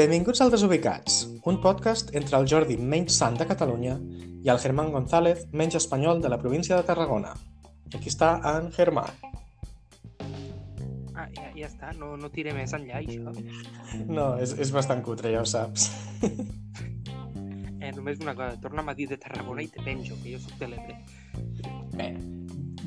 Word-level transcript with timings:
Benvinguts 0.00 0.40
al 0.40 0.48
Desubicats, 0.48 1.26
un 1.44 1.58
podcast 1.60 2.14
entre 2.16 2.38
el 2.38 2.46
Jordi 2.48 2.78
menys 2.80 3.18
sant 3.20 3.34
de 3.36 3.44
Catalunya 3.44 3.98
i 4.40 4.48
el 4.48 4.60
Germán 4.62 4.88
González 4.94 5.42
menys 5.52 5.76
espanyol 5.76 6.22
de 6.24 6.30
la 6.32 6.38
província 6.40 6.78
de 6.78 6.86
Tarragona. 6.88 7.34
Aquí 7.92 8.08
està 8.08 8.30
en 8.48 8.70
Germán. 8.72 9.10
Ah, 11.12 11.26
ja, 11.36 11.50
ja 11.52 11.68
està, 11.68 11.92
no, 11.98 12.14
no 12.16 12.30
tiré 12.32 12.54
més 12.56 12.72
enllà, 12.72 13.02
això. 13.02 13.34
No, 14.08 14.30
és, 14.40 14.56
és 14.56 14.72
bastant 14.72 15.04
cutre, 15.04 15.34
ja 15.36 15.44
ho 15.44 15.50
saps. 15.52 15.90
Eh, 17.80 17.94
només 17.96 18.18
una 18.20 18.34
cosa, 18.36 18.58
torna'm 18.60 18.90
a 18.92 18.94
dir 18.94 19.06
de 19.08 19.16
Tarragona 19.20 19.62
i 19.64 19.68
te 19.72 19.80
penjo, 19.80 20.18
que 20.20 20.34
jo 20.34 20.40
soc 20.42 20.58
de 20.60 20.68
l'Ebre. 20.68 20.98
Bé, 21.96 22.10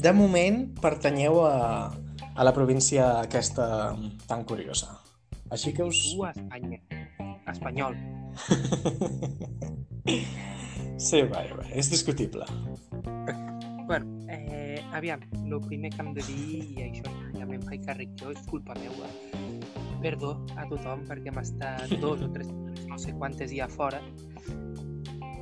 de 0.06 0.14
moment 0.14 0.60
pertanyeu 0.82 1.42
a, 1.50 1.90
a 1.90 2.46
la 2.46 2.54
província 2.54 3.08
aquesta 3.24 3.66
tan 4.30 4.46
curiosa. 4.46 4.94
Així 5.50 5.74
que 5.74 5.86
us... 5.86 6.06
Tu 6.14 6.24
a 6.26 6.32
Espanya. 6.34 7.03
Espanyol. 7.54 7.96
Sí, 11.04 11.20
va, 11.28 11.42
va, 11.58 11.64
és 11.76 11.90
discutible. 11.92 12.46
Bueno, 13.88 14.06
eh, 14.32 14.80
aviam, 14.96 15.20
el 15.44 15.60
primer 15.66 15.90
que 15.92 16.02
hem 16.04 16.14
de 16.16 16.24
dir, 16.28 16.60
i 16.78 16.84
això 16.86 17.12
ja 17.36 17.48
me'n 17.50 17.64
faig 17.66 17.84
càrrec 17.84 18.14
jo, 18.22 18.32
és 18.32 18.46
culpa 18.48 18.76
meua. 18.80 19.10
Perdó 20.04 20.34
a 20.56 20.68
tothom 20.70 21.04
perquè 21.10 21.32
hem 21.32 21.40
estat 21.42 21.92
dos 22.04 22.24
o 22.24 22.30
tres, 22.36 22.48
no 22.88 23.00
sé 23.02 23.16
quantes 23.18 23.52
ja 23.52 23.68
fora, 23.72 24.00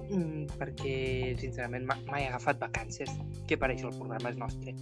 mm, 0.10 0.58
perquè, 0.58 0.96
sincerament, 1.42 1.86
ma- 1.90 2.00
mai 2.10 2.26
he 2.26 2.32
agafat 2.32 2.62
vacances, 2.64 3.14
que 3.48 3.58
per 3.58 3.70
això 3.74 3.92
el 3.92 3.98
programa 4.00 4.34
és 4.34 4.42
nostre. 4.42 4.74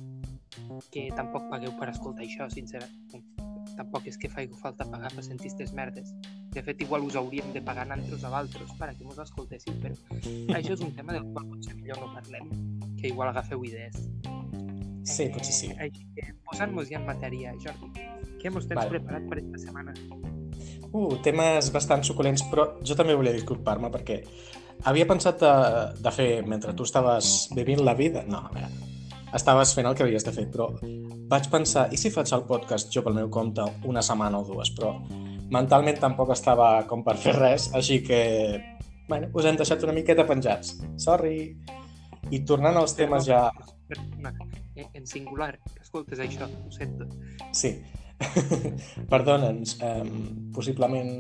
Que 0.94 1.10
tampoc 1.16 1.50
pagueu 1.52 1.76
per 1.80 1.90
escoltar 1.92 2.24
això, 2.28 2.48
sincerament. 2.54 3.26
Tampoc 3.80 4.10
és 4.12 4.18
que 4.20 4.28
faig 4.28 4.52
falta 4.60 4.84
pagar 4.92 5.10
per 5.16 5.24
sentir 5.24 5.48
aquestes 5.48 5.72
merdes. 5.78 6.12
De 6.52 6.64
fet, 6.66 6.82
igual 6.84 7.06
us 7.08 7.16
hauríem 7.16 7.54
de 7.56 7.62
pagar 7.64 7.86
nantres 7.88 8.26
a 8.28 8.32
valtros 8.34 8.74
per 8.76 8.90
a 8.92 8.96
que 8.98 9.06
mos 9.08 9.22
escoltéssiu, 9.24 9.78
però 9.80 9.96
això 10.58 10.76
és 10.76 10.84
un 10.84 10.92
tema 10.98 11.16
del 11.16 11.30
qual 11.32 11.48
potser 11.48 11.78
millor 11.78 12.02
no 12.04 12.10
parlem, 12.12 12.50
que 13.00 13.14
igual 13.14 13.32
agafeu 13.32 13.64
idees. 13.64 13.96
Sí, 15.08 15.30
potser 15.32 15.56
sí. 15.56 15.72
Eh, 15.72 15.88
així 15.88 16.04
que, 16.18 16.34
posant-nos 16.50 16.92
ja 16.92 17.00
en 17.00 17.08
matèria, 17.08 17.56
Jordi, 17.64 18.04
què 18.42 18.52
mos 18.52 18.68
tens 18.68 18.82
Vale. 18.82 18.98
preparat 18.98 19.32
per 19.32 19.40
aquesta 19.40 19.64
setmana? 19.64 19.96
Uh, 20.90 21.16
temes 21.24 21.72
bastant 21.72 22.04
suculents, 22.04 22.44
però 22.52 22.68
jo 22.84 23.00
també 23.00 23.16
volia 23.16 23.38
disculpar-me 23.38 23.94
perquè 23.96 24.20
havia 24.90 25.08
pensat 25.08 25.40
de, 25.40 25.56
de 26.04 26.16
fer, 26.20 26.30
mentre 26.44 26.76
tu 26.76 26.84
estaves 26.84 27.48
vivint 27.56 27.86
la 27.86 27.96
vida... 27.96 28.28
No, 28.28 28.44
a 28.50 28.56
veure, 28.58 28.90
estaves 29.40 29.72
fent 29.78 29.88
el 29.88 29.96
que 29.96 30.04
havies 30.04 30.26
de 30.26 30.34
fer, 30.36 30.50
però 30.52 30.72
vaig 31.30 31.50
pensar, 31.52 31.88
i 31.94 31.98
si 32.00 32.10
faig 32.14 32.32
el 32.34 32.46
podcast 32.50 32.90
jo 32.94 33.04
pel 33.06 33.18
meu 33.18 33.30
compte 33.34 33.66
una 33.90 34.02
setmana 34.06 34.42
o 34.42 34.46
dues, 34.48 34.72
però 34.76 34.96
mentalment 35.54 36.00
tampoc 36.02 36.34
estava 36.34 36.72
com 36.90 37.04
per 37.06 37.16
fer 37.22 37.36
res, 37.38 37.70
així 37.78 38.00
que, 38.06 38.22
bueno, 39.10 39.30
us 39.38 39.46
hem 39.46 39.60
deixat 39.60 39.86
una 39.86 39.96
miqueta 39.96 40.26
penjats. 40.30 40.80
Sorry. 40.98 41.38
I 42.30 42.42
tornant 42.46 42.78
als 42.78 42.94
temes 42.98 43.26
ja... 43.30 43.48
Eh, 44.76 44.86
en 44.94 45.06
singular, 45.10 45.54
escoltes 45.82 46.20
això, 46.22 46.46
ho 46.46 46.72
sento. 46.74 47.08
Sí. 47.56 47.74
Perdona'ns, 49.12 49.78
um, 49.86 50.12
possiblement 50.54 51.14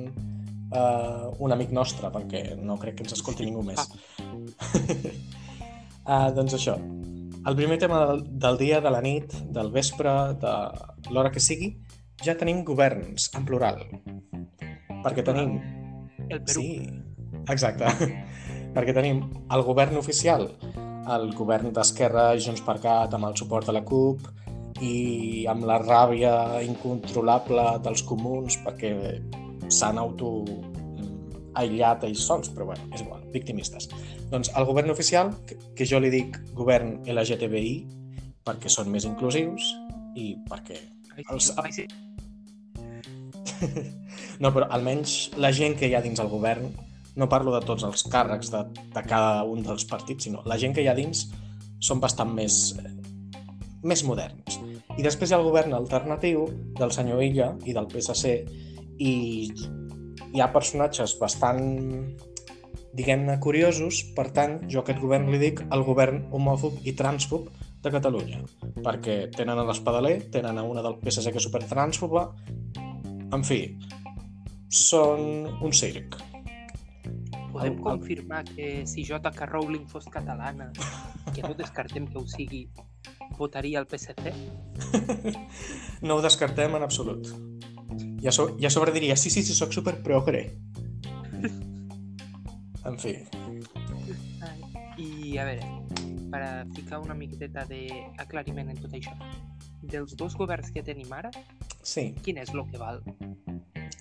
uh, 0.76 1.30
un 1.40 1.56
amic 1.56 1.72
nostre, 1.76 2.12
perquè 2.14 2.44
no 2.60 2.78
crec 2.82 3.00
que 3.00 3.08
ens 3.08 3.16
escolti 3.18 3.48
ningú 3.48 3.64
més. 3.66 3.82
uh, 6.06 6.30
doncs 6.38 6.58
això, 6.60 6.78
el 7.45 7.56
primer 7.56 7.78
tema 7.80 8.06
del, 8.06 8.23
del 8.40 8.58
dia, 8.58 8.82
de 8.82 8.92
la 8.92 9.02
nit, 9.02 9.34
del 9.56 9.72
vespre, 9.72 10.12
de 10.42 10.54
l'hora 11.14 11.32
que 11.32 11.44
sigui, 11.44 11.72
ja 12.26 12.36
tenim 12.38 12.64
governs, 12.68 13.30
en 13.38 13.46
plural. 13.48 13.84
Perquè 15.04 15.23
tenim... 15.26 15.58
El 16.30 16.44
Perú. 16.46 16.62
Sí, 16.62 16.90
exacte. 17.50 17.90
perquè 18.75 18.94
tenim 18.94 19.24
el 19.50 19.63
govern 19.66 19.97
oficial, 19.97 20.50
el 21.09 21.31
govern 21.34 21.74
d'Esquerra 21.74 22.31
Junts 22.38 22.62
per 22.66 22.78
Cat 22.84 23.16
amb 23.18 23.30
el 23.30 23.38
suport 23.40 23.69
de 23.69 23.74
la 23.74 23.84
CUP 23.88 24.28
i 24.86 25.46
amb 25.50 25.66
la 25.68 25.80
ràbia 25.81 26.34
incontrolable 26.63 27.66
dels 27.84 28.03
comuns 28.08 28.59
perquè 28.66 28.94
s'han 29.69 30.00
auto 30.02 30.44
mm, 30.46 31.56
aïllat 31.62 32.06
ells 32.08 32.24
sols, 32.30 32.52
però 32.53 32.69
bueno, 32.69 32.88
és 32.94 33.03
igual, 33.03 33.25
victimistes. 33.34 33.90
Doncs 34.29 34.51
el 34.57 34.66
govern 34.69 34.91
oficial, 34.94 35.31
que, 35.47 35.85
jo 35.90 36.00
li 36.01 36.12
dic 36.13 36.38
govern 36.57 37.00
LGTBI, 37.09 37.73
perquè 38.45 38.69
són 38.72 38.91
més 38.94 39.07
inclusius 39.09 39.72
i 40.17 40.35
perquè 40.50 40.78
els- 41.29 41.51
no, 44.44 44.51
però 44.53 44.69
almenys 44.69 45.31
la 45.38 45.51
gent 45.56 45.75
que 45.79 45.89
hi 45.89 45.95
ha 45.97 46.03
dins 46.06 46.22
el 46.22 46.29
govern, 46.31 46.69
no 47.19 47.28
parlo 47.28 47.51
de 47.56 47.62
tots 47.66 47.84
els 47.84 48.06
càrrecs 48.07 48.51
de, 48.53 48.63
de 48.94 49.03
cada 49.03 49.44
un 49.44 49.63
dels 49.66 49.85
partits, 49.89 50.29
sinó 50.29 50.44
la 50.45 50.57
gent 50.62 50.75
que 50.78 50.85
hi 50.85 50.89
ha 50.91 50.95
dins 50.97 51.25
són 51.84 52.00
bastant 52.03 52.31
més, 52.35 52.78
eh, 52.79 52.94
més 53.84 54.06
moderns. 54.07 54.59
I 54.97 55.03
després 55.03 55.31
hi 55.31 55.35
ha 55.35 55.39
el 55.41 55.47
govern 55.47 55.75
alternatiu 55.75 56.45
del 56.79 56.91
senyor 56.95 57.23
Illa 57.23 57.53
i 57.66 57.75
del 57.75 57.88
PSC 57.91 58.35
i 59.00 59.13
hi 60.29 60.41
ha 60.44 60.50
personatges 60.53 61.16
bastant 61.19 61.63
diguem-ne 62.95 63.39
curiosos, 63.39 64.01
per 64.16 64.29
tant, 64.35 64.59
jo 64.72 64.81
a 64.81 64.83
aquest 64.83 65.00
govern 65.01 65.29
li 65.31 65.39
dic 65.41 65.61
el 65.69 65.83
govern 65.88 66.23
homòfob 66.33 66.79
i 66.89 66.94
transfob 66.97 67.50
de 67.83 67.91
Catalunya, 67.94 68.41
perquè 68.83 69.29
tenen 69.35 69.59
a 69.61 69.66
l'Espadaler, 69.67 70.29
tenen 70.33 70.57
a 70.57 70.63
una 70.67 70.81
del 70.83 70.97
PSC 71.00 71.31
que 71.31 71.39
és 71.39 71.45
supertransfoba, 71.47 72.25
en 73.31 73.45
fi, 73.45 73.61
són 74.69 75.47
un 75.61 75.72
circ. 75.73 76.17
Podem 77.53 77.73
El- 77.77 77.81
confirmar 77.81 78.44
que 78.45 78.85
si 78.85 79.06
J.K. 79.06 79.45
Rowling 79.50 79.88
fos 79.89 80.06
catalana, 80.11 80.71
que 81.33 81.41
no 81.45 81.53
descartem 81.57 82.06
que 82.09 82.19
ho 82.19 82.25
sigui, 82.27 82.67
votaria 83.38 83.79
el 83.79 83.88
PSC? 83.88 84.33
No 86.01 86.16
ho 86.16 86.21
descartem 86.23 86.75
en 86.77 86.83
absolut. 86.83 87.27
I 88.21 88.27
a, 88.27 88.31
so 88.31 88.56
I 88.59 88.66
a 88.67 88.69
sobre 88.71 88.94
diria, 88.95 89.16
sí, 89.17 89.29
sí, 89.29 89.44
sí, 89.44 89.53
soc 89.56 89.73
super 89.75 89.97
progre. 90.03 90.45
En 92.88 92.95
fi, 93.00 93.12
I 95.00 95.38
a 95.40 95.45
veure, 95.47 95.67
per 96.31 96.41
a 96.44 96.51
ficar 96.75 97.00
una 97.03 97.16
miqueta 97.16 97.66
d'aclariment 97.67 98.69
en 98.73 98.79
tot 98.81 98.94
això, 98.95 99.13
dels 99.84 100.16
dos 100.19 100.35
governs 100.40 100.72
que 100.75 100.84
tenim 100.84 101.12
ara, 101.16 101.31
sí, 101.84 102.13
quin 102.23 102.38
és 102.41 102.51
el 102.53 102.63
que 102.72 102.79
val? 102.81 103.01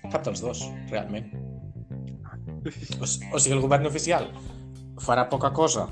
cap 0.09 0.23
dels 0.25 0.41
dos, 0.41 0.63
realment. 0.89 1.27
O, 2.99 3.03
s- 3.05 3.19
o 3.33 3.39
sigui, 3.39 3.55
el 3.55 3.61
govern 3.63 3.85
oficial 3.87 4.29
farà 4.99 5.27
poca 5.31 5.51
cosa 5.55 5.85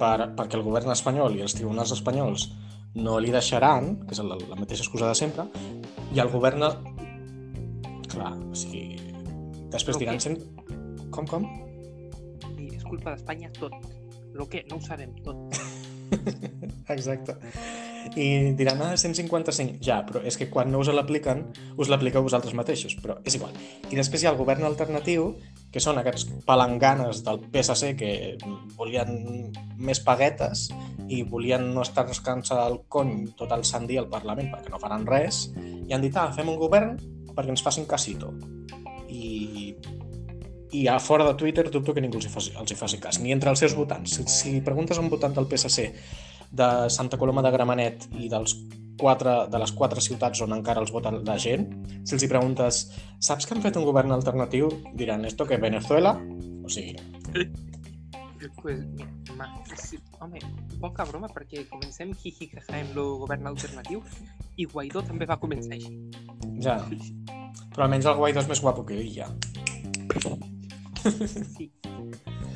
per, 0.00 0.28
perquè 0.36 0.56
el 0.58 0.64
govern 0.66 0.90
espanyol 0.92 1.36
i 1.38 1.44
els 1.44 1.54
tribunals 1.56 1.92
espanyols 1.94 2.48
no 2.96 3.18
li 3.20 3.30
deixaran, 3.32 4.00
que 4.08 4.16
és 4.16 4.20
la, 4.24 4.36
la 4.40 4.56
mateixa 4.56 4.82
excusa 4.84 5.08
de 5.12 5.14
sempre, 5.18 5.46
i 6.12 6.20
el 6.20 6.30
govern... 6.32 6.64
Clar, 8.08 8.32
o 8.36 8.54
sigui... 8.56 8.96
Després 9.72 9.96
Però 9.96 10.02
diran... 10.04 10.20
Sent... 10.20 10.40
Com, 11.12 11.26
com? 11.28 11.44
Culpa 12.90 13.14
d'Espanya 13.14 13.52
tot. 13.56 13.74
Lo 14.36 14.48
que 14.48 14.64
no 14.70 14.76
ho 14.76 14.84
sabem 14.84 15.14
tot. 15.24 15.56
Exacte. 16.88 17.36
I 18.14 18.52
diran, 18.54 18.80
ah, 18.84 18.94
155. 18.96 19.80
Ja, 19.82 19.98
però 20.06 20.22
és 20.26 20.36
que 20.38 20.48
quan 20.52 20.70
no 20.70 20.78
us 20.82 20.90
l'apliquen, 20.94 21.42
us 21.76 21.90
l'apliqueu 21.90 22.22
vosaltres 22.22 22.54
mateixos, 22.54 22.94
però 23.02 23.18
és 23.26 23.34
igual. 23.34 23.54
I 23.90 23.98
després 23.98 24.22
hi 24.22 24.28
ha 24.28 24.34
el 24.34 24.38
govern 24.38 24.66
alternatiu, 24.68 25.32
que 25.72 25.82
són 25.82 25.98
aquests 25.98 26.28
palanganes 26.46 27.24
del 27.26 27.42
PSC 27.52 27.96
que 27.98 28.10
volien 28.78 29.50
més 29.76 30.00
paguetes 30.00 30.68
i 31.10 31.22
volien 31.26 31.66
no 31.74 31.82
estar 31.82 32.06
rascant-se 32.06 32.56
el 32.66 32.80
cony 32.88 33.26
tot 33.38 33.52
el 33.52 33.66
sant 33.66 33.86
dia 33.90 34.00
al 34.02 34.10
Parlament 34.12 34.52
perquè 34.54 34.72
no 34.72 34.82
faran 34.82 35.06
res, 35.08 35.48
i 35.56 35.92
han 35.92 36.04
dit, 36.04 36.14
ah, 36.16 36.30
fem 36.34 36.48
un 36.52 36.60
govern 36.60 36.94
perquè 37.34 37.52
ens 37.52 37.66
facin 37.66 37.84
casito. 37.90 38.32
I, 40.72 40.86
a 40.88 40.98
fora 40.98 41.26
de 41.28 41.34
Twitter 41.38 41.68
dubto 41.70 41.94
que 41.94 42.02
ningú 42.02 42.18
els 42.18 42.26
hi 42.26 42.32
faci, 42.32 42.54
els 42.58 42.72
hi 42.72 42.78
faci 42.78 42.98
cas, 43.02 43.20
ni 43.22 43.32
entre 43.32 43.50
els 43.50 43.62
seus 43.62 43.76
votants. 43.76 44.16
Si, 44.16 44.26
si 44.30 44.56
preguntes 44.66 44.98
a 44.98 45.04
un 45.04 45.10
votant 45.12 45.34
del 45.36 45.46
PSC 45.46 45.92
de 46.50 46.68
Santa 46.90 47.18
Coloma 47.18 47.42
de 47.42 47.52
Gramenet 47.54 48.08
i 48.18 48.30
dels 48.32 48.56
quatre, 48.98 49.44
de 49.52 49.60
les 49.60 49.72
quatre 49.76 50.00
ciutats 50.00 50.40
on 50.42 50.56
encara 50.56 50.80
els 50.80 50.92
vota 50.92 51.12
la 51.12 51.38
gent, 51.38 51.68
si 52.02 52.16
els 52.16 52.24
hi 52.24 52.30
preguntes 52.32 52.82
saps 53.20 53.46
que 53.46 53.54
han 53.54 53.62
fet 53.62 53.76
un 53.76 53.86
govern 53.86 54.12
alternatiu? 54.16 54.70
Diran, 54.94 55.24
esto 55.28 55.46
que 55.46 55.60
Venezuela? 55.60 56.16
O 56.64 56.72
sigui, 56.72 56.96
Pues, 58.62 58.78
mira, 58.94 59.10
ma, 59.36 59.46
sí, 59.80 59.98
home, 60.20 60.38
poca 60.80 61.04
broma 61.08 61.28
perquè 61.32 61.64
comencem 61.70 62.12
jiji 62.20 62.50
jaja 62.52 62.78
amb 62.78 62.98
el 62.98 63.14
govern 63.22 63.48
alternatiu 63.50 64.02
i 64.56 64.66
Guaidó 64.70 65.02
també 65.06 65.26
va 65.26 65.38
començar 65.40 65.74
així. 65.76 65.96
ja. 66.62 66.78
Però 67.74 67.84
almenys 67.84 68.06
el 68.06 68.16
Guaidó 68.20 68.40
és 68.40 68.48
més 68.48 68.62
guapo 68.64 68.84
que 68.86 69.00
ella. 69.00 69.28
Sí. 71.10 71.70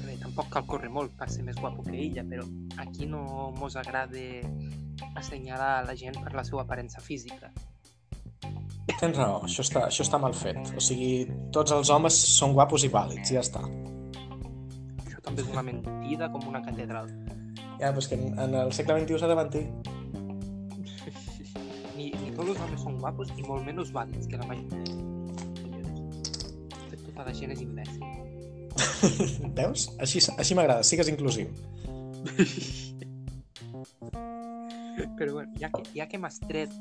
Bé, 0.06 0.16
tampoc 0.20 0.48
cal 0.52 0.66
córrer 0.66 0.90
molt 0.92 1.14
per 1.18 1.28
ser 1.30 1.44
més 1.46 1.58
guapo 1.60 1.84
que 1.86 1.96
ella, 1.96 2.24
però 2.26 2.46
aquí 2.82 3.06
no 3.06 3.50
mos 3.56 3.76
agrada 3.78 4.24
assenyalar 5.16 5.84
la 5.86 5.96
gent 5.96 6.18
per 6.22 6.34
la 6.34 6.44
seva 6.46 6.64
aparença 6.64 7.00
física. 7.00 7.52
Tens 8.98 9.16
raó, 9.16 9.38
això 9.46 9.62
està, 9.64 9.84
això 9.86 10.04
està 10.04 10.18
mal 10.20 10.34
fet. 10.36 10.58
O 10.76 10.82
sigui, 10.82 11.24
tots 11.54 11.72
els 11.76 11.90
homes 11.94 12.16
són 12.34 12.52
guapos 12.56 12.84
i 12.84 12.90
vàlids, 12.92 13.30
ja 13.32 13.40
està. 13.44 13.62
Això 15.06 15.22
també 15.24 15.44
és 15.44 15.52
una 15.52 15.64
mentida 15.64 16.28
com 16.32 16.48
una 16.50 16.62
catedral. 16.64 17.08
Ja, 17.80 17.92
però 17.92 18.02
és 18.02 18.10
que 18.10 18.18
en, 18.18 18.34
en 18.44 18.56
el 18.64 18.74
segle 18.76 18.98
XXI 19.00 19.20
s'ha 19.22 19.30
de 19.30 19.38
mentir. 19.38 19.64
Ni, 21.96 22.10
ni 22.10 22.34
tots 22.36 22.50
els 22.50 22.60
homes 22.66 22.84
són 22.84 22.98
guapos 23.00 23.32
i 23.36 23.46
molt 23.46 23.64
menys 23.68 23.94
vàlids 23.94 24.28
que 24.28 24.40
la 24.40 24.48
majoria. 24.50 24.98
Tota 27.06 27.26
la 27.26 27.32
gent 27.36 27.52
és 27.52 27.64
imbècil. 27.64 28.29
Veus? 29.58 29.88
Així, 29.98 30.22
així 30.38 30.56
m'agrada, 30.56 30.84
sigues 30.86 31.10
inclusiu. 31.12 31.50
Però 35.18 35.32
bueno, 35.32 35.52
ja 35.60 35.70
que, 35.72 35.82
ja 35.94 36.06
que 36.08 36.20
m'has 36.20 36.40
tret 36.44 36.72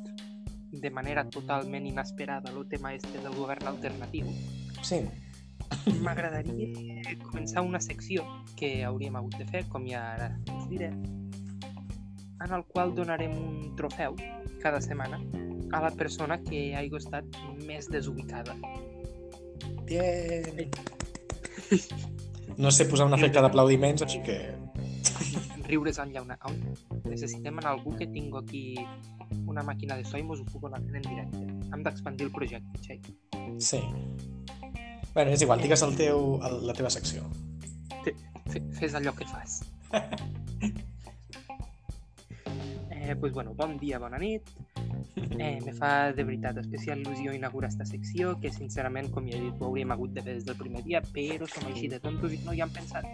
de 0.71 0.91
manera 0.93 1.25
totalment 1.29 1.87
inesperada 1.87 2.51
el 2.51 2.67
tema 2.69 2.93
este 2.93 3.17
del 3.23 3.33
govern 3.35 3.67
alternatiu, 3.67 4.27
Sí, 4.85 5.01
m'agradaria 6.05 7.15
començar 7.25 7.63
una 7.65 7.81
secció 7.83 8.23
que 8.59 8.83
hauríem 8.87 9.17
hagut 9.19 9.35
de 9.41 9.47
fer, 9.49 9.65
com 9.71 9.87
ja 9.89 10.03
ara 10.13 10.29
us 10.55 10.69
diré, 10.71 10.91
en 12.39 12.55
el 12.55 12.63
qual 12.71 12.95
donarem 12.95 13.35
un 13.35 13.75
trofeu 13.79 14.15
cada 14.63 14.81
setmana 14.81 15.19
a 15.73 15.81
la 15.83 15.91
persona 15.91 16.39
que 16.41 16.69
hagi 16.75 16.95
estat 17.01 17.41
més 17.65 17.89
desubicada. 17.91 18.55
bien. 19.85 20.71
No 22.59 22.71
sé 22.75 22.85
posar 22.89 23.05
un 23.07 23.13
efecte 23.15 23.41
d'aplaudiments, 23.43 24.01
així 24.03 24.19
que... 24.25 24.37
Riures 25.69 25.99
enllà 26.01 26.23
una... 26.25 26.37
Necessitem 27.05 27.59
en 27.61 27.67
algú 27.69 27.93
que 27.97 28.07
tingui 28.09 28.39
aquí 28.41 28.63
una 29.47 29.63
màquina 29.63 29.95
de 29.99 30.05
so 30.05 30.17
i 30.17 30.23
mos 30.25 30.41
ho 30.41 30.47
puc 30.49 30.65
anar 30.67 30.81
en 30.81 31.05
directe. 31.05 31.43
Hem 31.73 31.83
d'expandir 31.85 32.27
el 32.27 32.33
projecte, 32.33 32.81
Xai. 32.85 32.99
Sí. 33.61 33.79
Bueno, 35.13 35.31
és 35.33 35.41
igual, 35.45 35.61
digues 35.61 35.81
el 35.85 35.95
teu, 35.97 36.35
el, 36.45 36.59
la 36.67 36.73
teva 36.77 36.89
secció. 36.93 37.23
Fe- 38.49 38.65
Fes 38.79 38.95
allò 38.97 39.13
que 39.17 39.25
fas. 39.29 39.61
Eh, 43.09 43.15
pues 43.15 43.33
bueno, 43.33 43.55
bon 43.55 43.75
dia, 43.79 43.97
bona 43.97 44.19
nit. 44.19 44.43
Eh, 45.39 45.59
me 45.65 45.73
fa 45.73 46.11
de 46.13 46.23
veritat 46.23 46.59
especial 46.61 46.99
il·lusió 47.01 47.31
inaugurar 47.33 47.71
esta 47.71 47.87
secció, 47.89 48.35
que 48.37 48.51
sincerament, 48.53 49.07
com 49.09 49.25
ja 49.25 49.33
he 49.33 49.39
dit, 49.47 49.55
ho 49.57 49.65
hauríem 49.65 49.89
hagut 49.95 50.13
de 50.13 50.21
fer 50.21 50.35
des 50.35 50.45
del 50.45 50.57
primer 50.59 50.83
dia, 50.85 51.01
però 51.15 51.47
som 51.49 51.65
així 51.71 51.87
de 51.89 51.97
tontos 52.03 52.35
i 52.35 52.37
no 52.43 52.53
hi 52.53 52.61
han 52.61 52.69
pensat. 52.69 53.07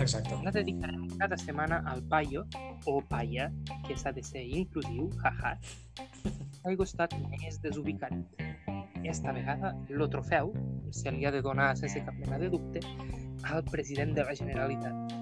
Exacte. 0.00 0.38
La 0.46 0.52
dedicarem 0.54 1.02
cada 1.20 1.36
setmana 1.36 1.82
al 1.92 2.00
paio, 2.08 2.46
o 2.88 3.02
paia, 3.10 3.50
que 3.84 3.98
s'ha 4.00 4.14
de 4.16 4.24
ser 4.24 4.46
inclusiu, 4.62 5.10
jaja, 5.20 5.52
ha 6.64 6.74
estat 6.86 7.18
més 7.28 7.60
desubicat. 7.60 8.16
Esta 9.04 9.36
vegada, 9.36 9.74
el 9.90 10.08
trofeu 10.08 10.54
se 10.88 11.12
li 11.12 11.28
ha 11.28 11.34
de 11.36 11.44
donar 11.44 11.74
sense 11.76 12.00
cap 12.08 12.16
mena 12.16 12.40
de 12.40 12.48
dubte 12.48 12.80
al 13.44 13.60
president 13.68 14.16
de 14.16 14.24
la 14.24 14.40
Generalitat. 14.40 15.20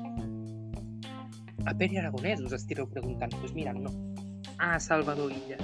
A 1.66 1.74
Pere 1.74 1.98
Aragonès 1.98 2.40
us 2.42 2.54
estireu 2.54 2.86
preguntant, 2.90 3.30
doncs 3.34 3.42
pues 3.42 3.58
mira, 3.58 3.74
no. 3.74 4.11
A 4.58 4.78
Salvador 4.80 5.32
Illa, 5.32 5.58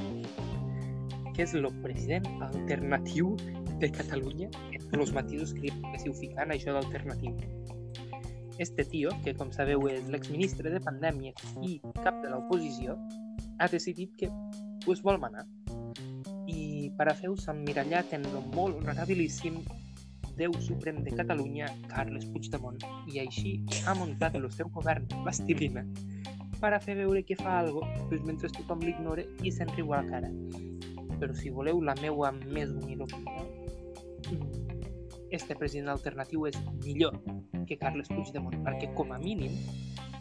que 1.35 1.44
és 1.44 1.55
el 1.55 1.69
president 1.85 2.26
alternatiu 2.43 3.37
de 3.79 3.90
Catalunya, 3.94 4.49
entre 4.75 5.00
els 5.00 5.12
matisos 5.14 5.55
que 5.55 5.70
en 5.70 6.55
això 6.55 6.75
d'alternatiu. 6.75 7.37
Este 8.58 8.85
tio, 8.85 9.11
que 9.23 9.35
com 9.38 9.52
sabeu 9.55 9.87
és 9.87 10.08
l'exministre 10.11 10.73
de 10.73 10.81
Pandèmia 10.82 11.32
i 11.62 11.79
cap 12.02 12.19
de 12.25 12.32
l'oposició, 12.32 12.96
ha 13.58 13.69
decidit 13.70 14.17
que 14.19 14.31
pues, 14.85 15.02
vol 15.02 15.20
manar. 15.23 15.46
I 16.50 16.91
per 16.99 17.06
a 17.11 17.14
fer-ho 17.14 17.37
s'ha 17.38 17.55
emmirallat 17.55 18.17
en 18.19 18.26
el 18.26 18.41
molt 18.56 18.81
honorabilíssim 18.81 19.62
Déu 20.38 20.55
Suprem 20.62 21.02
de 21.02 21.14
Catalunya, 21.19 21.67
Carles 21.91 22.26
Puigdemont, 22.31 22.79
i 23.11 23.19
així 23.23 23.56
ha 23.87 23.94
muntat 23.99 24.37
el 24.38 24.46
seu 24.55 24.70
govern 24.75 25.06
plastilina 25.23 25.82
per 26.60 26.75
a 26.75 26.81
fer 26.81 26.96
veure 26.99 27.22
que 27.25 27.37
fa 27.38 27.58
algo 27.60 27.82
pues, 28.08 28.22
mentre 28.26 28.50
tothom 28.55 28.82
l'ignora 28.82 29.25
i 29.43 29.52
se'n 29.55 29.70
riu 29.76 29.93
a 29.93 30.02
la 30.02 30.10
cara. 30.10 30.31
Però 31.19 31.34
si 31.34 31.50
voleu 31.50 31.81
la 31.82 31.96
meua 32.00 32.31
més 32.32 32.70
humil 32.70 33.02
opinió, 33.06 33.44
mm, 34.31 34.69
este 35.31 35.56
president 35.56 35.93
alternatiu 35.93 36.46
és 36.49 36.58
millor 36.84 37.19
que 37.69 37.76
Carles 37.76 38.08
Puigdemont, 38.08 38.56
perquè 38.64 38.90
com 38.96 39.12
a 39.12 39.19
mínim 39.20 39.55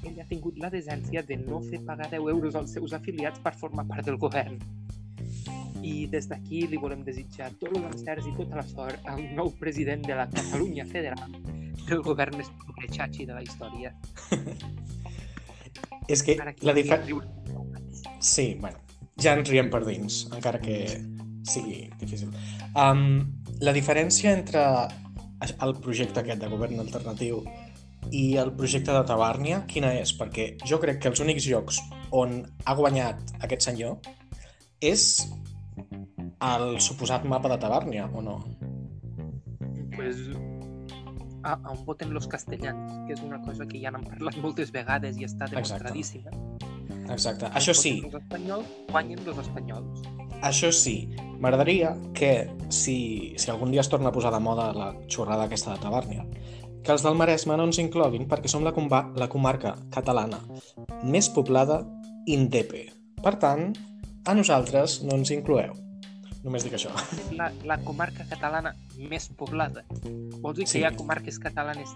ell 0.04 0.20
ha 0.22 0.28
tingut 0.30 0.60
la 0.62 0.70
decència 0.74 1.24
de 1.24 1.38
no 1.42 1.62
fer 1.64 1.80
pagar 1.86 2.10
10 2.12 2.30
euros 2.34 2.56
als 2.56 2.76
seus 2.76 2.94
afiliats 2.94 3.42
per 3.44 3.56
formar 3.56 3.88
part 3.88 4.06
del 4.06 4.20
govern. 4.22 4.60
I 5.82 6.08
des 6.12 6.28
d'aquí 6.28 6.66
li 6.68 6.80
volem 6.82 7.04
desitjar 7.08 7.52
tots 7.62 7.78
els 7.80 7.88
encerts 7.94 8.28
i 8.28 8.36
tota 8.38 8.60
la 8.60 8.68
sort 8.68 9.08
al 9.08 9.24
nou 9.38 9.54
president 9.62 10.04
de 10.06 10.18
la 10.20 10.28
Catalunya 10.34 10.86
Federal, 10.86 11.40
del 11.88 12.04
govern 12.04 12.38
més 12.42 12.52
xatxi 12.92 13.26
de 13.26 13.34
la 13.38 13.44
història. 13.46 13.94
És 16.08 16.24
que 16.24 16.38
la 16.40 16.74
diferència... 16.76 17.20
Sí, 18.24 18.56
bueno, 18.62 18.80
ja 19.22 19.36
ens 19.38 19.50
riem 19.52 19.70
per 19.74 19.84
dins, 19.86 20.26
encara 20.34 20.62
que 20.64 20.78
sigui 21.48 21.88
difícil. 22.02 22.32
Um, 22.76 23.34
la 23.64 23.74
diferència 23.76 24.34
entre 24.36 24.64
el 25.64 25.76
projecte 25.84 26.24
aquest 26.24 26.42
de 26.44 26.50
govern 26.52 26.80
alternatiu 26.82 27.44
i 28.12 28.38
el 28.42 28.54
projecte 28.58 28.94
de 28.96 29.04
Tabàrnia, 29.10 29.64
quina 29.70 29.92
és? 30.00 30.14
Perquè 30.18 30.50
jo 30.66 30.80
crec 30.82 31.02
que 31.04 31.12
els 31.12 31.22
únics 31.24 31.48
llocs 31.50 31.82
on 32.16 32.40
ha 32.66 32.78
guanyat 32.78 33.36
aquest 33.44 33.68
senyor 33.68 33.98
és 34.80 35.10
el 36.48 36.78
suposat 36.84 37.26
mapa 37.26 37.50
de 37.52 37.60
Tabàrnia, 37.62 38.08
o 38.14 38.22
no? 38.22 38.40
pues, 39.98 40.18
a, 41.48 41.56
a 41.64 41.72
on 41.72 41.84
voten 41.88 42.14
los 42.14 42.28
castellans, 42.28 42.92
que 43.08 43.16
és 43.16 43.24
una 43.24 43.40
cosa 43.46 43.68
que 43.70 43.80
ja 43.82 43.94
n'han 43.94 44.06
parlat 44.06 44.38
moltes 44.46 44.74
vegades 44.76 45.18
i 45.18 45.28
està 45.28 45.48
demostradíssima. 45.52 46.34
Exacte. 47.08 47.48
Això 47.56 47.74
sí, 47.78 48.02
Els 48.04 48.20
espanyols 48.20 48.68
guanyen 48.92 49.24
els 49.24 49.40
espanyols. 49.46 50.04
Això 50.46 50.70
sí, 50.76 50.98
m'agradaria 51.42 51.96
que, 52.14 52.50
si, 52.70 52.98
si 53.40 53.50
algun 53.50 53.72
dia 53.74 53.82
es 53.82 53.90
torna 53.90 54.12
a 54.12 54.16
posar 54.16 54.34
de 54.36 54.42
moda 54.44 54.70
la 54.76 54.92
xorrada 55.08 55.48
aquesta 55.48 55.74
de 55.74 55.82
Tabàrnia, 55.82 56.28
que 56.84 56.94
els 56.94 57.04
del 57.04 57.18
Maresme 57.20 57.58
no 57.58 57.66
ens 57.68 57.80
incloguin 57.82 58.28
perquè 58.30 58.52
som 58.52 58.68
la, 58.68 58.76
comba, 58.76 59.08
la 59.18 59.32
comarca 59.32 59.74
catalana 59.94 60.44
més 61.04 61.32
poblada 61.34 61.82
INDEP. 62.28 62.76
Per 63.24 63.36
tant, 63.42 63.72
a 64.28 64.36
nosaltres 64.38 65.02
no 65.08 65.18
ens 65.18 65.32
incloeu. 65.34 65.87
Només 66.48 66.64
dic 66.64 66.78
això. 66.78 66.94
La, 67.36 67.50
la 67.68 67.76
comarca 67.84 68.24
catalana 68.30 68.72
més 69.12 69.28
poblada. 69.36 69.84
Vols 70.40 70.56
dir 70.56 70.66
Sí. 70.68 70.78
que 70.78 70.80
hi 70.80 70.86
ha 70.88 70.94
comarques 70.96 71.40
catalanes 71.44 71.92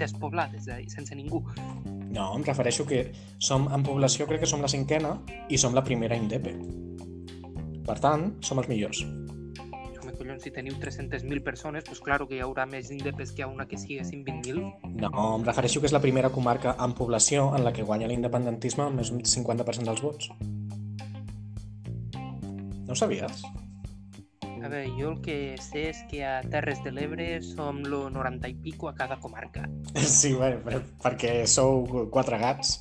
despoblades, 0.00 0.68
eh, 0.68 0.86
sense 0.88 1.14
ningú? 1.14 1.42
No, 2.10 2.34
em 2.34 2.42
refereixo 2.42 2.86
que 2.88 3.12
som 3.38 3.68
en 3.72 3.84
població, 3.84 4.26
crec 4.26 4.40
que 4.40 4.48
som 4.48 4.62
la 4.64 4.68
cinquena 4.72 5.18
i 5.48 5.58
som 5.58 5.74
la 5.76 5.84
primera 5.84 6.16
INDEP. 6.16 6.48
Per 7.86 7.98
tant, 8.00 8.42
som 8.42 8.58
els 8.58 8.68
millors. 8.72 9.04
Home, 9.04 10.12
collons, 10.16 10.42
si 10.42 10.50
teniu 10.50 10.74
300.000 10.80 11.42
persones, 11.44 11.84
doncs 11.84 12.00
claro 12.00 12.26
que 12.26 12.36
hi 12.36 12.40
haurà 12.40 12.64
més 12.66 12.90
indepes 12.90 13.32
que 13.36 13.44
una 13.44 13.66
que 13.68 13.76
siguessin 13.78 14.24
20.000. 14.24 14.64
No, 14.96 15.36
em 15.36 15.44
refereixo 15.44 15.80
que 15.80 15.86
és 15.86 15.92
la 15.92 16.00
primera 16.00 16.30
comarca 16.30 16.74
en 16.80 16.94
població 16.94 17.50
en 17.54 17.64
la 17.64 17.72
que 17.72 17.82
guanya 17.84 18.08
l'independentisme 18.08 18.84
amb 18.88 18.96
més 18.96 19.10
d'un 19.12 19.20
50% 19.20 19.84
dels 19.92 20.02
vots. 20.02 20.30
No 22.86 22.92
ho 22.92 22.96
sabies? 22.96 23.44
A 24.62 24.68
veure, 24.68 24.90
jo 24.98 25.10
el 25.14 25.20
que 25.24 25.56
sé 25.62 25.86
és 25.90 26.02
que 26.10 26.20
a 26.26 26.40
Terres 26.52 26.82
de 26.84 26.92
l'Ebre 26.92 27.40
som 27.42 27.78
lo 27.86 28.08
90 28.12 28.48
i 28.50 28.54
pico 28.54 28.88
a 28.90 28.94
cada 28.94 29.16
comarca. 29.20 29.64
Sí, 30.20 30.34
bé, 30.36 30.56
per- 30.64 30.84
perquè 31.02 31.34
sou 31.48 32.06
quatre 32.12 32.38
gats. 32.38 32.76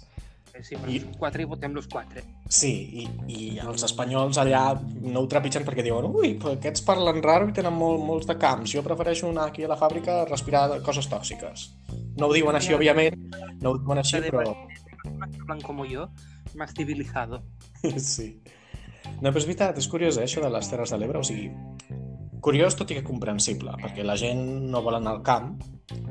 Eh, 0.54 0.64
Sí, 0.66 0.76
però 0.76 0.92
I- 0.92 1.00
quatre 1.18 1.44
i 1.44 1.48
votem 1.48 1.72
los 1.72 1.88
quatre. 1.88 2.22
Sí, 2.52 2.72
i, 3.00 3.06
i 3.32 3.60
els 3.64 3.84
espanyols 3.88 4.36
allà 4.42 4.74
no 5.06 5.22
ho 5.22 5.28
trepitgen 5.32 5.64
perquè 5.64 5.86
diuen 5.86 6.10
ui, 6.10 6.34
aquests 6.52 6.84
parlen 6.84 7.22
raro 7.24 7.48
i 7.48 7.54
tenen 7.56 7.72
molt, 7.78 8.04
molts 8.04 8.28
de 8.28 8.36
camps. 8.42 8.74
Jo 8.74 8.84
prefereixo 8.84 9.30
anar 9.30 9.46
aquí 9.54 9.64
a 9.64 9.70
la 9.72 9.78
fàbrica 9.80 10.18
a 10.22 10.26
respirar 10.28 10.82
coses 10.84 11.08
tòxiques. 11.08 11.70
No 12.20 12.28
ho 12.28 12.34
diuen 12.36 12.58
així, 12.60 12.74
òbviament, 12.76 13.16
no 13.62 13.72
ho 13.72 13.78
diuen 13.80 14.02
així, 14.04 14.20
però... 14.28 14.52
Hablan 15.40 15.62
como 15.62 15.86
yo, 15.86 16.10
más 16.56 16.74
civilizado. 16.76 17.40
Sí. 17.98 18.42
No, 19.20 19.32
però 19.32 19.42
és 19.42 19.48
veritat, 19.50 19.78
és 19.82 19.90
curiós, 19.92 20.18
eh, 20.18 20.28
això 20.28 20.44
de 20.46 20.52
les 20.54 20.70
Terres 20.70 20.94
de 20.94 21.00
l'Ebre, 21.02 21.20
o 21.20 21.28
sigui, 21.28 21.50
curiós 22.42 22.78
tot 22.80 22.92
i 22.92 23.00
que 23.00 23.04
comprensible, 23.04 23.74
perquè 23.82 24.06
la 24.06 24.16
gent 24.20 24.42
no 24.72 24.84
vol 24.86 24.96
anar 25.00 25.18
al 25.18 25.24
camp, 25.28 25.58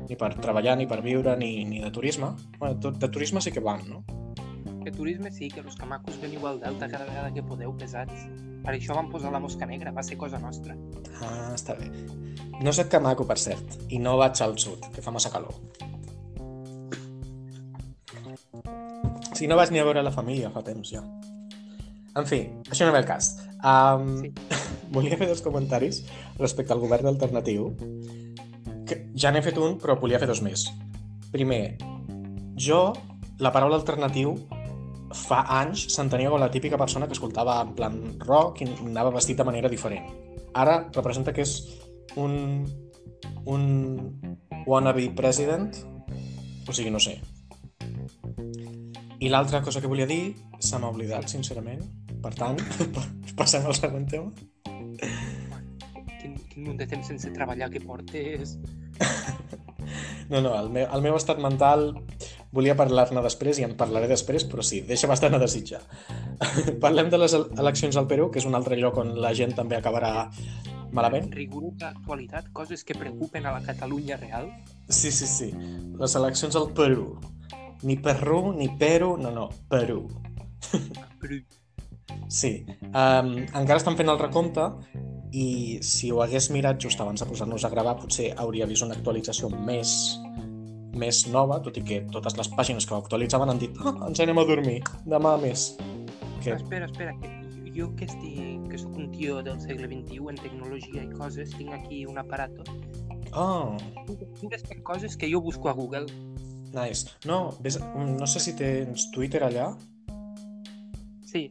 ni 0.09 0.17
per 0.19 0.33
treballar, 0.37 0.75
ni 0.77 0.87
per 0.89 1.01
viure, 1.05 1.35
ni, 1.37 1.65
ni 1.65 1.81
de 1.81 1.91
turisme. 1.91 2.33
Bueno, 2.59 2.91
de 2.91 3.09
turisme 3.09 3.41
sí 3.41 3.51
que 3.51 3.63
van, 3.63 3.85
no? 3.89 4.03
Que 4.83 4.91
turisme 4.91 5.31
sí, 5.31 5.49
que 5.49 5.61
los 5.61 5.75
camacos 5.75 6.19
veniu 6.21 6.45
al 6.47 6.59
Delta 6.59 6.87
cada 6.89 7.05
vegada 7.05 7.33
que 7.33 7.43
podeu, 7.43 7.75
pesats. 7.77 8.25
Per 8.63 8.73
això 8.73 8.95
van 8.95 9.09
posar 9.11 9.31
la 9.31 9.41
mosca 9.43 9.67
negra, 9.69 9.91
va 9.91 10.03
ser 10.03 10.17
cosa 10.17 10.39
nostra. 10.39 10.75
Ah, 11.21 11.51
està 11.55 11.75
bé. 11.77 11.89
No 12.63 12.73
soc 12.75 12.89
camaco, 12.91 13.25
per 13.27 13.37
cert, 13.37 13.77
i 13.89 13.99
no 13.99 14.17
vaig 14.19 14.41
al 14.41 14.57
sud, 14.59 14.89
que 14.95 15.03
fa 15.03 15.13
massa 15.15 15.31
calor. 15.33 15.55
Si 19.35 19.47
no 19.47 19.55
vaig 19.55 19.71
ni 19.71 19.79
a 19.79 19.85
veure 19.87 20.03
la 20.03 20.11
família 20.15 20.49
fa 20.51 20.63
temps, 20.65 20.89
ja. 20.91 21.03
En 22.17 22.25
fi, 22.25 22.41
això 22.69 22.87
no 22.87 22.93
ve 22.95 23.03
el 23.03 23.09
cas. 23.09 23.35
Um, 23.59 24.21
Sí. 24.23 24.33
volia 24.95 25.17
fer 25.17 25.27
dos 25.29 25.41
comentaris 25.45 26.03
respecte 26.39 26.73
al 26.73 26.81
govern 26.81 27.07
alternatiu. 27.11 27.73
Que 28.89 29.03
ja 29.13 29.31
n'he 29.31 29.43
fet 29.45 29.57
un, 29.61 29.77
però 29.81 29.99
volia 29.99 30.19
fer 30.21 30.29
dos 30.29 30.41
més. 30.41 30.65
Primer, 31.33 31.77
jo, 32.57 32.93
la 33.39 33.51
paraula 33.53 33.77
alternatiu, 33.77 34.33
fa 35.15 35.43
anys 35.59 35.87
s'entenia 35.93 36.29
com 36.29 36.41
la 36.41 36.51
típica 36.53 36.77
persona 36.77 37.07
que 37.07 37.15
escoltava 37.17 37.59
en 37.63 37.73
plan 37.77 37.99
rock 38.25 38.63
i 38.63 38.69
anava 38.85 39.13
vestit 39.13 39.37
de 39.37 39.45
manera 39.45 39.69
diferent. 39.69 40.09
Ara 40.57 40.81
representa 40.95 41.33
que 41.33 41.45
és 41.45 41.55
un, 42.17 42.65
un 43.45 43.63
wannabe 44.65 45.09
president, 45.17 45.69
o 46.67 46.73
sigui, 46.73 46.89
no 46.93 47.01
sé. 47.01 47.19
I 49.19 49.29
l'altra 49.29 49.61
cosa 49.61 49.81
que 49.81 49.89
volia 49.89 50.07
dir 50.09 50.35
se 50.59 50.79
m'ha 50.79 50.91
oblidat, 50.91 51.27
sincerament. 51.31 51.83
Per 52.23 52.33
tant, 52.35 52.59
passem 53.39 53.65
al 53.65 53.77
següent 53.77 54.07
tema. 54.11 54.31
Quin, 56.19 56.35
quin 56.51 56.65
munt 56.65 56.79
de 56.81 56.87
temps 56.89 57.07
sense 57.07 57.31
treballar 57.35 57.71
que 57.73 57.83
portes. 57.83 58.57
No, 60.29 60.43
no, 60.45 60.51
el 60.53 60.67
meu, 60.69 60.85
el 60.93 61.01
meu 61.01 61.15
estat 61.17 61.39
mental 61.41 61.87
volia 62.53 62.75
parlar-ne 62.77 63.21
després 63.25 63.57
i 63.57 63.65
en 63.65 63.75
parlaré 63.77 64.05
després, 64.09 64.45
però 64.45 64.61
sí, 64.65 64.83
deixa 64.85 65.09
bastant 65.09 65.33
a 65.33 65.41
desitjar. 65.41 65.81
Parlem 66.83 67.09
de 67.09 67.17
les 67.21 67.33
eleccions 67.33 67.97
al 67.97 68.05
Perú, 68.11 68.29
que 68.29 68.41
és 68.41 68.45
un 68.45 68.57
altre 68.57 68.77
lloc 68.77 68.99
on 69.01 69.15
la 69.23 69.33
gent 69.37 69.55
també 69.57 69.79
acabarà 69.79 70.29
malament. 70.93 71.29
Rigorosa 71.33 71.91
actualitat, 71.93 72.49
coses 72.53 72.85
que 72.85 72.97
preocupen 72.97 73.45
a 73.45 73.55
la 73.57 73.65
Catalunya 73.65 74.17
real. 74.21 74.49
Sí, 74.87 75.11
sí, 75.11 75.27
sí. 75.29 75.51
Les 75.99 76.15
eleccions 76.21 76.57
al 76.57 76.71
Perú. 76.77 77.11
Ni 77.81 77.95
Perú, 77.97 78.51
ni 78.53 78.67
Perú, 78.77 79.15
no, 79.17 79.31
no, 79.31 79.49
Perú. 79.69 80.03
Sí. 82.29 82.65
Um, 82.89 83.35
encara 83.45 83.77
estan 83.77 83.97
fent 83.97 84.09
el 84.09 84.19
recompte 84.19 84.65
i 85.31 85.77
si 85.85 86.09
ho 86.11 86.23
hagués 86.23 86.49
mirat 86.53 86.81
just 86.81 87.01
abans 87.01 87.21
de 87.21 87.27
posar-nos 87.29 87.65
a 87.65 87.69
gravar 87.73 87.95
potser 88.01 88.31
hauria 88.41 88.65
vist 88.69 88.85
una 88.85 88.97
actualització 88.97 89.49
més 89.53 89.91
més 90.99 91.21
nova, 91.29 91.59
tot 91.63 91.77
i 91.77 91.83
que 91.85 91.99
totes 92.13 92.35
les 92.37 92.49
pàgines 92.57 92.87
que 92.87 92.97
actualitzaven 92.97 93.53
han 93.53 93.61
dit 93.61 93.77
oh, 93.85 93.93
ens 94.07 94.21
anem 94.23 94.41
a 94.41 94.45
dormir, 94.49 94.79
demà 95.05 95.35
més. 95.41 95.71
Que... 96.43 96.55
Espera, 96.55 96.89
espera, 96.89 97.13
que 97.21 97.71
jo 97.75 97.89
que 97.95 98.07
estic, 98.09 98.65
que 98.71 98.79
sóc 98.81 98.97
un 98.97 99.11
tio 99.13 99.39
del 99.45 99.59
segle 99.61 99.87
XXI 99.87 100.33
en 100.33 100.41
tecnologia 100.41 101.05
i 101.05 101.11
coses, 101.13 101.53
tinc 101.55 101.75
aquí 101.77 102.03
un 102.09 102.19
aparato. 102.21 102.65
Oh. 103.31 103.77
Tinc 104.07 104.49
aquestes 104.49 104.81
coses 104.83 105.15
que 105.17 105.29
jo 105.31 105.41
busco 105.45 105.69
a 105.69 105.75
Google. 105.77 106.07
Nice. 106.73 107.15
No, 107.25 107.55
ves, 107.61 107.79
no 107.95 108.27
sé 108.27 108.41
si 108.43 108.55
tens 108.57 109.09
Twitter 109.13 109.43
allà. 109.45 109.71
Sí. 111.29 111.47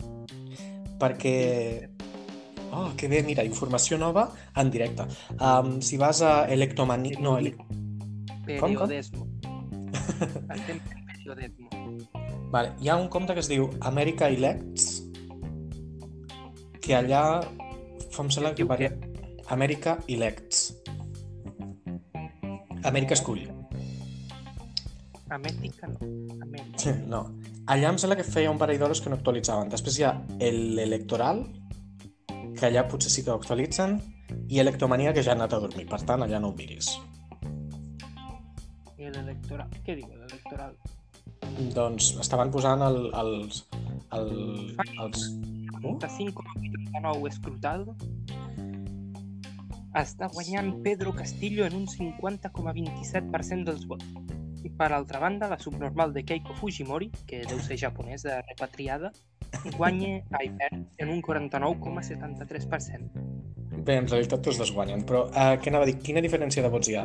Perquè 0.98 1.36
Oh, 2.70 2.92
que 2.96 3.08
bé, 3.08 3.22
mira, 3.24 3.44
informació 3.48 3.96
nova 3.96 4.26
en 4.60 4.70
directe. 4.70 5.06
Um, 5.40 5.78
si 5.80 5.96
vas 5.96 6.20
a 6.20 6.44
Electomani... 6.52 7.14
No, 7.16 7.38
ele... 7.38 7.54
Periodismo. 8.44 9.26
Estem 10.52 10.76
en 10.76 11.06
periodismo. 11.08 11.70
Vale, 12.52 12.74
hi 12.80 12.90
ha 12.90 12.96
un 13.00 13.08
compte 13.08 13.32
que 13.32 13.40
es 13.40 13.48
diu 13.48 13.70
America 13.80 14.28
Elects, 14.28 15.02
que 16.84 16.96
allà 16.96 17.22
fa 18.12 18.24
em 18.24 18.32
sembla 18.36 18.54
que 18.56 18.68
varia... 18.68 18.92
America 19.48 19.96
Elects. 20.08 20.74
Amèrica 22.84 23.16
escull. 23.16 23.46
Amèrica 25.30 25.88
no. 25.92 25.98
Amèrica. 26.42 26.94
No. 27.06 27.22
Allà 27.68 27.90
em 27.92 27.98
sembla 28.00 28.16
que 28.16 28.26
feia 28.26 28.52
un 28.52 28.60
parell 28.60 28.80
d'hores 28.80 29.02
que 29.04 29.12
no 29.12 29.18
actualitzaven. 29.18 29.68
Després 29.72 29.98
hi 29.98 30.06
ha 30.08 30.14
l'electoral, 30.40 31.42
que 32.28 32.68
allà 32.68 32.86
potser 32.88 33.12
sí 33.12 33.24
que 33.24 33.34
ho 33.34 33.36
actualitzen, 33.36 33.98
i 34.48 34.60
Electomania, 34.62 35.12
que 35.12 35.24
ja 35.24 35.34
ha 35.34 35.38
anat 35.38 35.56
a 35.56 35.60
dormir. 35.64 35.86
Per 35.90 36.00
tant, 36.08 36.24
allà 36.24 36.40
no 36.40 36.52
ho 36.52 36.56
miris. 36.56 36.94
I 38.98 39.10
l'electoral? 39.12 39.68
Què 39.84 39.98
diu 39.98 40.08
l'electoral? 40.14 40.74
Doncs 41.74 42.14
estaven 42.22 42.52
posant 42.54 42.84
el, 42.88 42.98
els... 43.20 43.64
El, 44.16 44.32
els... 45.04 45.28
Uh? 45.78 45.94
35,89 45.98 47.28
escrutado 47.28 47.94
està 49.98 50.28
guanyant 50.32 50.72
Pedro 50.84 51.12
Castillo 51.16 51.64
en 51.66 51.74
un 51.78 51.86
50,27% 51.90 53.64
dels 53.68 53.86
vots. 53.88 54.04
I 54.64 54.70
per 54.74 54.92
altra 54.92 55.20
banda, 55.22 55.48
la 55.48 55.58
subnormal 55.58 56.12
de 56.14 56.24
Keiko 56.26 56.54
Fujimori, 56.58 57.10
que 57.26 57.44
deu 57.46 57.60
ser 57.62 57.78
japonesa 57.78 58.40
repatriada, 58.48 59.12
guanya 59.76 60.22
perd 60.32 60.86
en 60.98 61.08
un 61.08 61.22
49,73%. 61.22 63.10
Bé, 63.78 63.96
en 63.96 64.08
realitat 64.08 64.42
tots 64.44 64.58
les 64.60 64.72
guanyen, 64.74 65.04
però 65.06 65.20
uh, 65.28 65.56
què 65.62 65.68
anava 65.70 65.84
a 65.86 65.88
dir? 65.90 65.98
Quina 66.02 66.20
diferència 66.24 66.62
de 66.64 66.70
vots 66.72 66.88
hi 66.90 66.96
ha? 66.98 67.04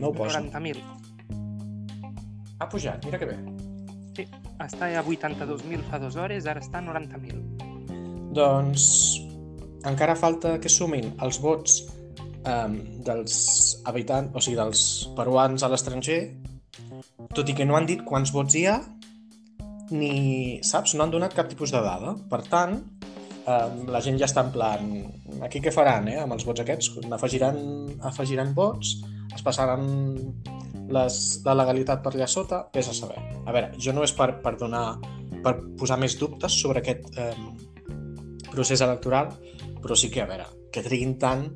No 0.00 0.06
ho 0.10 0.14
poso. 0.14 0.38
90.000. 0.38 0.76
Ha 2.60 2.66
pujat, 2.72 3.04
mira 3.04 3.18
que 3.20 3.28
bé. 3.28 3.36
Sí, 4.16 4.24
està 4.64 4.84
a 4.88 5.02
82.000 5.04 5.82
fa 5.90 5.96
dues 6.00 6.16
hores, 6.16 6.46
ara 6.48 6.60
està 6.62 6.76
a 6.80 6.86
90.000. 6.86 7.36
Doncs 8.36 8.82
encara 9.86 10.16
falta 10.18 10.56
que 10.62 10.70
sumin 10.72 11.12
els 11.24 11.38
vots 11.42 11.70
um, 12.48 12.76
dels 13.06 13.36
habitants, 13.86 14.34
o 14.34 14.42
sigui, 14.42 14.58
dels 14.58 14.82
peruans 15.18 15.62
a 15.62 15.70
l'estranger, 15.72 16.20
tot 17.34 17.48
i 17.48 17.56
que 17.56 17.66
no 17.68 17.76
han 17.76 17.88
dit 17.88 18.02
quants 18.06 18.32
vots 18.34 18.56
hi 18.56 18.66
ha, 18.70 18.78
ni, 19.90 20.58
saps, 20.66 20.94
no 20.96 21.04
han 21.04 21.12
donat 21.14 21.34
cap 21.36 21.48
tipus 21.50 21.72
de 21.74 21.82
dada. 21.82 22.14
Per 22.30 22.40
tant, 22.50 22.76
eh, 23.46 23.68
la 23.92 24.02
gent 24.04 24.18
ja 24.20 24.28
està 24.28 24.44
en 24.46 24.52
plan, 24.54 24.88
aquí 25.46 25.62
què 25.62 25.72
faran, 25.74 26.08
eh, 26.10 26.18
amb 26.22 26.36
els 26.36 26.46
vots 26.46 26.62
aquests? 26.64 26.90
Afegiran, 27.14 27.60
afegiran 28.10 28.54
vots, 28.56 28.96
es 29.34 29.44
passaran 29.46 29.86
les, 30.90 31.20
la 31.46 31.54
legalitat 31.58 32.02
per 32.02 32.14
allà 32.14 32.28
sota, 32.30 32.64
vés 32.74 32.90
a 32.90 32.96
saber. 32.96 33.20
A 33.46 33.54
veure, 33.54 33.72
jo 33.78 33.94
no 33.94 34.04
és 34.06 34.14
per, 34.16 34.32
per 34.42 34.56
donar, 34.58 34.98
per 35.44 35.56
posar 35.78 35.98
més 36.02 36.18
dubtes 36.18 36.58
sobre 36.62 36.82
aquest 36.82 37.18
eh, 37.18 37.32
procés 38.50 38.82
electoral, 38.82 39.32
però 39.82 39.98
sí 39.98 40.10
que, 40.10 40.22
a 40.24 40.30
veure, 40.30 40.50
que 40.72 40.84
triguin 40.86 41.18
tant... 41.22 41.48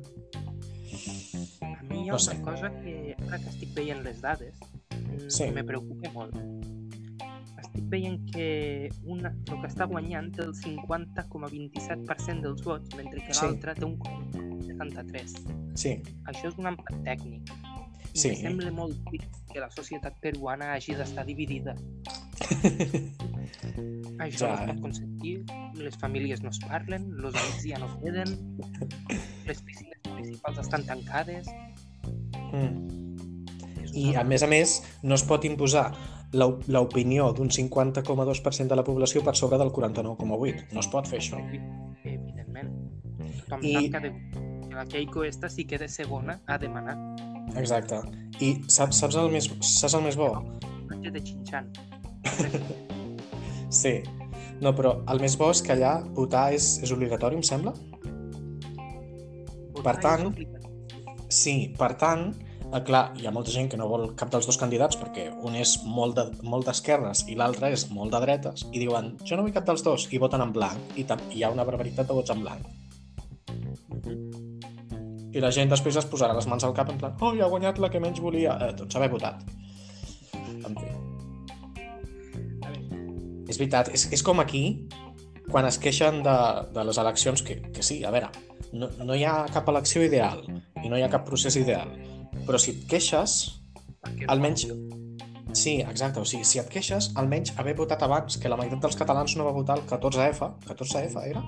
No 2.11 2.17
una 2.17 2.25
sé. 2.25 2.41
cosa 2.41 2.69
que, 2.81 3.15
ara 3.27 3.39
que 3.39 3.49
estic 3.49 3.73
veient 3.77 4.03
les 4.03 4.21
dades, 4.21 4.55
mm, 4.91 5.29
Sí. 5.29 5.49
me 5.51 5.63
preocupa 5.63 6.11
molt. 6.11 6.35
Estic 7.61 7.85
veient 7.89 8.19
que 8.33 8.89
una, 9.03 9.29
el 9.29 9.61
que 9.61 9.67
està 9.69 9.87
guanyant 9.87 10.31
té 10.35 10.43
el 10.43 10.53
50,27% 10.55 12.41
dels 12.41 12.63
vots, 12.63 12.95
mentre 12.97 13.23
que 13.25 13.33
Sí. 13.33 13.45
l'altre 13.45 13.75
té 13.75 13.85
un 13.85 13.97
73. 14.67 15.35
Sí, 15.75 16.01
Això 16.27 16.47
és 16.51 16.57
un 16.57 16.67
empat 16.67 16.95
tècnic. 17.03 17.51
Sí. 18.13 18.27
em 18.27 18.35
sembla 18.35 18.71
molt 18.75 18.97
trist 19.07 19.31
que 19.53 19.59
la 19.61 19.69
societat 19.71 20.17
peruana 20.19 20.73
hagi 20.73 20.93
d'estar 20.95 21.25
dividida. 21.25 21.75
Això 24.19 24.47
Ja, 24.47 24.49
no 24.49 24.55
es 24.55 24.61
eh? 24.61 24.67
pot 24.67 24.81
consentir, 24.81 25.45
les 25.75 25.95
famílies 25.97 26.41
no 26.43 26.49
es 26.49 26.59
parlen, 26.59 27.07
els 27.23 27.35
amics 27.35 27.63
ja 27.63 27.79
no 27.79 27.87
queden, 28.01 28.57
les 29.47 29.61
piscines 29.61 29.97
municipals 30.09 30.57
estan 30.59 30.85
tancades... 30.85 31.47
mm. 32.51 33.83
És 33.83 33.91
I, 33.93 34.15
a 34.15 34.23
més 34.23 34.43
a 34.43 34.47
més, 34.51 34.77
no 35.03 35.15
es 35.15 35.23
pot 35.27 35.45
imposar 35.45 35.89
l'op- 36.33 36.63
l'opinió 36.71 37.31
d'un 37.35 37.49
50,2% 37.51 38.67
de 38.71 38.75
la 38.79 38.83
població 38.87 39.23
per 39.25 39.35
sobre 39.35 39.57
del 39.59 39.71
49,8%. 39.71 40.71
No 40.73 40.79
es 40.79 40.87
pot 40.91 41.07
fer 41.07 41.19
això. 41.19 41.39
Evidentment. 42.03 42.71
Tothom 43.45 43.65
I- 43.67 43.89
que, 43.91 43.99
de... 43.99 44.13
la 44.71 44.85
Keiko 44.85 45.23
esta 45.27 45.49
sí 45.49 45.65
que 45.65 45.77
de 45.77 45.87
segona 45.91 46.39
ha 46.47 46.57
demanat 46.57 46.97
Exacte. 47.59 47.97
I 48.39 48.53
saps, 48.71 49.01
saps, 49.01 49.17
el, 49.19 49.27
més, 49.33 49.49
saps 49.61 49.93
el 49.97 50.05
més 50.05 50.15
bo? 50.15 50.29
de 51.01 51.19
Xinxan. 51.19 51.71
Sí. 53.71 54.01
No, 54.61 54.73
però 54.75 54.97
el 55.09 55.21
més 55.23 55.37
bo 55.39 55.47
és 55.51 55.61
que 55.63 55.71
allà 55.73 55.93
votar 56.15 56.51
és, 56.53 56.65
és 56.83 56.91
obligatori, 56.91 57.37
em 57.39 57.43
sembla? 57.43 57.71
Per 59.81 59.93
tant, 60.03 60.27
Sí, 61.31 61.71
per 61.79 61.93
tant, 61.95 62.33
eh, 62.59 62.81
clar, 62.83 63.13
hi 63.15 63.25
ha 63.25 63.31
molta 63.31 63.53
gent 63.55 63.69
que 63.71 63.77
no 63.79 63.87
vol 63.87 64.09
cap 64.19 64.29
dels 64.33 64.45
dos 64.49 64.57
candidats 64.59 64.97
perquè 64.99 65.29
un 65.47 65.55
és 65.55 65.77
molt 65.85 66.17
de- 66.17 66.43
molt 66.43 66.67
d'esquerres 66.67 67.23
i 67.31 67.35
l'altre 67.39 67.71
és 67.71 67.89
molt 67.89 68.11
de 68.11 68.19
dretes 68.19 68.65
i 68.71 68.79
diuen, 68.79 69.17
jo 69.23 69.37
no 69.37 69.43
vull 69.43 69.53
cap 69.55 69.65
dels 69.65 69.83
dos, 69.83 70.09
i 70.11 70.17
voten 70.17 70.41
en 70.41 70.51
blanc 70.51 70.97
i 70.97 71.05
hi 71.33 71.43
ha 71.43 71.51
una 71.51 71.63
barbaritat 71.63 72.07
de 72.07 72.13
vots 72.13 72.29
en 72.31 72.41
blanc. 72.41 72.65
I 75.31 75.39
la 75.39 75.51
gent 75.51 75.69
després 75.69 75.95
es 75.95 76.05
posarà 76.05 76.35
les 76.35 76.47
mans 76.47 76.63
al 76.63 76.73
cap 76.73 76.89
en 76.89 76.97
plan, 76.97 77.15
oh, 77.21 77.33
ja 77.33 77.45
ha 77.45 77.49
guanyat 77.49 77.79
la 77.79 77.89
que 77.89 77.99
menys 77.99 78.19
volia, 78.19 78.57
eh, 78.59 78.73
doncs 78.73 78.95
haver 78.95 79.09
votat. 79.09 79.41
En 80.33 80.75
fi. 80.75 80.89
És 83.47 83.57
veritat, 83.57 83.87
és, 83.93 84.11
és 84.11 84.21
com 84.21 84.39
aquí, 84.39 84.87
quan 85.49 85.65
es 85.65 85.77
queixen 85.77 86.21
de, 86.23 86.35
de 86.73 86.83
les 86.83 86.97
eleccions, 86.97 87.41
que, 87.41 87.61
que 87.71 87.81
sí, 87.83 88.03
a 88.03 88.11
veure, 88.11 88.27
no, 88.73 88.89
no 89.03 89.15
hi 89.15 89.23
ha 89.23 89.45
cap 89.51 89.67
elecció 89.69 90.03
ideal 90.03 90.43
i 90.83 90.89
no 90.89 90.97
hi 90.97 91.03
ha 91.05 91.09
cap 91.13 91.25
procés 91.27 91.55
ideal, 91.59 91.91
però 92.47 92.59
si 92.59 92.75
et 92.75 92.85
queixes, 92.89 93.37
almenys... 94.27 94.67
Sí, 95.53 95.81
exacte, 95.83 96.21
o 96.21 96.23
sigui, 96.25 96.45
si 96.47 96.61
et 96.61 96.69
queixes, 96.71 97.09
almenys 97.19 97.51
haver 97.59 97.73
votat 97.75 98.03
abans, 98.05 98.37
que 98.39 98.47
la 98.47 98.55
meitat 98.55 98.79
dels 98.85 98.95
catalans 98.95 99.33
no 99.35 99.43
va 99.43 99.51
votar 99.51 99.75
el 99.81 99.83
14F, 99.89 100.47
14F 100.69 101.25
era? 101.27 101.41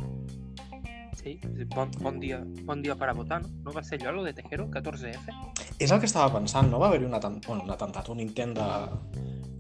Sí, 1.22 1.38
bon, 1.72 1.88
bon, 2.02 2.18
dia, 2.20 2.42
bon 2.68 2.82
dia 2.84 2.98
per 3.00 3.08
a 3.08 3.14
votar, 3.16 3.40
no? 3.46 3.48
No 3.64 3.72
va 3.72 3.84
ser 3.88 4.02
allò, 4.02 4.12
lo 4.18 4.24
de 4.26 4.34
Tejero, 4.36 4.66
14F? 4.74 5.38
És 5.80 5.94
el 5.96 6.02
que 6.04 6.10
estava 6.10 6.34
pensant, 6.36 6.68
no 6.70 6.82
va 6.84 6.90
haver-hi 6.92 7.08
un, 7.08 7.16
atent... 7.16 7.40
bueno, 7.48 7.64
un 7.64 7.72
atemptat, 7.72 8.10
un 8.12 8.20
intent 8.20 8.52
de 8.58 8.68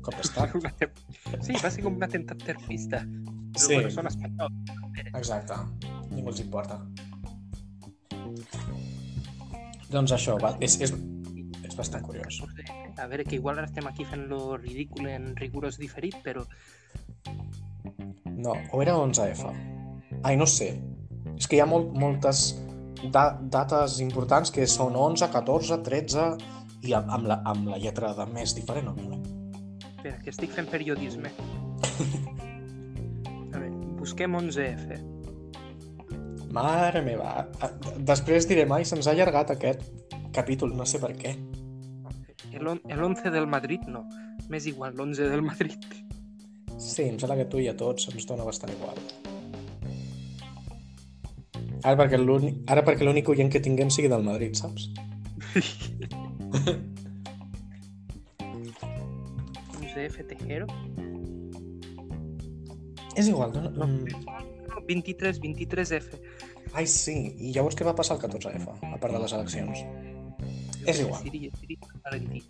cop 0.03 0.17
d'estat. 0.19 0.51
Sí, 1.45 1.55
va 1.63 1.71
ser 1.71 1.85
com 1.85 1.95
un 1.95 2.03
atemptat 2.03 2.43
terrorista. 2.43 2.99
Però 3.53 3.63
Sí. 3.63 3.75
bueno, 3.77 3.89
són 3.95 4.07
espanyols. 4.11 4.75
Exacte, 5.13 5.55
ningú 6.11 6.33
els 6.33 6.43
importa. 6.43 6.81
Doncs 9.93 10.15
això, 10.15 10.39
va, 10.41 10.55
és, 10.63 10.79
és, 10.81 10.93
és 11.61 11.75
bastant 11.77 12.01
curiós. 12.05 12.39
14F. 12.41 12.95
A 12.97 13.07
veure, 13.11 13.25
que 13.27 13.37
igual 13.37 13.59
ara 13.59 13.69
estem 13.69 13.85
aquí 13.89 14.07
fent 14.09 14.25
lo 14.31 14.57
ridícul 14.57 15.09
en 15.11 15.33
rigorós 15.37 15.77
diferit, 15.81 16.17
però 16.25 16.45
No, 18.43 18.55
o 18.71 18.81
era 18.81 18.95
11F? 18.97 19.51
Ai, 20.23 20.35
no 20.35 20.47
sé. 20.49 20.73
És 21.37 21.47
que 21.47 21.57
hi 21.57 21.61
ha 21.63 21.67
molt, 21.69 21.93
moltes 21.95 22.41
da 23.13 23.29
dates 23.55 23.99
importants 24.03 24.51
que 24.51 24.65
són 24.67 24.97
11, 24.99 25.29
14, 25.31 25.79
13 25.85 26.25
i 26.87 26.95
amb, 26.97 27.11
amb, 27.15 27.29
la, 27.29 27.39
amb 27.47 27.69
la 27.71 27.79
lletra 27.79 28.11
de 28.17 28.27
més 28.33 28.55
diferent, 28.57 28.89
òbviament. 28.91 29.23
espera, 30.03 30.19
que 30.23 30.33
estic 30.33 30.51
fent 30.51 30.67
periodisme. 30.71 31.31
A 33.53 33.59
veure, 33.59 33.75
busquem 33.99 34.35
11F. 34.35 35.12
Mare 36.53 37.01
meva. 37.01 37.47
a- 37.65 37.71
Després 38.13 38.47
diré 38.47 38.65
mai, 38.69 38.85
se'ns 38.85 39.07
ha 39.07 39.11
allargat 39.15 39.51
aquest 39.55 39.81
capítol, 40.33 40.75
no 40.77 40.85
sé 40.85 40.99
per 41.01 41.13
què. 41.17 41.35
El, 42.53 42.67
on- 42.67 42.81
el 42.87 43.01
11 43.03 43.31
del 43.33 43.47
Madrid, 43.47 43.81
no. 43.87 44.03
M'és 44.49 44.67
igual, 44.69 44.93
l'11 44.93 45.29
del 45.29 45.41
Madrid. 45.41 45.79
Sí, 46.77 47.03
em 47.07 47.17
sembla 47.19 47.37
que 47.39 47.45
tu 47.49 47.59
i 47.59 47.67
a 47.71 47.75
tots 47.77 48.09
ens 48.11 48.25
dona 48.29 48.43
bastant 48.45 48.71
igual. 48.73 48.97
Ara 51.83 51.97
perquè 51.99 52.17
l'únic 52.19 52.61
ara 52.71 52.83
perquè 52.85 53.03
l'únic 53.03 53.27
oient 53.29 53.49
que 53.51 53.59
tinguem 53.59 53.89
sigui 53.91 54.07
del 54.11 54.23
Madrid, 54.23 54.53
saps? 54.55 54.89
11F 59.81 60.23
Tejero. 60.27 60.67
És 63.15 63.27
igual, 63.29 63.51
dona... 63.53 63.69
No, 63.69 63.85
Mm. 63.87 64.05
no, 64.09 64.17
23, 64.87 65.39
23F. 65.43 66.19
Ai, 66.73 66.87
sí. 66.89 67.15
I 67.37 67.53
llavors 67.55 67.77
què 67.77 67.85
va 67.87 67.95
passar 67.97 68.17
el 68.17 68.23
14F, 68.23 68.77
a 68.89 68.97
part 68.97 69.13
de 69.13 69.21
les 69.23 69.35
eleccions? 69.37 69.85
És 70.85 70.99
igual. 70.99 71.21
Siri, 71.23 71.77
Valentí. 72.03 72.43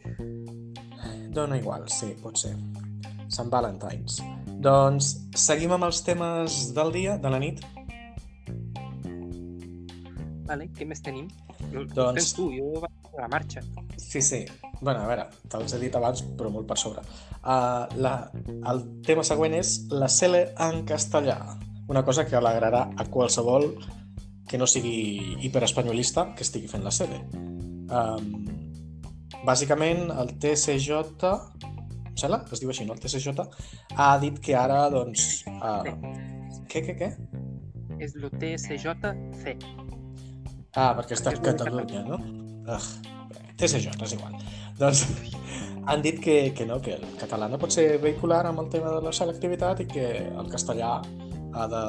Dona 1.33 1.57
igual, 1.57 1.85
sí, 1.89 2.13
pot 2.21 2.39
ser. 2.39 2.53
Sant 3.33 3.49
Valentines. 3.53 4.19
Doncs 4.63 5.13
seguim 5.37 5.73
amb 5.75 5.87
els 5.89 6.01
temes 6.05 6.59
del 6.75 6.93
dia, 6.95 7.17
de 7.21 7.31
la 7.33 7.39
nit. 7.41 7.63
Vale, 10.47 10.67
què 10.75 10.85
més 10.87 11.01
tenim? 11.01 11.29
Doncs- 11.71 11.93
doncs... 11.95 12.19
Tens 12.19 12.33
tu, 12.37 12.49
jo 12.53 12.83
vaig 12.83 13.13
a 13.13 13.23
la 13.23 13.29
marxa. 13.31 13.63
Sí, 13.97 14.21
sí. 14.21 14.45
bueno, 14.83 14.99
a 14.99 15.07
veure, 15.07 15.27
te'ls 15.49 15.73
he 15.73 15.79
dit 15.85 15.95
abans, 15.95 16.21
però 16.37 16.51
molt 16.51 16.67
per 16.67 16.77
sobre. 16.77 17.03
Uh, 17.39 17.87
la, 18.03 18.15
el 18.71 18.81
tema 19.07 19.23
següent 19.23 19.55
és 19.57 19.77
la 19.93 20.09
Cele 20.11 20.49
en 20.67 20.83
castellà. 20.89 21.37
Una 21.91 22.03
cosa 22.07 22.25
que 22.25 22.35
alegrarà 22.39 22.85
a 22.95 23.05
qualsevol 23.11 23.73
que 24.47 24.57
no 24.57 24.67
sigui 24.67 25.37
hiperespanyolista 25.45 26.29
que 26.37 26.45
estigui 26.45 26.69
fent 26.71 26.83
la 26.85 26.91
Cele. 26.95 27.19
Um, 27.93 28.27
bàsicament, 29.47 30.05
el 30.11 30.35
TCJ, 30.39 30.99
em 32.09 32.17
sembla 32.19 32.43
que 32.43 32.55
es 32.55 32.63
diu 32.63 32.71
així, 32.73 32.87
no? 32.87 32.95
El 32.95 33.03
TCJ 33.03 33.47
ha 33.97 34.11
dit 34.21 34.39
que 34.43 34.55
ara, 34.59 34.85
doncs... 34.93 35.43
Uh, 35.57 35.83
què, 36.71 36.83
què, 36.85 36.97
què? 36.99 37.09
És 38.03 38.15
lo 38.19 38.31
TSJC. 38.31 39.57
Ah, 40.73 40.93
perquè 40.97 41.17
està 41.17 41.33
a 41.33 41.41
Catalunya, 41.43 42.03
no? 42.07 42.19
Ugh, 42.63 42.87
TCJ, 43.59 43.97
és 44.05 44.15
igual. 44.15 44.37
Doncs 44.79 45.03
han 45.89 46.01
dit 46.01 46.19
que, 46.23 46.37
que 46.55 46.65
no, 46.65 46.79
que 46.81 46.95
el 46.97 47.03
català 47.19 47.49
no 47.51 47.59
pot 47.61 47.73
ser 47.75 47.97
vehicular 48.01 48.43
amb 48.49 48.63
el 48.63 48.71
tema 48.73 48.93
de 48.93 49.01
la 49.03 49.13
selectivitat 49.13 49.83
i 49.83 49.89
que 49.89 50.07
el 50.29 50.49
castellà 50.51 50.95
ha 51.53 51.67
de, 51.71 51.83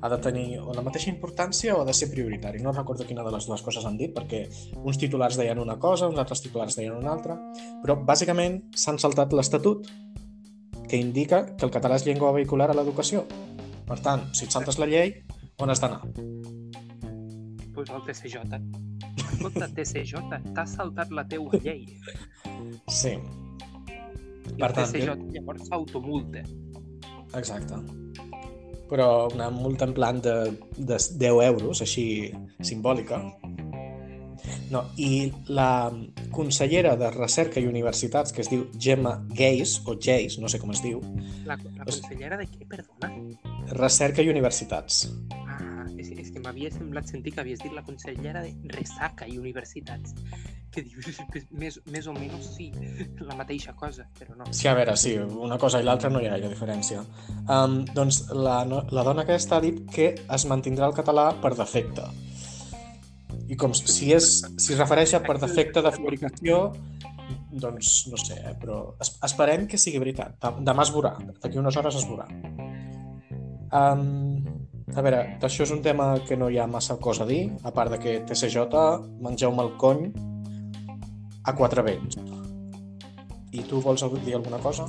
ha 0.00 0.08
de 0.08 0.18
tenir 0.22 0.58
o 0.60 0.74
la 0.76 0.84
mateixa 0.86 1.10
importància 1.10 1.74
o 1.76 1.82
ha 1.82 1.86
de 1.88 1.94
ser 1.96 2.10
prioritari. 2.12 2.62
No 2.62 2.72
recordo 2.72 3.06
quina 3.08 3.24
de 3.26 3.32
les 3.34 3.46
dues 3.48 3.62
coses 3.66 3.86
han 3.86 3.98
dit, 4.00 4.14
perquè 4.16 4.44
uns 4.82 4.98
titulars 5.00 5.38
deien 5.40 5.60
una 5.62 5.78
cosa, 5.82 6.08
uns 6.08 6.20
altres 6.22 6.44
titulars 6.44 6.78
deien 6.78 6.96
una 6.96 7.12
altra, 7.14 7.38
però 7.82 7.98
bàsicament 8.06 8.60
s'han 8.76 9.00
saltat 9.02 9.32
l'Estatut 9.32 9.88
que 10.88 11.00
indica 11.00 11.44
que 11.56 11.66
el 11.66 11.72
català 11.74 11.98
és 11.98 12.06
llengua 12.06 12.34
vehicular 12.36 12.70
a 12.70 12.76
l'educació. 12.76 13.24
Per 13.88 13.98
tant, 14.00 14.28
si 14.32 14.46
et 14.46 14.54
saltes 14.54 14.78
la 14.80 14.88
llei, 14.88 15.14
on 15.60 15.70
has 15.70 15.80
d'anar? 15.82 16.02
Pues 17.74 17.90
el 17.90 18.04
TCJ. 18.06 18.60
Escolta, 19.24 19.66
TCJ, 19.66 20.20
t'has 20.54 20.76
saltat 20.78 21.10
la 21.12 21.26
teua 21.28 21.58
llei. 21.64 21.84
Sí, 22.88 23.18
I 24.54 24.60
Per 24.60 24.68
el 24.68 24.74
tant, 24.76 24.90
TCJ 24.92 25.14
llavors 25.34 25.68
s'automulta. 25.68 26.44
Exacte. 27.34 27.78
Però 28.90 29.28
una 29.32 29.48
multa 29.50 29.86
en 29.88 29.94
plan 29.96 30.20
de, 30.20 30.34
de 30.76 30.98
10 30.98 31.42
euros, 31.48 31.80
així 31.80 32.06
simbòlica. 32.60 33.22
No, 34.70 34.82
i 35.00 35.30
la 35.48 35.92
consellera 36.34 36.94
de 37.00 37.10
Recerca 37.14 37.60
i 37.60 37.68
Universitats, 37.68 38.32
que 38.34 38.42
es 38.44 38.50
diu 38.52 38.66
Gemma 38.80 39.14
Geis, 39.36 39.78
o 39.86 39.96
Geis, 40.00 40.38
no 40.42 40.50
sé 40.52 40.60
com 40.60 40.72
es 40.74 40.82
diu, 40.84 41.00
La, 41.44 41.56
la 41.56 41.86
consellera 41.86 42.38
de 42.40 42.48
què, 42.48 42.66
perdona? 42.68 43.12
Recerca 43.76 44.24
i 44.24 44.30
Universitats. 44.32 45.04
Ah, 45.44 45.53
m'havia 46.44 46.70
semblat 46.74 47.08
sentir 47.10 47.32
que 47.34 47.40
havies 47.42 47.62
dit 47.64 47.72
la 47.74 47.82
consellera 47.86 48.42
de 48.44 48.52
Resaca 48.76 49.26
i 49.26 49.38
Universitats. 49.40 50.14
Que 50.74 50.82
dius, 50.82 51.20
més, 51.54 51.76
més 51.86 52.06
o 52.10 52.12
menys 52.16 52.48
sí, 52.56 52.70
la 53.22 53.36
mateixa 53.38 53.72
cosa, 53.78 54.08
però 54.18 54.34
no. 54.36 54.48
Sí, 54.50 54.66
a 54.68 54.74
veure, 54.74 54.96
sí, 54.98 55.12
una 55.18 55.58
cosa 55.58 55.78
i 55.80 55.86
l'altra 55.86 56.10
no 56.10 56.18
hi 56.22 56.26
ha 56.26 56.32
gaire 56.34 56.50
diferència. 56.50 57.04
Um, 57.46 57.84
doncs 57.94 58.24
la, 58.34 58.60
no- 58.68 58.82
la 58.90 59.04
dona 59.06 59.22
aquesta 59.22 59.56
ha 59.60 59.62
dit 59.64 59.84
que 59.94 60.08
es 60.18 60.46
mantindrà 60.50 60.88
el 60.90 60.96
català 60.98 61.28
per 61.42 61.54
defecte. 61.58 62.08
I 63.50 63.56
com 63.60 63.74
si, 63.76 64.10
és, 64.16 64.28
si 64.58 64.72
es 64.74 64.78
refereix 64.80 65.14
a 65.14 65.22
per 65.22 65.38
defecte 65.42 65.82
de 65.84 65.90
fabricació, 65.94 66.58
doncs 67.54 67.92
no 68.10 68.18
sé, 68.18 68.40
eh, 68.42 68.54
però 68.60 68.80
es, 69.00 69.14
esperem 69.26 69.68
que 69.70 69.78
sigui 69.78 70.00
veritat. 70.02 70.34
De- 70.42 70.64
Demà 70.66 70.82
es 70.86 70.90
veurà, 70.94 71.14
d'aquí 71.42 71.60
unes 71.62 71.76
hores 71.78 72.02
es 72.02 72.06
veurà. 72.10 72.26
Um, 73.74 74.33
a 74.92 75.02
veure, 75.02 75.20
d'això 75.40 75.64
és 75.64 75.72
un 75.72 75.80
tema 75.82 76.10
que 76.28 76.36
no 76.36 76.50
hi 76.52 76.58
ha 76.60 76.66
massa 76.68 76.98
cosa 77.00 77.24
a 77.24 77.28
dir, 77.28 77.48
a 77.64 77.72
part 77.72 77.94
de 77.94 77.98
que 78.02 78.18
TCJ, 78.28 78.66
mengeu-me 79.24 79.64
el 79.64 79.72
cony 79.80 80.10
a 81.44 81.54
quatre 81.56 81.82
vents. 81.86 82.20
I 83.54 83.64
tu 83.70 83.80
vols 83.80 84.04
dir 84.26 84.34
alguna 84.36 84.58
cosa? 84.58 84.86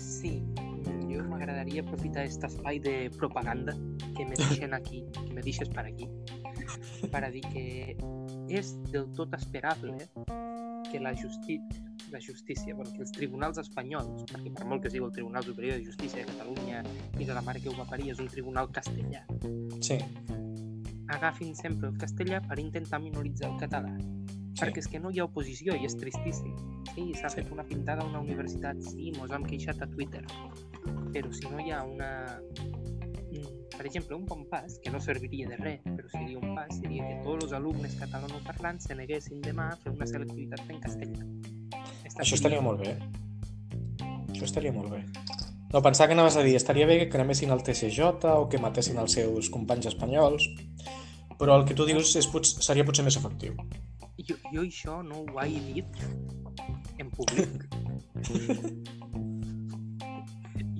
Sí, 0.00 0.32
jo 1.10 1.24
m'agradaria 1.28 1.84
aprofitar 1.84 2.24
aquest 2.24 2.48
espai 2.48 2.80
de 2.80 2.96
propaganda 3.18 3.76
que 4.16 4.24
me 4.24 4.36
deixen 4.36 4.72
aquí, 4.74 5.04
que 5.12 5.32
me 5.34 5.42
deixes 5.42 5.68
per 5.68 5.84
aquí, 5.84 6.08
per 7.12 7.24
a 7.26 7.30
dir 7.30 7.44
que 7.52 7.96
és 8.48 8.76
del 8.92 9.10
tot 9.18 9.34
esperable 9.36 10.08
que 10.90 11.02
la, 11.02 11.12
justi 11.18 11.60
la 12.12 12.20
justícia, 12.20 12.74
bueno, 12.74 12.92
que 12.92 13.02
els 13.02 13.12
tribunals 13.12 13.58
espanyols, 13.58 14.24
perquè 14.30 14.52
per 14.54 14.66
molt 14.66 14.82
que 14.82 14.90
sigui 14.90 15.04
el 15.04 15.12
Tribunal 15.12 15.44
Superior 15.44 15.76
de 15.78 15.84
Justícia 15.84 16.24
de 16.24 16.26
Catalunya 16.32 16.82
i 17.18 17.24
de 17.24 17.34
la 17.34 17.42
mare 17.42 17.60
que 17.60 17.68
ho 17.68 17.74
va 17.76 17.86
parir 17.88 18.10
és 18.12 18.18
un 18.22 18.28
tribunal 18.28 18.70
castellà, 18.72 19.24
Sí, 19.80 19.98
agafin 21.08 21.54
sempre 21.54 21.88
el 21.88 21.96
castellà 21.98 22.40
per 22.46 22.58
intentar 22.58 23.00
minoritzar 23.00 23.50
el 23.52 23.58
català. 23.58 23.92
sí. 23.98 24.62
Perquè 24.64 24.78
és 24.80 24.86
que 24.88 24.98
no 24.98 25.10
hi 25.10 25.18
ha 25.20 25.24
oposició 25.24 25.74
i 25.76 25.84
és 25.84 25.96
tristíssim. 26.00 26.54
Sí, 26.94 27.12
s'ha 27.14 27.28
Sí. 27.28 27.42
fet 27.42 27.50
una 27.52 27.62
pintada 27.64 28.02
a 28.02 28.06
una 28.08 28.20
universitat, 28.20 28.80
sí, 28.80 29.12
mos 29.18 29.30
hem 29.30 29.44
queixat 29.44 29.82
a 29.82 29.86
Twitter. 29.86 30.24
Però 31.12 31.30
si 31.32 31.46
no 31.50 31.60
hi 31.60 31.70
ha 31.72 31.82
una... 31.82 32.40
mm, 33.32 33.76
Per 33.76 33.84
exemple, 33.84 34.16
un 34.16 34.24
bon 34.24 34.46
pas, 34.48 34.78
que 34.82 34.90
no 34.90 34.98
serviria 34.98 35.46
de 35.48 35.56
res, 35.58 35.82
però 35.84 36.08
seria 36.08 36.38
un 36.38 36.54
pas, 36.54 36.74
seria 36.78 37.06
que 37.06 37.20
tots 37.22 37.44
els 37.44 37.52
alumnes 37.52 37.94
catalanoparlants 38.00 38.84
se 38.84 38.94
neguessin 38.94 39.42
demà 39.42 39.72
a 39.72 39.76
fer 39.76 39.92
una 39.92 40.06
selectivitat 40.06 40.60
en 40.70 40.80
castellà. 40.80 41.26
Això 42.18 42.34
estaria 42.38 42.60
molt 42.64 42.80
bé. 42.80 42.96
Això 44.32 44.44
estaria 44.48 44.72
molt 44.72 44.90
bé. 44.92 45.02
No, 45.72 45.82
pensava 45.82 46.08
que 46.08 46.14
anaves 46.16 46.36
a 46.38 46.42
dir, 46.46 46.54
estaria 46.56 46.86
bé 46.86 46.98
que 47.00 47.08
cremessin 47.12 47.50
el 47.50 47.62
TCJ 47.66 48.00
o 48.36 48.46
que 48.48 48.60
matessin 48.62 48.98
els 49.02 49.12
seus 49.18 49.50
companys 49.52 49.88
espanyols, 49.90 50.46
però 51.40 51.58
el 51.58 51.66
que 51.68 51.74
tu 51.76 51.84
dius 51.88 52.14
és, 52.16 52.28
pot, 52.32 52.46
seria 52.46 52.84
potser 52.86 53.04
més 53.04 53.18
efectiu. 53.18 53.56
Jo, 54.26 54.36
jo 54.52 54.62
això 54.62 55.02
no 55.04 55.24
ho 55.26 55.42
he 55.42 55.58
dit 55.74 55.98
en 56.98 57.10
públic. 57.12 57.66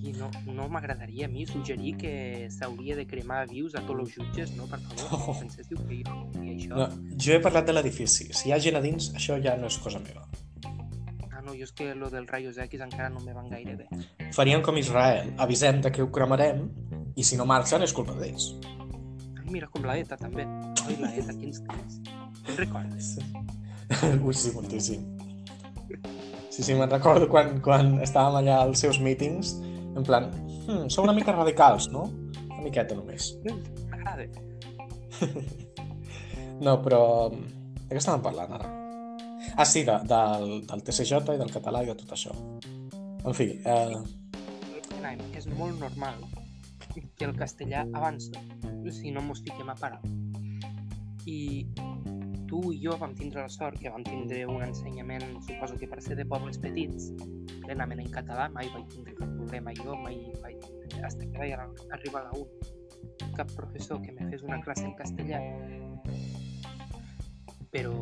I 0.07 0.13
no, 0.15 0.31
no 0.55 0.69
m'agradaria 0.71 1.27
a 1.27 1.29
mi 1.29 1.45
suggerir 1.51 1.97
que 1.99 2.13
s'hauria 2.55 2.95
de 2.97 3.05
cremar 3.11 3.43
vius 3.51 3.75
a 3.75 3.83
tots 3.85 4.01
els 4.05 4.15
jutges, 4.15 4.55
no? 4.57 4.69
Per 4.71 4.79
favor, 4.81 5.07
Oh. 5.13 5.33
no 5.35 5.41
penséssiu 5.43 5.77
que 5.89 5.99
jo 6.07 6.17
i 6.45 6.55
això... 6.55 6.75
No, 6.79 6.87
jo 7.19 7.35
he 7.35 7.41
parlat 7.43 7.67
de 7.69 7.75
l'edifici. 7.75 8.31
Si 8.33 8.49
hi 8.49 8.53
ha 8.55 8.61
gent 8.63 8.79
a 8.79 8.83
dins, 8.85 9.11
això 9.19 9.37
ja 9.43 9.57
no 9.61 9.67
és 9.67 9.79
cosa 9.83 9.99
meva. 10.05 10.25
No, 11.47 11.55
jo 11.55 11.63
és 11.63 11.71
que 11.79 11.93
lo 11.95 12.09
dels 12.11 12.27
rayos 12.27 12.57
X 12.59 12.81
encara 12.83 13.07
no 13.09 13.21
me 13.23 13.31
van 13.31 13.47
gaire 13.47 13.77
bé. 13.79 13.85
Faríem 14.35 14.65
com 14.67 14.75
Israel. 14.81 15.29
Avisem 15.39 15.79
de 15.85 15.93
que 15.95 16.03
ho 16.03 16.09
cremarem 16.11 16.65
i 17.15 17.23
si 17.23 17.39
no 17.39 17.47
marxen 17.47 17.85
és 17.87 17.93
culpa 17.95 18.17
d'ells. 18.19 18.49
Ai, 19.39 19.45
mira, 19.55 19.69
com 19.71 19.87
la 19.87 19.95
ETA, 20.01 20.19
també. 20.19 20.43
Ai, 20.43 20.97
la 20.99 21.13
ETA, 21.15 21.37
quins 21.39 21.61
temps. 21.69 22.01
Te'n 22.49 22.59
recordes? 22.59 23.13
Ui, 24.27 24.35
sí, 24.35 24.51
moltíssim. 24.57 25.05
Sí, 26.51 26.65
sí, 26.65 26.73
me'n 26.75 26.91
recordo 26.91 27.29
quan, 27.31 27.61
quan 27.63 27.95
estàvem 28.03 28.41
allà 28.41 28.59
als 28.65 28.83
seus 28.83 28.99
mítings, 28.99 29.55
en 29.95 30.03
plan, 30.09 30.27
hmm, 30.65 30.89
sou 30.91 31.07
una 31.07 31.15
mica 31.15 31.37
radicals, 31.37 31.87
no? 31.95 32.09
Una 32.49 32.65
miqueta 32.65 32.99
només. 32.99 33.37
M'agrada. 33.93 34.27
No, 36.57 36.79
però... 36.81 37.29
De 37.29 37.91
què 37.93 38.01
estàvem 38.01 38.23
parlant 38.25 38.55
ara? 38.57 38.71
Ah, 39.57 39.65
sí, 39.65 39.85
de, 39.85 39.95
del, 40.11 40.67
del 40.67 40.83
TCJ 40.83 41.21
i 41.35 41.39
del 41.41 41.53
català 41.55 41.83
i 41.83 41.87
de 41.91 41.95
tot 42.03 42.13
això. 42.17 42.33
En 43.27 43.35
fi, 43.35 43.51
eh, 43.65 43.97
és 45.37 45.47
molt 45.57 45.79
normal 45.81 46.19
que 47.17 47.25
el 47.27 47.35
castellà 47.37 47.85
avança 47.93 48.41
si 48.93 49.11
no 49.11 49.21
mos 49.23 49.41
fiquem 49.43 49.69
a 49.71 49.75
parar. 49.75 50.01
I 51.27 51.67
tu 52.47 52.61
i 52.73 52.79
jo 52.83 52.95
vam 53.01 53.15
tindre 53.19 53.43
la 53.43 53.49
sort 53.51 53.81
que 53.83 53.91
vam 53.91 54.05
tindre 54.07 54.45
un 54.47 54.63
ensenyament, 54.63 55.25
suposo 55.43 55.75
que 55.77 55.89
per 55.91 56.01
ser 56.03 56.15
de 56.17 56.25
pobles 56.25 56.59
petits, 56.63 57.09
plenament 57.65 58.01
en 58.05 58.11
català, 58.15 58.47
mai 58.55 58.69
vaig 58.75 58.87
tindre 58.95 59.17
cap 59.19 59.33
problema 59.35 59.75
jo, 59.75 59.97
mai 60.05 60.21
vaig 60.43 60.63
hasta 61.03 61.27
que 61.27 61.39
vaig 61.39 61.53
ar- 61.57 61.67
arribar 61.99 62.23
a 62.23 62.31
la 62.31 62.39
UN, 62.39 63.33
cap 63.37 63.51
professor 63.57 64.01
que 64.03 64.13
me 64.13 64.31
fes 64.31 64.43
una 64.47 64.61
classe 64.63 64.85
en 64.87 64.95
castellà. 64.95 65.41
Però 67.77 67.93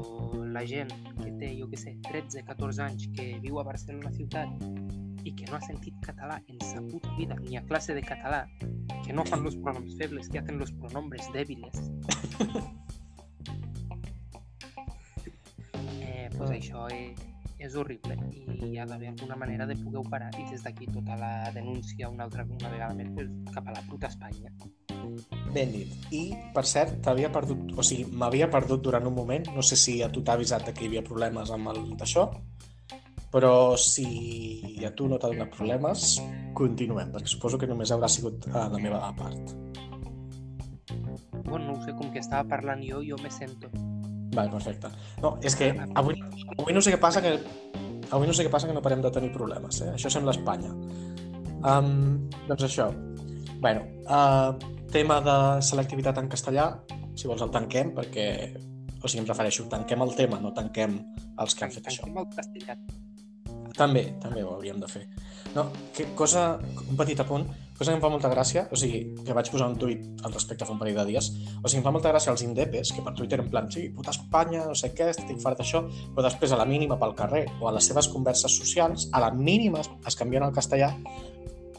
la 0.55 0.63
gent 0.71 0.93
que 1.19 1.33
té, 1.35 1.49
jo 1.59 1.67
que 1.67 1.75
sé, 1.81 1.97
13-14 2.07 2.79
anys, 2.85 3.09
que 3.17 3.25
viu 3.43 3.59
a 3.59 3.65
Barcelona 3.67 4.13
ciutat 4.15 4.47
i 5.27 5.33
que 5.35 5.49
no 5.49 5.57
ha 5.59 5.63
sentit 5.67 5.97
català 6.05 6.37
en 6.47 6.61
sa 6.63 6.79
puta 6.93 7.11
vida, 7.19 7.35
ni 7.43 7.59
a 7.59 7.63
clase 7.67 7.91
de 7.97 8.05
català, 8.07 8.45
que 9.03 9.13
no 9.13 9.25
fan 9.27 9.43
los 9.43 9.57
pronombres 9.57 9.97
febles, 9.99 10.29
que 10.29 10.39
hacen 10.39 10.61
los 10.63 10.71
pronombres 10.79 11.27
débiles. 11.35 11.91
eh, 16.07 16.31
pues 16.39 16.51
Ah. 16.51 16.55
això 16.55 16.87
és, 16.95 17.19
és 17.59 17.75
horrible 17.75 18.15
i 18.31 18.47
hi 18.71 18.79
ha 18.79 18.87
d'haver 18.87 19.09
alguna 19.11 19.35
manera 19.43 19.67
de 19.67 19.75
poder 19.83 20.07
parar 20.11 20.31
i 20.39 20.47
des 20.53 20.63
d'aquí 20.63 20.87
tota 20.87 21.19
la 21.19 21.51
denúncia 21.51 22.09
una 22.15 22.25
altra 22.31 22.47
una 22.47 22.71
vegada 22.71 22.95
més 22.95 23.11
pues, 23.19 23.29
cap 23.51 23.67
a 23.67 23.73
la 23.75 23.83
puta 23.91 24.07
Espanya. 24.07 24.55
Ben 25.55 25.73
dit. 25.73 25.95
I, 26.15 26.23
per 26.55 26.65
cert, 26.69 26.99
t'havia 27.05 27.31
perdut, 27.35 27.73
o 27.77 27.85
sigui, 27.87 28.07
m'havia 28.11 28.49
perdut 28.53 28.83
durant 28.85 29.07
un 29.09 29.15
moment, 29.15 29.51
no 29.55 29.63
sé 29.63 29.79
si 29.81 30.01
a 30.03 30.11
tu 30.13 30.23
t'ha 30.25 30.39
avisat 30.39 30.71
que 30.73 30.85
hi 30.85 30.91
havia 30.93 31.05
problemes 31.07 31.53
amb 31.55 31.73
el 31.75 31.83
d'això, 32.01 32.29
però 33.35 33.75
si 33.81 34.07
a 34.87 34.93
tu 34.95 35.09
no 35.11 35.19
t'ha 35.19 35.33
donat 35.33 35.51
problemes, 35.55 36.19
continuem, 36.55 37.11
perquè 37.15 37.33
suposo 37.33 37.59
que 37.59 37.67
només 37.71 37.91
haurà 37.91 38.11
sigut 38.11 38.47
a 38.55 38.69
la 38.71 38.79
meva 38.79 39.01
part. 39.19 39.55
Bueno, 41.45 41.73
no 41.73 41.81
sé, 41.83 41.93
com 41.99 42.13
que 42.15 42.23
estava 42.23 42.47
parlant 42.49 42.83
jo, 42.87 43.03
jo 43.03 43.19
me 43.23 43.31
sento. 43.35 43.71
Vale, 44.35 44.51
perfecte. 44.51 44.91
No, 45.23 45.37
és 45.43 45.55
que 45.59 45.73
avui, 45.95 46.19
avui 46.59 46.75
no 46.75 46.83
sé 46.83 46.95
què 46.95 47.01
passa 47.03 47.23
que 47.23 47.37
avui 48.15 48.29
no 48.29 48.35
sé 48.37 48.47
què 48.47 48.53
passa 48.53 48.69
que 48.71 48.77
no 48.77 48.83
parem 48.85 49.03
de 49.03 49.11
tenir 49.15 49.33
problemes, 49.35 49.81
eh? 49.83 49.93
Això 49.95 50.11
sembla 50.13 50.35
Espanya. 50.35 50.73
Um, 51.65 52.29
doncs 52.49 52.67
això. 52.69 52.91
bueno, 53.65 53.83
uh, 54.05 54.53
tema 54.95 55.19
de 55.25 55.37
selectivitat 55.67 56.21
en 56.23 56.31
castellà, 56.31 56.69
si 57.19 57.31
vols 57.31 57.43
el 57.45 57.53
tanquem, 57.55 57.95
perquè... 57.97 58.29
O 59.05 59.09
sigui, 59.11 59.21
em 59.21 59.27
refereixo, 59.29 59.67
tanquem 59.69 60.01
el 60.01 60.15
tema, 60.17 60.39
no 60.41 60.55
tanquem 60.57 60.95
els 61.43 61.53
que 61.53 61.67
han 61.67 61.73
fet 61.75 61.91
això. 61.91 62.07
Tanquem 62.07 62.23
el 62.23 62.31
castellà. 62.33 62.77
També, 63.77 64.05
també 64.23 64.45
ho 64.45 64.55
hauríem 64.55 64.79
de 64.81 64.89
fer. 64.89 65.03
No, 65.53 65.67
que 65.93 66.07
cosa, 66.17 66.45
un 66.87 66.97
petit 66.97 67.21
apunt, 67.21 67.45
cosa 67.77 67.91
que 67.91 67.99
em 67.99 68.03
fa 68.03 68.11
molta 68.11 68.31
gràcia, 68.31 68.65
o 68.73 68.79
sigui, 68.79 69.03
que 69.27 69.35
vaig 69.37 69.51
posar 69.53 69.67
un 69.73 69.77
tuit 69.79 70.25
al 70.25 70.33
respecte 70.33 70.65
fa 70.65 70.73
un 70.73 70.81
parell 70.81 70.97
de 71.03 71.05
dies, 71.11 71.29
o 71.61 71.67
sigui, 71.67 71.83
em 71.83 71.87
fa 71.87 71.93
molta 71.95 72.15
gràcia 72.15 72.33
els 72.33 72.47
indepes, 72.47 72.95
que 72.95 73.05
per 73.05 73.13
Twitter 73.19 73.43
en 73.43 73.51
plan, 73.53 73.69
sí, 73.75 73.89
puta 73.95 74.15
Espanya, 74.15 74.63
no 74.71 74.79
sé 74.79 74.95
què, 74.95 75.11
estic 75.13 75.43
fart 75.43 75.59
d'això, 75.61 75.83
però 76.15 76.25
després 76.25 76.55
a 76.55 76.61
la 76.63 76.69
mínima 76.71 76.97
pel 77.03 77.17
carrer 77.19 77.45
o 77.61 77.69
a 77.69 77.75
les 77.75 77.91
seves 77.91 78.09
converses 78.15 78.57
socials, 78.57 79.11
a 79.13 79.23
la 79.27 79.33
mínima 79.35 79.83
es 79.83 80.19
canvien 80.19 80.47
al 80.47 80.55
castellà 80.55 80.95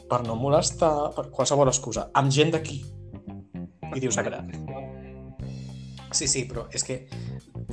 per 0.06 0.22
no 0.28 0.36
molestar, 0.38 0.92
per 1.16 1.30
qualsevol 1.34 1.72
excusa, 1.72 2.10
amb 2.14 2.30
gent 2.30 2.54
d'aquí. 2.54 2.84
I 3.94 4.02
dius, 4.02 4.18
a 4.18 4.26
veure, 4.26 4.42
Sí, 6.16 6.28
sí, 6.30 6.44
però 6.48 6.64
és 6.72 6.84
que 6.86 7.00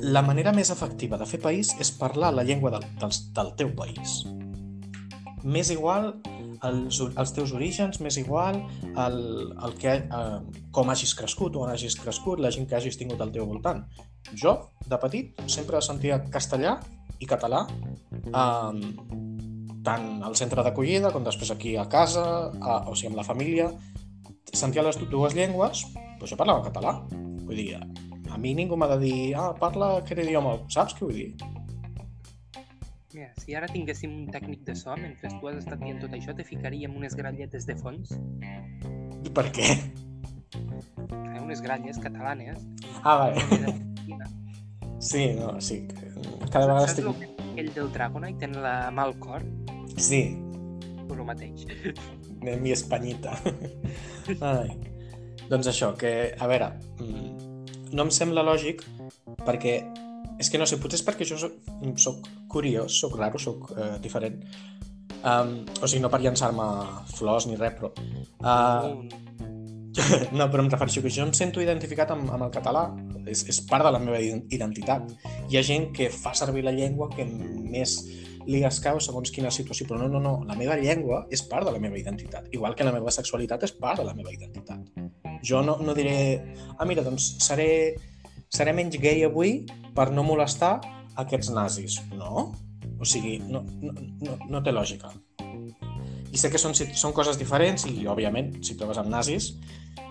la 0.02 0.22
manera 0.26 0.52
més 0.52 0.70
efectiva 0.74 1.16
de 1.20 1.26
fer 1.28 1.40
país 1.40 1.70
és 1.80 1.92
parlar 1.96 2.32
la 2.34 2.44
llengua 2.44 2.72
del, 2.74 2.84
del, 3.00 3.12
del 3.36 3.52
teu 3.60 3.70
país. 3.78 4.24
M'és 5.44 5.70
igual 5.72 6.10
els, 6.64 6.98
els 7.04 7.32
teus 7.36 7.52
orígens, 7.56 8.00
m'és 8.00 8.18
igual 8.20 8.58
el, 8.90 9.18
el 9.54 9.76
que, 9.80 9.94
eh, 10.02 10.66
com 10.74 10.90
hagis 10.90 11.14
crescut 11.16 11.56
o 11.56 11.64
on 11.64 11.72
hagis 11.72 11.96
crescut, 12.00 12.42
la 12.42 12.52
gent 12.54 12.68
que 12.68 12.76
hagis 12.78 12.98
tingut 13.00 13.22
al 13.22 13.32
teu 13.34 13.46
voltant. 13.48 13.84
Jo, 14.34 14.56
de 14.88 14.98
petit, 15.00 15.44
sempre 15.46 15.82
sentia 15.84 16.20
castellà 16.32 16.78
i 17.22 17.28
català 17.30 17.64
eh, 17.68 18.84
tant 19.84 20.08
al 20.24 20.36
centre 20.40 20.64
d'acollida 20.64 21.12
com 21.12 21.24
després 21.24 21.52
aquí 21.54 21.76
a 21.76 21.86
casa, 21.92 22.24
a, 22.60 22.80
o 22.88 22.96
sigui, 22.96 23.12
amb 23.12 23.20
la 23.20 23.28
família. 23.28 23.68
Sentia 24.52 24.82
les 24.82 24.98
dues 25.10 25.34
llengües, 25.34 25.84
però 26.18 26.28
jo 26.28 26.36
parlava 26.38 26.64
català. 26.66 26.94
Vull 27.44 27.56
dir, 27.56 27.74
a 27.78 28.38
mi 28.38 28.54
ningú 28.54 28.76
m'ha 28.76 28.88
de 28.94 28.98
dir, 29.02 29.34
ah, 29.36 29.52
parla 29.58 29.96
aquest 30.00 30.20
idioma, 30.24 30.56
saps 30.68 30.94
què 30.98 31.06
vull 31.06 31.14
dir? 31.18 31.34
Mira, 33.14 33.28
si 33.38 33.54
ara 33.54 33.68
tinguéssim 33.70 34.10
un 34.10 34.30
tècnic 34.34 34.64
de 34.66 34.74
so, 34.74 34.94
mentre 34.98 35.30
tu 35.38 35.46
has 35.48 35.60
estat 35.60 35.78
dient 35.78 36.00
tot 36.02 36.14
això, 36.16 36.34
te 36.34 36.42
ficaríem 36.46 36.96
unes 36.98 37.14
gralletes 37.14 37.66
de 37.66 37.76
fons, 37.78 38.14
Per 39.34 39.44
què? 39.54 39.66
eh, 39.74 41.40
unes 41.42 41.60
gralles 41.62 41.98
catalanes. 41.98 42.58
Ah, 43.02 43.16
vale. 43.16 43.42
Sí, 45.00 45.34
no, 45.34 45.60
sí. 45.60 45.86
Cada 46.50 46.66
vegada 46.66 46.86
Saps 46.86 46.98
estic... 46.98 47.06
el 47.06 47.14
que 47.18 47.28
aquell 47.50 47.72
del 47.74 47.90
Dragonite 47.92 48.46
en 48.46 48.54
la 48.62 48.90
mà 48.94 49.02
al 49.08 49.18
cor? 49.18 49.42
Sí, 49.96 50.38
Pues 51.06 51.18
el 51.20 51.26
mateix. 51.26 51.66
Mi 52.60 52.74
espanyita. 52.74 53.36
Ai. 54.52 54.70
Doncs 55.48 55.68
això, 55.70 55.92
que, 55.98 56.32
a 56.38 56.48
veure, 56.48 56.70
mm, 57.00 57.90
no 57.92 58.06
em 58.06 58.12
sembla 58.14 58.44
lògic 58.46 58.84
perquè 59.44 59.78
és 60.40 60.50
que 60.50 60.58
no 60.58 60.66
sé, 60.66 60.78
potser 60.82 60.98
és 60.98 61.04
perquè 61.06 61.26
jo 61.28 61.38
soc, 61.38 61.58
soc 62.00 62.24
curiós, 62.50 62.96
soc 63.00 63.18
raro, 63.20 63.38
soc 63.38 63.70
eh, 63.76 63.92
diferent. 64.02 64.40
Um, 65.24 65.62
o 65.80 65.88
sigui, 65.88 66.02
no 66.04 66.10
per 66.12 66.20
llançar-me 66.20 66.64
flors 67.14 67.46
ni 67.48 67.56
res, 67.60 67.76
però... 67.78 67.92
Uh, 68.42 69.22
no, 70.38 70.48
però 70.50 70.64
em 70.64 70.68
refereixo 70.72 71.04
que 71.04 71.12
jo 71.12 71.22
em 71.22 71.32
sento 71.36 71.62
identificat 71.62 72.10
amb, 72.10 72.32
amb 72.34 72.48
el 72.48 72.52
català. 72.54 72.88
És, 73.30 73.44
és 73.48 73.60
part 73.68 73.86
de 73.86 73.92
la 73.94 74.00
meva 74.02 74.18
ident- 74.20 74.50
identitat. 74.52 75.14
Hi 75.48 75.58
ha 75.58 75.64
gent 75.64 75.92
que 75.96 76.10
fa 76.12 76.34
servir 76.36 76.64
la 76.66 76.74
llengua 76.74 77.08
que 77.14 77.24
més 77.24 78.00
li 78.46 78.62
escau 78.66 78.98
segons 79.02 79.32
quina 79.34 79.52
situació, 79.54 79.86
però 79.88 79.98
no, 80.02 80.08
no, 80.12 80.20
no. 80.22 80.34
La 80.48 80.56
meva 80.58 80.76
llengua 80.80 81.24
és 81.32 81.42
part 81.48 81.66
de 81.66 81.72
la 81.74 81.80
meva 81.82 81.98
identitat. 81.98 82.48
Igual 82.52 82.76
que 82.76 82.86
la 82.86 82.92
meva 82.94 83.12
sexualitat 83.14 83.64
és 83.66 83.74
part 83.78 84.00
de 84.00 84.06
la 84.08 84.14
meva 84.16 84.32
identitat. 84.32 84.82
Jo 85.44 85.62
no, 85.64 85.78
no 85.84 85.94
diré, 85.96 86.16
ah, 86.78 86.84
mira, 86.88 87.04
doncs 87.06 87.34
seré, 87.44 87.68
seré 88.52 88.74
menys 88.76 88.98
gay 89.00 89.24
avui 89.26 89.64
per 89.96 90.10
no 90.12 90.26
molestar 90.26 90.78
aquests 91.20 91.52
nazis. 91.54 92.00
No. 92.12 92.50
O 93.00 93.08
sigui, 93.08 93.38
no, 93.48 93.64
no, 93.82 93.94
no, 94.24 94.38
no 94.50 94.62
té 94.64 94.72
lògica. 94.72 95.12
I 96.34 96.40
sé 96.40 96.50
que 96.50 96.58
són, 96.58 96.74
són 96.74 97.14
coses 97.14 97.38
diferents 97.38 97.86
i, 97.86 98.04
òbviament, 98.10 98.56
si 98.66 98.76
trobes 98.78 98.98
amb 98.98 99.12
nazis, 99.12 99.52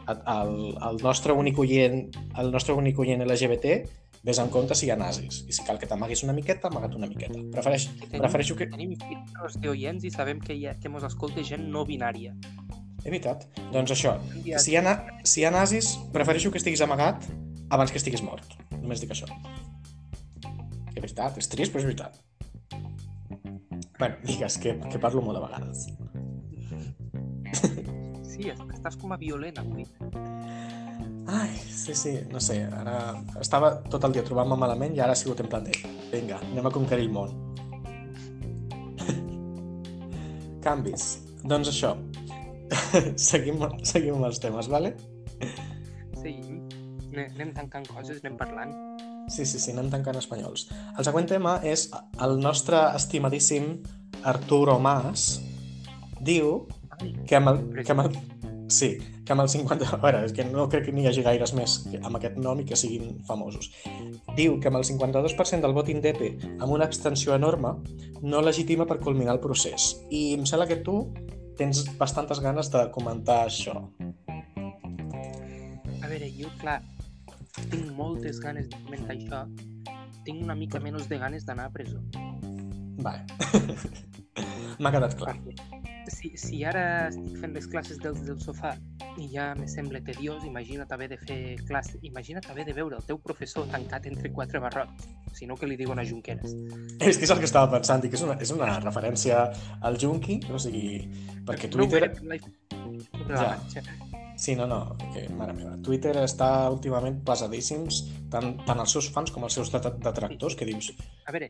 el, 0.07 0.53
el 0.75 1.01
nostre 1.03 1.35
únic 1.35 1.59
oient, 1.59 2.07
el 2.39 2.51
nostre 2.51 2.75
únic 2.75 2.99
oient 2.99 3.23
LGBT 3.23 3.75
vés 4.23 4.39
en 4.39 4.49
compte 4.49 4.75
si 4.75 4.87
hi 4.87 4.91
ha 4.93 4.97
nazis. 4.99 5.41
I 5.47 5.53
si 5.55 5.63
cal 5.67 5.79
que 5.79 5.87
t'amaguis 5.89 6.23
una 6.23 6.33
miqueta, 6.33 6.69
amaga't 6.71 6.95
una 6.95 7.07
miqueta. 7.11 7.39
Prefereix, 7.51 7.89
prefereixo 8.13 8.55
que... 8.55 8.67
Tenim 8.71 8.93
filtres 9.01 9.57
d'oients 9.61 10.03
i 10.07 10.11
sabem 10.13 10.39
que, 10.39 10.55
hi 10.55 10.67
ha, 10.69 10.75
que 10.79 10.89
mos 10.89 11.03
escolta 11.07 11.43
gent 11.43 11.65
no 11.73 11.83
binària. 11.85 12.31
He 13.03 13.09
veritat. 13.11 13.43
Doncs 13.73 13.91
això, 13.97 14.13
si 14.63 14.71
hi, 14.71 14.77
ha, 14.79 14.93
si 15.27 15.41
hi 15.41 15.45
ha 15.45 15.51
nazis, 15.51 15.97
prefereixo 16.15 16.51
que 16.53 16.61
estiguis 16.61 16.81
amagat 16.85 17.25
abans 17.69 17.91
que 17.91 17.99
estiguis 17.99 18.23
mort. 18.23 18.47
Només 18.79 19.01
dic 19.03 19.11
això. 19.11 19.27
És 20.93 21.01
veritat, 21.01 21.37
és 21.41 21.49
trist, 21.51 21.73
però 21.73 21.83
és 21.83 21.89
veritat. 21.89 22.21
Bueno, 23.99 24.15
digues 24.29 24.55
que, 24.63 24.77
que 24.87 24.99
parlo 25.03 25.21
molt 25.25 25.39
de 25.39 25.43
vegades. 25.49 25.83
Sí, 28.23 28.47
es- 28.49 28.63
estàs 28.73 28.95
com 29.01 29.11
a 29.13 29.17
violent 29.19 29.59
avui. 29.61 29.83
Ai, 31.27 31.55
sí, 31.69 31.95
sí, 31.95 32.17
no 32.31 32.39
sé, 32.43 32.63
ara 32.67 32.97
estava 33.39 33.77
tot 33.87 34.03
el 34.03 34.15
dia 34.15 34.23
trobant-me 34.27 34.57
malament 34.59 34.95
i 34.95 34.99
ara 35.03 35.15
ha 35.15 35.19
sigut 35.19 35.39
en 35.39 35.47
plan 35.51 35.63
de 35.63 35.75
vinga, 36.11 36.41
anem 36.51 36.67
a 36.67 36.71
conquerir 36.73 37.07
el 37.07 37.13
món. 37.15 37.31
Canvis. 40.65 41.13
Doncs 41.43 41.71
això. 41.71 41.93
seguim, 43.29 43.63
seguim 43.83 44.17
amb 44.17 44.27
els 44.29 44.39
temes, 44.43 44.69
vale? 44.71 44.93
Sí, 46.19 46.35
anem, 47.13 47.51
tancant 47.55 47.87
coses, 47.89 48.21
anem 48.23 48.37
parlant. 48.39 48.75
Sí, 49.31 49.45
sí, 49.47 49.59
sí, 49.59 49.71
anem 49.71 49.89
tancant 49.91 50.19
espanyols. 50.19 50.67
El 50.97 51.07
següent 51.07 51.27
tema 51.31 51.57
és 51.67 51.89
el 52.23 52.37
nostre 52.43 52.79
estimadíssim 52.97 53.77
Arturo 54.27 54.77
Mas 54.79 55.37
diu 56.23 56.63
que 57.27 57.39
amb 57.39 57.51
el, 57.51 57.61
que 57.83 57.95
amb 57.95 58.05
el, 58.05 58.17
Sí, 58.67 58.97
que 59.25 59.33
amb 59.33 59.43
el 59.43 59.49
50... 59.49 59.87
A 59.95 59.99
veure, 60.01 60.23
és 60.27 60.33
que 60.35 60.45
no 60.47 60.65
crec 60.71 60.87
que 60.87 60.93
n'hi 60.95 61.05
hagi 61.09 61.23
gaires 61.25 61.53
més 61.57 61.75
amb 62.01 62.17
aquest 62.17 62.37
nom 62.41 62.59
i 62.61 62.65
que 62.67 62.77
siguin 62.79 63.19
famosos. 63.27 63.69
Diu 64.37 64.57
que 64.61 64.71
amb 64.71 64.79
el 64.79 64.87
52% 64.87 65.61
del 65.65 65.75
vot 65.75 65.91
indepe, 65.91 66.33
amb 66.53 66.71
una 66.71 66.87
abstenció 66.87 67.35
enorme, 67.35 67.75
no 68.23 68.41
legitima 68.41 68.87
per 68.89 69.01
culminar 69.03 69.35
el 69.37 69.43
procés. 69.43 69.93
I 70.09 70.33
em 70.37 70.47
sembla 70.49 70.69
que 70.69 70.79
tu 70.85 70.97
tens 71.59 71.83
bastantes 71.99 72.41
ganes 72.43 72.71
de 72.73 72.87
comentar 72.95 73.43
això. 73.47 73.75
A 76.03 76.09
veure, 76.09 76.31
jo, 76.39 76.49
clar, 76.61 76.79
tinc 77.69 77.93
moltes 77.97 78.41
ganes 78.43 78.71
de 78.71 78.81
comentar 78.87 79.17
això. 79.17 79.45
Tinc 80.23 80.43
una 80.43 80.55
mica 80.55 80.79
menys 80.79 81.09
de 81.11 81.19
ganes 81.19 81.45
d'anar 81.45 81.69
a 81.69 81.75
presó. 81.75 81.99
Vale. 83.03 83.25
M'ha 84.81 84.91
quedat 84.93 85.17
clar. 85.19 85.35
Perquè 85.37 85.82
si, 86.11 86.31
si 86.37 86.63
ara 86.67 87.09
estic 87.09 87.37
fent 87.41 87.53
les 87.55 87.67
classes 87.69 87.99
dels 88.01 88.23
del 88.25 88.39
sofà 88.41 88.73
i 89.21 89.29
ja 89.31 89.51
me 89.57 89.67
sembla 89.69 90.01
tediós, 90.05 90.43
imagina't 90.47 90.91
haver 90.91 91.09
de 91.13 91.17
fer 91.21 91.39
classe, 91.67 91.99
imagina't 92.01 92.49
haver 92.49 92.65
de 92.65 92.73
veure 92.73 92.97
el 92.97 93.05
teu 93.07 93.19
professor 93.21 93.67
tancat 93.71 94.07
entre 94.09 94.31
quatre 94.33 94.59
barrots, 94.63 95.07
si 95.37 95.47
no 95.49 95.57
que 95.57 95.69
li 95.69 95.77
diuen 95.79 95.99
a 95.99 96.05
Junqueras. 96.07 96.55
És 96.99 97.19
que 97.19 97.27
és 97.27 97.33
el 97.35 97.41
que 97.43 97.49
estava 97.49 97.71
pensant, 97.75 98.03
i 98.03 98.09
que 98.09 98.19
és 98.19 98.25
una, 98.25 98.37
és 98.41 98.55
una 98.55 98.79
referència 98.79 99.45
al 99.81 99.99
Junqui, 100.01 100.41
o 100.51 100.59
sigui, 100.59 101.03
perquè 101.45 101.69
Twitter... 101.69 102.09
No, 102.23 102.39
sobre 103.13 103.35
Ja. 103.35 103.53
la. 103.55 104.02
Sí, 104.43 104.57
no, 104.59 104.65
no, 104.67 104.97
que, 105.13 105.21
mare 105.39 105.53
meva, 105.55 105.77
Twitter 105.85 106.11
està 106.19 106.49
últimament 106.73 107.21
pesadíssims, 107.23 108.01
tant, 108.33 108.57
tant 108.67 108.81
els 108.83 108.91
seus 108.91 109.07
fans 109.15 109.31
com 109.31 109.45
els 109.47 109.55
seus 109.55 109.69
det- 109.71 109.93
detractors, 110.03 110.57
que 110.59 110.65
dius, 110.67 110.89
A 111.25 111.31
veure, 111.31 111.47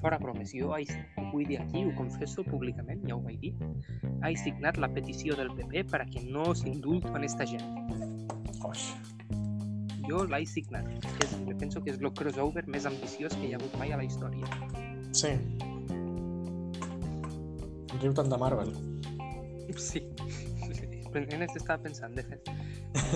fora 0.00 0.18
bromes, 0.18 0.50
jo 0.50 0.72
vull 1.30 1.46
dir 1.46 1.60
aquí, 1.62 1.84
ho 1.86 1.92
confesso 1.94 2.42
públicament, 2.42 3.04
ja 3.06 3.14
ho 3.14 3.20
vaig 3.22 3.38
dir, 3.38 3.52
he 4.26 4.34
signat 4.36 4.78
la 4.82 4.88
petició 4.88 5.36
del 5.38 5.52
PP 5.54 5.84
para 5.92 6.06
que 6.06 6.24
no 6.24 6.54
s'indulto 6.58 7.14
en 7.14 7.22
esta 7.24 7.46
gent. 7.46 7.62
oix, 8.66 8.88
Jo 10.08 10.24
l'he 10.24 10.46
signat. 10.46 10.86
És, 11.22 11.34
penso 11.60 11.82
que 11.84 11.90
és 11.92 12.00
el 12.00 12.10
crossover 12.16 12.66
més 12.66 12.86
ambiciós 12.86 13.34
que 13.36 13.46
hi 13.46 13.52
ha 13.52 13.58
hagut 13.58 13.74
mai 13.78 13.92
a 13.92 13.96
la 13.98 14.04
història. 14.04 14.46
sí. 15.12 15.28
Riu 18.00 18.12
tant 18.14 18.28
de 18.30 18.38
Marvel. 18.38 18.72
Sí. 19.76 20.02
En 21.16 21.42
aquest 21.42 21.56
estava 21.56 21.82
pensant, 21.82 22.14
de 22.16 22.24
fet. 22.28 22.50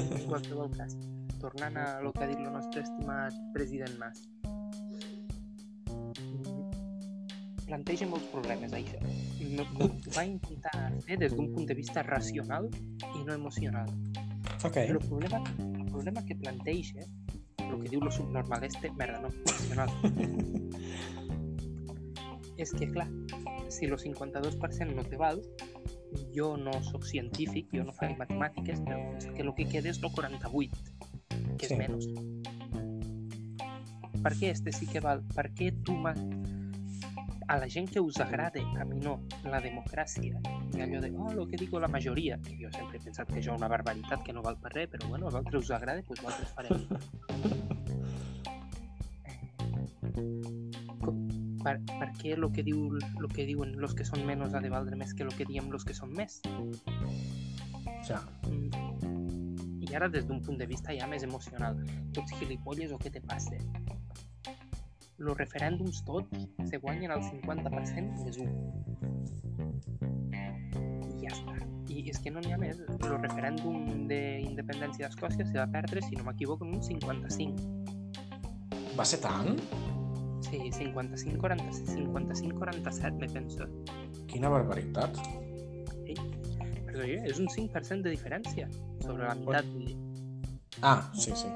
En 0.00 0.28
qualsevol 0.28 0.70
cas. 0.76 0.96
Tornant 1.42 1.76
a 1.76 1.86
lo 2.00 2.12
que 2.12 2.24
ha 2.24 2.30
dit 2.30 2.38
el 2.38 2.52
nostre 2.54 2.84
estimat 2.84 3.36
president 3.54 3.98
Mas. 4.00 4.22
Planteja 7.66 8.06
molts 8.08 8.28
problemes, 8.32 8.72
això. 8.76 9.00
No, 9.52 9.66
va 10.16 10.24
intentar 10.28 10.92
fer 11.06 11.18
des 11.20 11.34
d'un 11.36 11.50
punt 11.54 11.68
de 11.68 11.76
vista 11.76 12.04
racional 12.06 12.68
i 13.12 13.24
no 13.26 13.34
emocional. 13.34 13.90
Ok. 14.62 14.76
Però 14.76 14.98
el 15.00 15.06
problema, 15.06 15.42
el 15.58 15.90
problema 15.90 16.24
que 16.24 16.36
planteja, 16.36 17.04
el 17.64 17.80
que 17.80 17.88
diu 17.88 18.00
lo 18.00 18.10
subnormal 18.10 18.64
este, 18.64 18.92
merda, 18.98 19.20
no, 19.24 19.32
racional, 19.48 19.90
és 22.56 22.72
que, 22.78 22.88
clar, 22.92 23.08
si 23.68 23.86
el 23.86 23.96
52% 23.98 24.94
no 24.94 25.04
te 25.08 25.16
val, 25.16 25.42
jo 26.34 26.56
no 26.56 26.72
sóc 26.82 27.04
científic, 27.04 27.68
jo 27.72 27.84
no 27.84 27.92
faig 27.92 28.16
matemàtiques, 28.18 28.80
però 28.84 28.98
és 29.16 29.26
que 29.26 29.42
el 29.42 29.52
que 29.54 29.68
queda 29.68 29.90
és 29.90 30.02
el 30.02 30.10
48, 30.12 30.76
que 31.58 31.66
és 31.66 31.72
Sí. 31.72 31.76
menys. 31.76 32.06
Per 34.22 34.32
què 34.38 34.50
este 34.50 34.72
sí 34.72 34.86
que 34.86 35.00
val? 35.00 35.22
Per 35.34 35.50
què 35.52 35.72
tu 35.82 35.96
a 37.48 37.56
la 37.58 37.68
gent 37.68 37.90
que 37.90 38.00
us 38.00 38.20
agrada, 38.20 38.60
a 38.80 38.84
mi 38.84 39.00
no, 39.00 39.20
la 39.44 39.60
democràcia, 39.60 40.40
i 40.76 40.80
allò 40.80 41.00
de, 41.00 41.10
oh, 41.18 41.30
el 41.32 41.48
que 41.48 41.56
digo 41.56 41.80
la 41.80 41.88
majoria, 41.88 42.38
que 42.40 42.56
jo 42.56 42.70
sempre 42.72 42.98
he 42.98 43.02
pensat 43.02 43.26
que 43.28 43.40
això 43.40 43.52
és 43.52 43.58
una 43.58 43.68
barbaritat 43.68 44.22
que 44.24 44.32
no 44.32 44.42
val 44.42 44.56
per 44.56 44.72
res, 44.72 44.88
però 44.88 45.08
bueno, 45.08 45.26
a 45.26 45.30
vosaltres 45.30 45.64
us 45.64 45.70
agrada, 45.70 46.02
doncs 46.06 46.22
vosaltres 46.22 46.52
farem. 46.54 46.86
Per, 51.62 51.78
per 51.86 52.08
què 52.18 52.32
el 52.34 52.42
que, 52.54 52.62
diu, 52.66 52.78
lo 53.22 53.28
que 53.30 53.44
diuen 53.46 53.76
los 53.78 53.94
que 53.94 54.04
són 54.08 54.24
menys 54.26 54.54
ha 54.54 54.60
de 54.64 54.70
valdre 54.72 54.96
més 54.98 55.14
que 55.14 55.22
el 55.26 55.32
que 55.38 55.46
diem 55.46 55.70
los 55.70 55.84
que 55.86 55.94
són 55.94 56.10
més? 56.18 56.40
Ja. 58.06 58.18
Mm. 58.48 58.70
I 59.82 59.94
ara 59.98 60.08
des 60.08 60.24
d'un 60.26 60.40
punt 60.42 60.58
de 60.58 60.66
vista 60.66 60.94
ja 60.96 61.06
més 61.10 61.22
emocional. 61.26 61.74
Tots 62.16 62.32
gilipolles 62.40 62.92
o 62.94 62.98
què 63.02 63.10
te 63.12 63.20
passa? 63.28 63.56
Los 65.22 65.36
referèndums 65.38 66.02
tots 66.06 66.30
se 66.70 66.76
guanyen 66.82 67.10
al 67.14 67.22
50% 67.26 68.24
més 68.24 68.36
1. 68.40 68.46
I 70.32 70.34
ja 71.20 71.30
està. 71.34 71.54
I 71.92 71.94
és 72.10 72.18
que 72.24 72.30
no 72.32 72.38
n'hi 72.40 72.52
ha 72.56 72.58
més. 72.58 72.76
El 72.96 73.18
referèndum 73.20 73.76
d'independència 74.08 75.06
d'Escòcia 75.06 75.44
se 75.46 75.56
va 75.60 75.66
perdre, 75.76 75.98
si 76.08 76.14
no 76.16 76.22
m'equivoco, 76.26 76.62
en 76.66 76.70
un 76.80 76.84
55. 76.88 77.82
Va 78.96 79.04
ser 79.08 79.22
tant? 79.22 79.56
Sí, 80.52 80.58
55-47, 80.68 81.94
55-47, 82.12 83.16
me 83.16 83.28
penso. 83.32 83.64
Quina 84.28 84.50
barbaritat. 84.52 85.16
Però 86.92 87.06
ja, 87.08 87.22
és 87.24 87.38
un 87.40 87.48
5% 87.48 88.04
de 88.04 88.12
diferència 88.12 88.68
sobre 89.00 89.24
la 89.24 89.32
meitat. 89.38 89.70
vull 89.72 89.86
dir. 89.88 89.96
Ah, 90.84 91.08
sí, 91.16 91.32
sí. 91.32 91.48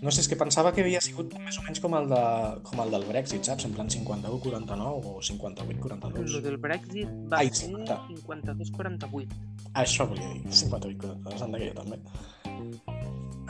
No 0.00 0.12
sé, 0.12 0.20
és 0.20 0.28
que 0.28 0.36
pensava 0.40 0.72
que 0.76 0.80
havia 0.84 1.00
sigut 1.04 1.32
més 1.44 1.56
o 1.60 1.62
menys 1.64 1.80
com 1.80 1.94
el, 1.96 2.08
de, 2.08 2.24
com 2.64 2.80
el 2.80 2.90
del 2.92 3.04
Brexit, 3.08 3.44
saps? 3.44 3.68
En 3.68 3.76
plan 3.76 3.92
51-49 3.92 5.12
o 5.12 5.20
58-42. 5.28 6.34
Lo 6.38 6.42
del 6.44 6.58
Brexit 6.60 7.12
va 7.28 7.40
Ai, 7.44 7.52
ser 7.52 7.68
50. 7.68 8.00
52-48. 8.24 9.44
Això 9.84 10.08
volia 10.08 10.32
dir, 10.32 10.42
58-42, 10.64 11.46
anda 11.48 11.60
que 11.60 11.70
jo 11.70 11.78
també. 11.80 12.00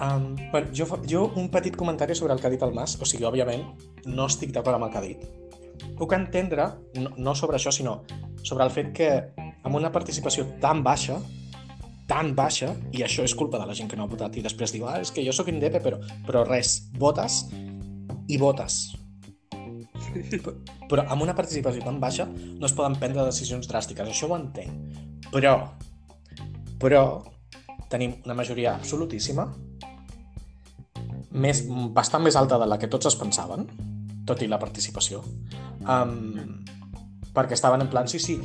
Um, 0.00 0.34
bueno, 0.50 0.68
jo, 0.74 0.86
jo 1.06 1.32
un 1.36 1.50
petit 1.50 1.76
comentari 1.76 2.14
sobre 2.14 2.32
el 2.34 2.40
que 2.40 2.48
ha 2.48 2.50
dit 2.50 2.62
el 2.66 2.74
Mas, 2.74 2.96
o 2.98 3.06
sigui, 3.06 3.26
òbviament, 3.28 3.62
no 4.10 4.26
estic 4.26 4.50
d'acord 4.54 4.74
amb 4.74 4.88
el 4.88 4.92
que 4.92 4.98
ha 4.98 5.04
dit. 5.04 5.24
Puc 5.98 6.14
entendre, 6.16 6.66
no, 6.98 7.12
no 7.16 7.34
sobre 7.38 7.60
això, 7.60 7.70
sinó 7.74 8.00
sobre 8.42 8.66
el 8.66 8.72
fet 8.74 8.90
que 8.96 9.10
amb 9.36 9.78
una 9.78 9.92
participació 9.94 10.48
tan 10.60 10.82
baixa, 10.84 11.20
tan 12.10 12.34
baixa, 12.36 12.72
i 12.92 13.04
això 13.06 13.24
és 13.24 13.36
culpa 13.38 13.60
de 13.60 13.68
la 13.68 13.76
gent 13.76 13.88
que 13.88 13.96
no 13.96 14.04
ha 14.04 14.10
votat, 14.10 14.34
i 14.36 14.42
després 14.44 14.74
diu, 14.74 14.88
ah, 14.90 14.98
és 15.00 15.14
que 15.14 15.24
jo 15.24 15.32
sóc 15.32 15.48
indepe, 15.52 15.80
però, 15.84 16.00
però 16.26 16.42
res, 16.48 16.76
votes 16.98 17.44
i 18.28 18.40
votes. 18.40 18.82
Però, 20.14 20.52
però 20.90 21.04
amb 21.10 21.24
una 21.24 21.34
participació 21.34 21.82
tan 21.82 21.96
baixa 22.02 22.26
no 22.28 22.66
es 22.68 22.74
poden 22.76 22.98
prendre 23.00 23.24
decisions 23.26 23.70
dràstiques, 23.70 24.10
això 24.10 24.28
ho 24.28 24.36
entenc. 24.36 24.98
Però, 25.32 25.54
però, 26.82 27.04
tenim 27.94 28.18
una 28.26 28.36
majoria 28.36 28.74
absolutíssima, 28.74 29.46
més, 31.34 31.64
bastant 31.94 32.22
més 32.24 32.36
alta 32.38 32.58
de 32.60 32.68
la 32.70 32.78
que 32.78 32.90
tots 32.90 33.10
es 33.10 33.16
pensaven, 33.18 33.66
tot 34.26 34.42
i 34.42 34.48
la 34.50 34.60
participació, 34.60 35.22
um, 35.82 36.62
perquè 37.34 37.58
estaven 37.58 37.84
en 37.84 37.90
plan, 37.92 38.08
sí, 38.10 38.20
sí, 38.22 38.38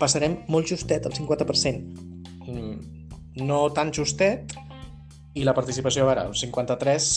passarem 0.00 0.42
molt 0.52 0.68
justet, 0.72 1.08
el 1.08 1.16
50%, 1.16 2.04
mm, 2.46 3.42
no 3.44 3.64
tan 3.76 3.92
justet, 3.96 4.54
i 5.36 5.44
la 5.44 5.52
participació, 5.56 6.04
a 6.04 6.10
veure, 6.12 6.28
el 6.30 6.36
53 6.36 7.10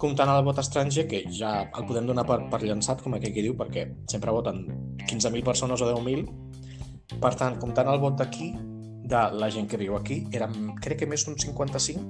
comptant 0.00 0.28
el 0.28 0.42
vot 0.44 0.58
estranger, 0.58 1.06
que 1.08 1.22
ja 1.32 1.54
el 1.64 1.86
podem 1.88 2.08
donar 2.08 2.26
per, 2.28 2.40
per 2.50 2.60
llançat, 2.64 3.00
com 3.04 3.14
aquell 3.16 3.32
que 3.32 3.44
diu, 3.44 3.54
perquè 3.56 3.86
sempre 4.10 4.34
voten 4.34 4.64
15.000 5.06 5.44
persones 5.46 5.80
o 5.80 5.88
10.000, 5.88 6.26
per 7.22 7.32
tant, 7.38 7.56
comptant 7.62 7.88
el 7.92 8.02
vot 8.02 8.18
d'aquí, 8.18 8.50
de 9.04 9.20
la 9.36 9.50
gent 9.52 9.68
que 9.68 9.80
viu 9.80 9.96
aquí, 9.98 10.22
érem, 10.32 10.72
crec 10.80 11.02
que 11.02 11.08
més 11.08 11.24
d'un 11.26 11.36
55. 11.38 12.00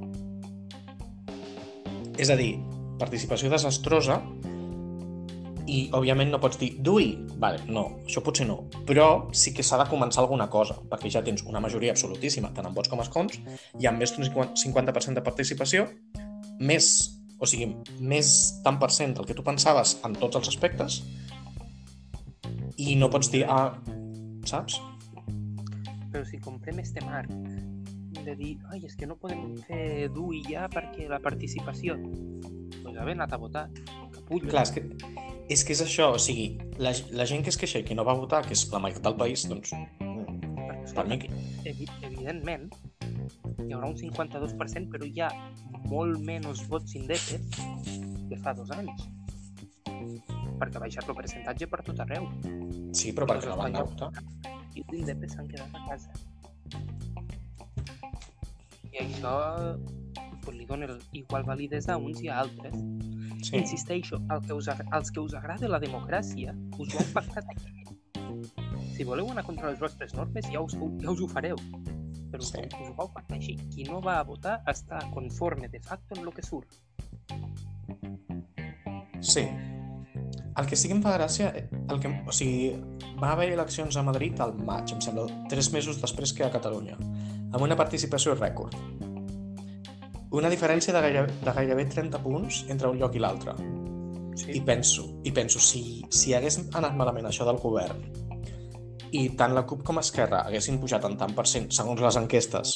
És 2.22 2.30
a 2.30 2.36
dir, 2.38 2.52
participació 3.00 3.50
desastrosa 3.50 4.20
i, 5.66 5.88
òbviament, 5.96 6.30
no 6.30 6.38
pots 6.42 6.58
dir 6.60 6.70
Dui, 6.84 7.08
vale, 7.40 7.64
no, 7.66 7.84
això 8.04 8.22
potser 8.24 8.46
no, 8.46 8.60
però 8.86 9.26
sí 9.34 9.54
que 9.56 9.64
s'ha 9.66 9.80
de 9.80 9.88
començar 9.90 10.22
alguna 10.22 10.46
cosa, 10.52 10.76
perquè 10.90 11.10
ja 11.10 11.24
tens 11.26 11.42
una 11.48 11.62
majoria 11.64 11.94
absolutíssima, 11.94 12.52
tant 12.54 12.68
en 12.68 12.76
vots 12.76 12.92
com 12.92 13.02
escons, 13.02 13.40
hi 13.80 13.88
ha 13.88 13.94
més 13.96 14.14
d'un 14.14 14.28
50% 14.28 15.18
de 15.18 15.24
participació, 15.24 15.88
més, 16.60 16.90
o 17.40 17.48
sigui, 17.50 17.72
més 17.98 18.30
tant 18.64 18.78
per 18.78 18.92
cent 18.94 19.16
del 19.18 19.26
que 19.26 19.34
tu 19.34 19.46
pensaves 19.46 19.98
en 20.06 20.14
tots 20.20 20.38
els 20.38 20.52
aspectes, 20.54 21.02
i 22.76 22.94
no 23.00 23.10
pots 23.10 23.30
dir, 23.32 23.44
ah, 23.48 23.72
saps? 24.46 24.78
Però 26.14 26.22
si 26.22 26.38
comprem 26.38 26.78
este 26.78 27.02
marc 27.02 27.30
de 28.22 28.34
dir, 28.38 28.52
ai, 28.70 28.84
és 28.86 28.94
que 28.94 29.06
no 29.10 29.16
podem 29.18 29.56
fer 29.66 30.06
DUI 30.14 30.44
ja 30.46 30.68
perquè 30.70 31.08
la 31.10 31.18
participació... 31.18 31.96
Doncs 32.84 33.00
haver 33.00 33.16
anat 33.16 33.34
a 33.34 33.38
votar, 33.42 33.64
capullo. 34.14 34.46
Clar, 34.52 34.62
és 34.62 34.70
que, 34.76 34.84
és 35.50 35.64
que 35.66 35.74
és 35.74 35.82
això, 35.82 36.12
o 36.14 36.20
sigui, 36.22 36.52
la, 36.78 36.92
la 37.18 37.26
gent 37.26 37.42
que 37.42 37.50
es 37.50 37.58
queixa 37.58 37.82
i 37.82 37.86
que 37.88 37.96
no 37.98 38.06
va 38.06 38.14
votar, 38.14 38.44
que 38.46 38.54
és 38.54 38.62
la 38.70 38.78
meitat 38.84 39.02
del 39.08 39.18
país, 39.18 39.48
doncs... 39.50 39.74
Per 40.94 41.06
mi 41.10 41.18
evi 41.66 41.88
evidentment, 42.06 42.68
hi 43.64 43.74
haurà 43.74 43.90
un 43.90 43.98
52%, 43.98 44.90
però 44.94 45.10
hi 45.10 45.24
ha 45.24 45.34
molt 45.90 46.22
menys 46.22 46.62
vots 46.70 46.94
indepes 46.94 47.58
que 48.30 48.38
fa 48.44 48.54
dos 48.54 48.70
anys. 48.76 49.08
Perquè 50.60 50.76
ha 50.78 50.84
baixat 50.86 51.08
el 51.08 51.18
percentatge 51.18 51.72
per 51.72 51.82
tot 51.88 52.06
arreu. 52.06 52.30
Sí, 52.94 53.10
però 53.10 53.26
perquè 53.32 53.50
no 53.50 53.58
van 53.58 53.74
anar 53.74 53.88
a 53.88 53.90
votar 53.90 54.53
e 54.74 54.84
tindré 54.90 55.14
pensant 55.18 55.48
quedar 55.50 55.68
a 55.72 55.84
casa. 55.88 56.10
I 58.94 59.00
això 59.02 59.34
pues, 60.44 60.56
li 60.56 60.66
igual 61.20 61.44
validesa 61.44 61.94
a 61.94 61.98
uns 61.98 62.20
i 62.22 62.28
a 62.28 62.40
altres. 62.40 62.76
Sí. 63.42 63.56
Insisteixo, 63.56 64.20
el 64.30 64.40
que 64.46 64.54
us, 64.54 64.68
als 64.68 65.10
que 65.10 65.20
us 65.20 65.34
agrada 65.34 65.68
la 65.68 65.80
democràcia, 65.80 66.54
us 66.78 66.94
ho 66.94 67.00
han 67.00 67.12
pactat 67.12 67.50
aquí. 67.50 67.72
Si 68.94 69.04
voleu 69.04 69.30
anar 69.30 69.44
contra 69.44 69.70
les 69.70 69.80
vostres 69.80 70.14
normes, 70.14 70.46
ja 70.52 70.60
us, 70.62 70.76
ja 71.02 71.10
us 71.10 71.20
ho 71.20 71.28
fareu. 71.28 71.58
Però 72.30 72.42
sí. 72.42 72.62
us, 72.62 72.78
us 72.80 72.90
ho 72.90 72.94
vau 72.98 73.10
pactar 73.12 73.38
així. 73.40 73.56
Qui 73.74 73.88
no 73.88 74.00
va 74.04 74.18
a 74.20 74.24
votar 74.26 74.60
està 74.70 75.02
conforme 75.14 75.68
de 75.68 75.80
facto 75.80 76.16
en 76.18 76.26
el 76.26 76.32
que 76.34 76.44
surt. 76.46 76.80
Sí, 79.24 79.48
el 80.56 80.68
que 80.70 80.76
sí 80.78 80.88
que 80.88 80.94
em 80.94 81.02
fa 81.02 81.14
gràcia, 81.16 81.50
eh, 81.56 81.64
el 81.90 82.00
que, 82.02 82.10
o 82.26 82.32
sigui, 82.32 82.72
va 83.20 83.32
haver 83.32 83.50
eleccions 83.52 83.96
a 83.96 84.04
Madrid 84.06 84.38
al 84.40 84.54
maig, 84.54 84.92
em 84.94 85.00
sembla, 85.02 85.26
tres 85.50 85.72
mesos 85.74 86.00
després 86.02 86.32
que 86.32 86.46
a 86.46 86.52
Catalunya, 86.54 86.94
amb 86.98 87.62
una 87.66 87.78
participació 87.78 88.36
rècord. 88.38 88.76
Una 90.34 90.50
diferència 90.50 90.94
de 90.94 91.02
gairebé, 91.02 91.38
de 91.42 91.56
gairebé 91.58 91.86
30 91.90 92.22
punts 92.22 92.64
entre 92.70 92.90
un 92.90 92.98
lloc 93.02 93.14
i 93.14 93.22
l'altre. 93.22 93.54
I 94.50 94.60
penso, 94.66 95.08
i 95.22 95.30
penso 95.34 95.62
si, 95.62 96.02
si 96.10 96.34
hagués 96.34 96.58
anat 96.74 96.94
malament 96.98 97.30
això 97.30 97.46
del 97.46 97.62
govern 97.62 98.02
i 99.14 99.28
tant 99.38 99.54
la 99.54 99.62
CUP 99.62 99.84
com 99.86 100.00
Esquerra 100.00 100.42
haguessin 100.48 100.80
pujat 100.82 101.04
en 101.06 101.14
tant 101.20 101.34
per 101.36 101.46
cent, 101.46 101.68
segons 101.76 102.00
les 102.02 102.16
enquestes, 102.18 102.72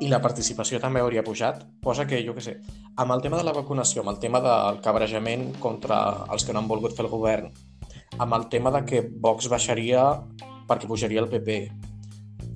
i 0.00 0.08
la 0.10 0.20
participació 0.22 0.78
també 0.82 1.00
hauria 1.02 1.24
pujat, 1.26 1.64
posa 1.82 2.06
que, 2.06 2.20
jo 2.26 2.34
què 2.36 2.44
sé, 2.44 2.54
amb 2.96 3.14
el 3.14 3.22
tema 3.24 3.40
de 3.40 3.46
la 3.46 3.54
vacunació, 3.56 4.04
amb 4.04 4.12
el 4.12 4.20
tema 4.22 4.40
del 4.44 4.78
cabrejament 4.84 5.50
contra 5.62 5.98
els 6.32 6.46
que 6.46 6.54
no 6.54 6.62
han 6.62 6.70
volgut 6.70 6.94
fer 6.94 7.04
el 7.06 7.10
govern, 7.12 7.50
amb 8.18 8.38
el 8.38 8.46
tema 8.52 8.70
de 8.74 8.84
que 8.86 9.02
Vox 9.08 9.50
baixaria 9.50 10.04
perquè 10.68 10.86
pujaria 10.86 11.24
el 11.24 11.30
PP, 11.32 11.58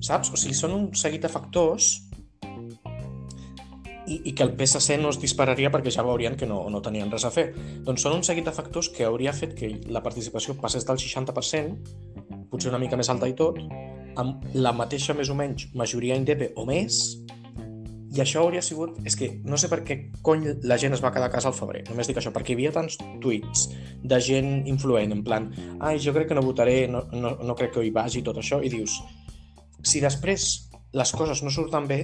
saps? 0.03 0.31
O 0.31 0.39
sigui, 0.39 0.55
són 0.55 0.75
un 0.77 0.89
seguit 0.99 1.23
de 1.23 1.31
factors 1.31 1.93
i, 4.07 4.19
i 4.29 4.33
que 4.35 4.43
el 4.43 4.53
PSC 4.59 4.97
no 5.01 5.11
es 5.13 5.19
dispararia 5.21 5.71
perquè 5.73 5.91
ja 5.95 6.05
veurien 6.05 6.35
que 6.39 6.47
no, 6.49 6.61
no 6.69 6.81
tenien 6.83 7.11
res 7.11 7.25
a 7.27 7.31
fer. 7.33 7.49
Doncs 7.87 8.03
són 8.03 8.19
un 8.19 8.23
seguit 8.27 8.47
de 8.47 8.55
factors 8.55 8.91
que 8.93 9.07
hauria 9.07 9.33
fet 9.35 9.55
que 9.59 9.71
la 9.91 10.03
participació 10.05 10.55
passés 10.59 10.87
del 10.87 10.99
60%, 11.01 11.93
potser 12.51 12.71
una 12.71 12.81
mica 12.81 12.99
més 12.99 13.09
alta 13.09 13.29
i 13.31 13.35
tot, 13.37 13.59
amb 14.19 14.43
la 14.53 14.73
mateixa 14.75 15.15
més 15.17 15.31
o 15.31 15.37
menys 15.37 15.69
majoria 15.77 16.17
indep 16.19 16.51
o 16.57 16.65
més, 16.69 16.99
i 18.13 18.21
això 18.21 18.43
hauria 18.43 18.61
sigut... 18.61 18.99
És 19.09 19.15
que 19.17 19.29
no 19.49 19.57
sé 19.57 19.69
per 19.71 19.79
què 19.87 19.97
cony 20.25 20.45
la 20.69 20.77
gent 20.77 20.93
es 20.93 21.01
va 21.01 21.09
quedar 21.15 21.31
a 21.31 21.33
casa 21.33 21.49
al 21.49 21.57
febrer. 21.57 21.81
Només 21.89 22.09
dic 22.09 22.19
això, 22.21 22.29
perquè 22.35 22.53
hi 22.53 22.57
havia 22.59 22.73
tants 22.75 22.99
tuits 23.23 23.67
de 24.03 24.19
gent 24.21 24.67
influent, 24.69 25.15
en 25.15 25.23
plan 25.25 25.49
ai, 25.79 25.97
jo 26.03 26.13
crec 26.13 26.29
que 26.29 26.37
no 26.37 26.45
votaré, 26.45 26.83
no, 26.91 27.07
no, 27.11 27.33
no 27.41 27.57
crec 27.57 27.73
que 27.73 27.85
hi 27.87 27.93
vagi, 27.95 28.21
tot 28.25 28.37
això, 28.37 28.61
i 28.61 28.69
dius 28.69 28.99
si 29.83 29.99
després 30.03 30.69
les 30.93 31.11
coses 31.17 31.41
no 31.43 31.51
surten 31.51 31.89
bé 31.89 31.99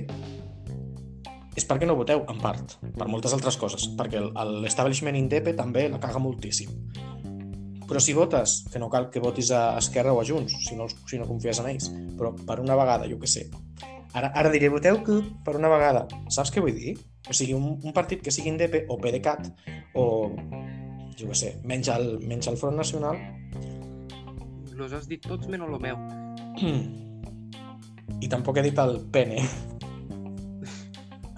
és 1.59 1.65
perquè 1.67 1.87
no 1.87 1.95
voteu, 1.99 2.23
en 2.31 2.37
part, 2.39 2.77
per 2.95 3.07
moltes 3.11 3.33
altres 3.35 3.57
coses, 3.59 3.89
perquè 3.99 4.21
l'establishment 4.63 5.17
indepe 5.19 5.53
també 5.57 5.87
la 5.91 5.99
caga 5.99 6.21
moltíssim. 6.23 6.71
Però 7.89 8.01
si 8.03 8.13
votes, 8.13 8.59
que 8.69 8.79
no 8.79 8.89
cal 8.93 9.09
que 9.09 9.21
votis 9.23 9.49
a 9.51 9.63
Esquerra 9.81 10.13
o 10.13 10.21
a 10.21 10.25
Junts, 10.25 10.53
si 10.67 10.77
no, 10.77 10.85
si 10.89 11.17
no 11.17 11.25
confies 11.25 11.59
en 11.63 11.71
ells, 11.71 11.89
però 12.19 12.35
per 12.37 12.59
una 12.61 12.77
vegada, 12.77 13.09
jo 13.09 13.17
que 13.17 13.29
sé, 13.29 13.49
Ara, 14.17 14.31
ara 14.33 14.49
diré, 14.49 14.71
voteu 14.73 15.03
que 15.05 15.19
per 15.45 15.53
una 15.59 15.69
vegada. 15.69 16.07
Saps 16.33 16.49
què 16.49 16.63
vull 16.65 16.73
dir? 16.73 16.95
O 17.29 17.35
sigui, 17.35 17.53
un, 17.53 17.75
un 17.77 17.93
partit 17.93 18.23
que 18.25 18.33
sigui 18.33 18.49
indepe 18.49 18.87
o 18.89 18.97
PDeCAT 18.97 19.51
o, 20.01 20.05
jo 21.19 21.29
què 21.29 21.37
sé, 21.37 21.51
menys 21.69 21.91
el, 21.93 22.15
menys 22.25 22.49
el 22.49 22.57
Front 22.57 22.79
Nacional, 22.79 23.21
Los 24.79 24.93
has 24.95 25.09
dit 25.11 25.19
tots 25.19 25.49
menys 25.51 25.67
el 25.67 25.81
meu. 25.83 25.97
i 28.23 28.29
tampoc 28.31 28.57
he 28.57 28.63
dit 28.69 28.79
el 28.79 28.95
PN. 29.11 29.43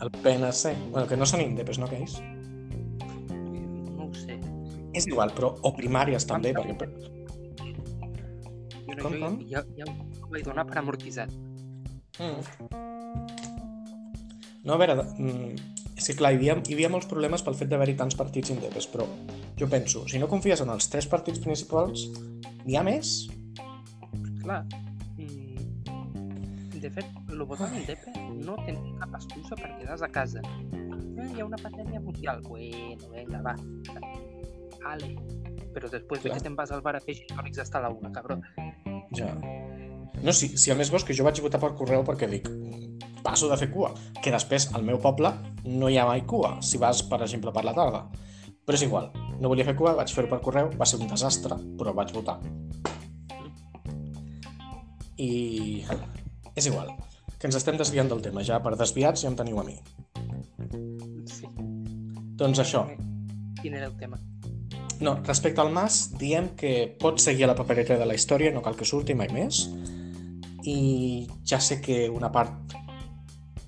El 0.01 0.09
PNC. 0.09 0.71
Bueno, 0.89 1.05
que 1.05 1.17
no 1.17 1.27
són 1.29 1.43
indepes, 1.43 1.77
no, 1.77 1.85
ho 1.85 2.05
sé. 2.09 2.23
És 5.01 5.09
igual, 5.09 5.33
però... 5.37 5.55
O 5.65 5.73
primàries 5.77 6.27
també, 6.29 6.53
Ah, 6.53 6.61
perquè... 6.61 6.87
Jo, 8.91 8.97
Com, 9.01 9.13
jo 9.15 9.19
com? 9.23 9.37
ja, 9.49 9.63
ja 9.77 9.85
ho 9.87 10.29
vaig 10.29 10.43
donar 10.45 10.65
per 10.69 10.77
amortitzat. 10.81 11.31
Mm. 12.21 12.41
No, 14.67 14.75
a 14.75 14.77
veure, 14.77 14.97
mm, 15.17 15.55
és 15.97 16.09
que 16.11 16.17
clar, 16.19 16.33
hi 16.35 16.37
havia, 16.41 16.57
hi 16.59 16.75
havia 16.75 16.91
molts 16.91 17.07
problemes 17.09 17.41
pel 17.41 17.57
fet 17.57 17.71
d'haver-hi 17.71 17.95
tants 17.97 18.19
partits 18.19 18.51
indepes, 18.53 18.85
però 18.91 19.07
jo 19.57 19.69
penso, 19.71 20.03
si 20.11 20.21
no 20.21 20.29
confies 20.29 20.61
en 20.61 20.69
els 20.75 20.91
tres 20.91 21.07
partits 21.09 21.41
principals, 21.41 22.05
n'hi 22.67 22.77
ha 22.77 22.83
més? 22.85 23.15
Clar, 24.43 24.61
de 26.81 26.89
fet, 26.89 27.05
el 27.29 27.43
votant 27.45 27.73
indepe 27.77 28.11
no 28.41 28.55
té 28.65 28.73
cap 28.99 29.17
excusa 29.19 29.57
per 29.59 29.69
quedar-se 29.77 30.07
a 30.07 30.11
casa. 30.13 30.41
Eh, 30.73 31.27
hi 31.29 31.41
ha 31.41 31.45
una 31.45 31.59
pandèmia 31.61 32.01
mundial. 32.01 32.41
Bueno, 32.47 33.11
venga, 33.13 33.41
va. 33.45 33.53
Ale. 34.85 35.15
Però 35.71 35.87
després 35.91 36.23
de 36.23 36.29
Clar. 36.29 36.37
que 36.37 36.45
te'n 36.45 36.55
vas 36.57 36.71
al 36.71 36.83
bar 36.83 36.95
a 36.97 37.01
fer 37.03 37.15
gintònics 37.21 37.61
hasta 37.63 37.81
la 37.83 37.91
una, 37.93 38.11
cabró. 38.11 38.39
Ja. 39.15 39.31
No, 40.21 40.33
si, 40.35 40.51
si 40.59 40.71
a 40.71 40.75
més 40.75 40.91
vols 40.91 41.05
que 41.07 41.15
jo 41.17 41.25
vaig 41.25 41.39
votar 41.41 41.61
per 41.61 41.71
correu 41.79 42.03
perquè 42.05 42.27
dic, 42.29 42.49
passo 43.23 43.49
de 43.49 43.57
fer 43.57 43.71
cua, 43.71 43.93
que 44.21 44.33
després 44.33 44.69
al 44.75 44.83
meu 44.85 44.99
poble 45.01 45.31
no 45.65 45.89
hi 45.89 45.97
ha 45.97 46.05
mai 46.09 46.25
cua, 46.27 46.57
si 46.65 46.81
vas, 46.81 47.01
per 47.07 47.21
exemple, 47.23 47.53
per 47.55 47.63
la 47.65 47.75
tarda. 47.77 48.03
Però 48.65 48.77
és 48.77 48.83
igual, 48.85 49.09
no 49.39 49.49
volia 49.49 49.65
fer 49.65 49.75
cua, 49.79 49.95
vaig 49.97 50.11
fer-ho 50.13 50.29
per 50.29 50.41
correu, 50.43 50.69
va 50.77 50.87
ser 50.89 50.99
un 51.01 51.09
desastre, 51.09 51.57
però 51.79 51.95
vaig 51.97 52.13
votar. 52.13 52.37
I 55.21 55.85
és 56.57 56.67
igual, 56.67 56.91
que 57.37 57.47
ens 57.49 57.57
estem 57.57 57.77
desviant 57.79 58.09
del 58.11 58.21
tema, 58.25 58.43
ja 58.45 58.59
per 58.61 58.75
desviats 58.77 59.23
ja 59.23 59.31
em 59.31 59.37
teniu 59.39 59.61
a 59.61 59.65
mi. 59.65 59.79
Sí. 61.31 61.47
Doncs 62.41 62.61
això, 62.61 62.85
Quin 63.61 63.75
era 63.77 63.85
el 63.85 63.97
tema? 63.97 64.17
No, 65.01 65.15
respecte 65.25 65.61
al 65.61 65.71
Mas, 65.73 66.11
diem 66.19 66.51
que 66.57 66.95
pot 67.01 67.19
seguir 67.19 67.45
a 67.45 67.51
la 67.51 67.57
papereta 67.57 67.97
de 67.97 68.07
la 68.07 68.15
història, 68.17 68.51
no 68.53 68.61
cal 68.65 68.77
que 68.77 68.87
surti 68.87 69.15
mai 69.17 69.31
més, 69.33 69.65
i 70.67 71.27
ja 71.47 71.59
sé 71.59 71.79
que 71.81 72.05
una 72.09 72.29
part 72.31 72.75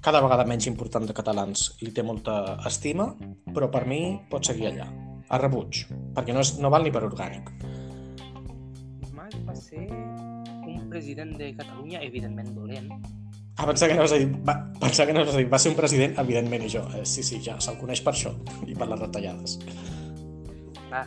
cada 0.03 0.21
vegada 0.21 0.45
menys 0.45 0.67
important 0.67 1.07
de 1.07 1.15
catalans 1.15 1.71
li 1.81 1.93
té 1.95 2.03
molta 2.03 2.59
estima, 2.69 3.07
però 3.55 3.71
per 3.71 3.85
mi 3.89 4.01
pot 4.29 4.45
seguir 4.45 4.69
allà, 4.69 4.89
a 5.29 5.39
rebuig, 5.41 5.85
perquè 6.13 6.35
no, 6.35 6.43
és, 6.43 6.57
no 6.59 6.71
val 6.73 6.85
ni 6.85 6.93
per 6.93 7.05
orgànic. 7.07 7.49
Mas 9.15 9.35
va 9.47 9.57
ser 9.57 9.87
un 9.89 10.87
president 10.91 11.33
de 11.39 11.53
Catalunya, 11.57 12.03
evidentment 12.03 12.53
dolent, 12.53 12.91
Ah, 13.53 13.67
pensava 13.67 13.91
que 13.91 13.93
anaves 13.93 14.13
a 14.15 14.17
dir, 14.17 14.29
va, 14.47 14.55
pensava 14.81 15.05
que 15.05 15.13
anaves 15.13 15.35
a 15.35 15.37
dir, 15.37 15.45
va 15.51 15.59
ser 15.61 15.69
un 15.69 15.75
president, 15.77 16.15
evidentment, 16.23 16.63
i 16.65 16.71
jo, 16.73 16.81
eh, 16.97 17.03
sí, 17.05 17.21
sí, 17.21 17.37
ja, 17.45 17.59
se'l 17.61 17.77
coneix 17.77 18.01
per 18.01 18.15
això, 18.15 18.31
i 18.65 18.73
per 18.73 18.87
les 18.89 19.03
retallades. 19.03 19.59
Va 20.93 21.03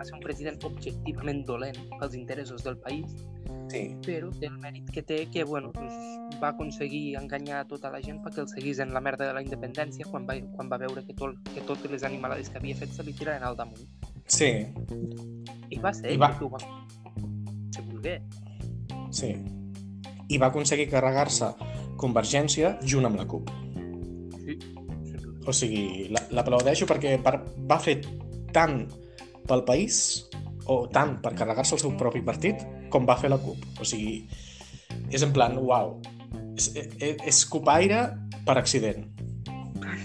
va 0.00 0.04
ser 0.08 0.14
un 0.16 0.22
president 0.24 0.56
objectivament 0.64 1.42
dolent 1.46 1.76
pels 2.00 2.14
interessos 2.18 2.64
del 2.64 2.78
país, 2.78 3.06
Sí, 3.70 3.82
però 4.02 4.28
té 4.34 4.48
el 4.48 4.56
mèrit 4.58 4.88
que 4.90 5.02
té 5.06 5.16
que, 5.30 5.44
bueno, 5.46 5.70
pues, 5.72 5.92
va 6.42 6.48
aconseguir 6.50 7.14
enganyar 7.20 7.60
tota 7.70 7.90
la 7.92 8.00
gent 8.02 8.18
perquè 8.24 8.40
el 8.42 8.48
seguís 8.50 8.80
en 8.82 8.90
la 8.94 9.00
merda 9.00 9.28
de 9.28 9.34
la 9.36 9.42
independència 9.44 10.06
quan 10.10 10.24
va, 10.26 10.34
quan 10.56 10.70
va 10.72 10.78
veure 10.82 11.04
que, 11.06 11.14
tot, 11.14 11.36
que 11.54 11.62
totes 11.68 11.90
les 11.92 12.02
animalades 12.02 12.50
que 12.50 12.58
havia 12.58 12.74
fet 12.74 12.90
se 12.96 13.04
li 13.06 13.12
tiraven 13.14 13.44
al 13.46 13.54
damunt. 13.56 13.86
sí, 14.26 14.50
I 15.70 15.78
va 15.78 15.92
ser 15.94 16.10
I 16.14 16.16
va- 16.18 16.32
que 16.38 16.44
ho 16.44 16.50
va 16.50 16.58
si 17.70 17.82
volgué. 17.92 18.16
sí. 19.10 19.34
I 20.30 20.38
va 20.38 20.46
aconseguir 20.50 20.88
carregar-se 20.90 21.52
Convergència 22.00 22.78
junt 22.86 23.04
amb 23.06 23.16
la 23.18 23.26
CUP. 23.28 23.50
Sí. 24.40 24.58
O 25.46 25.52
sigui, 25.52 26.08
la- 26.10 26.26
l'aplaudeixo 26.30 26.86
perquè 26.86 27.16
per, 27.22 27.36
va 27.70 27.78
fer 27.78 28.00
tant 28.54 28.84
pel 29.48 29.64
país 29.68 30.26
o 30.70 30.84
tant 30.92 31.16
per 31.22 31.32
carregar-se 31.38 31.74
el 31.76 31.80
seu 31.82 31.92
propi 31.98 32.20
partit 32.22 32.62
com 32.90 33.06
va 33.08 33.16
fer 33.18 33.30
la 33.32 33.38
CUP. 33.42 33.64
O 33.80 33.84
sigui, 33.86 34.26
és 35.10 35.22
en 35.26 35.32
plan, 35.34 35.56
uau, 35.58 35.96
és, 36.56 36.70
és, 36.76 37.16
és 37.26 37.44
copaire 37.50 38.04
per 38.46 38.58
accident. 38.60 39.06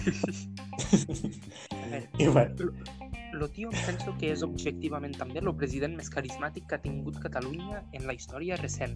I 2.18 2.26
bé, 2.28 2.50
Lo 3.36 3.48
tio 3.52 3.68
penso 3.84 4.14
que 4.18 4.30
és 4.32 4.42
objectivament 4.46 5.12
també 5.18 5.42
el 5.42 5.50
president 5.60 5.92
més 5.98 6.08
carismàtic 6.12 6.64
que 6.70 6.78
ha 6.78 6.80
tingut 6.80 7.18
Catalunya 7.20 7.82
en 7.92 8.06
la 8.08 8.14
història 8.16 8.56
recent. 8.56 8.94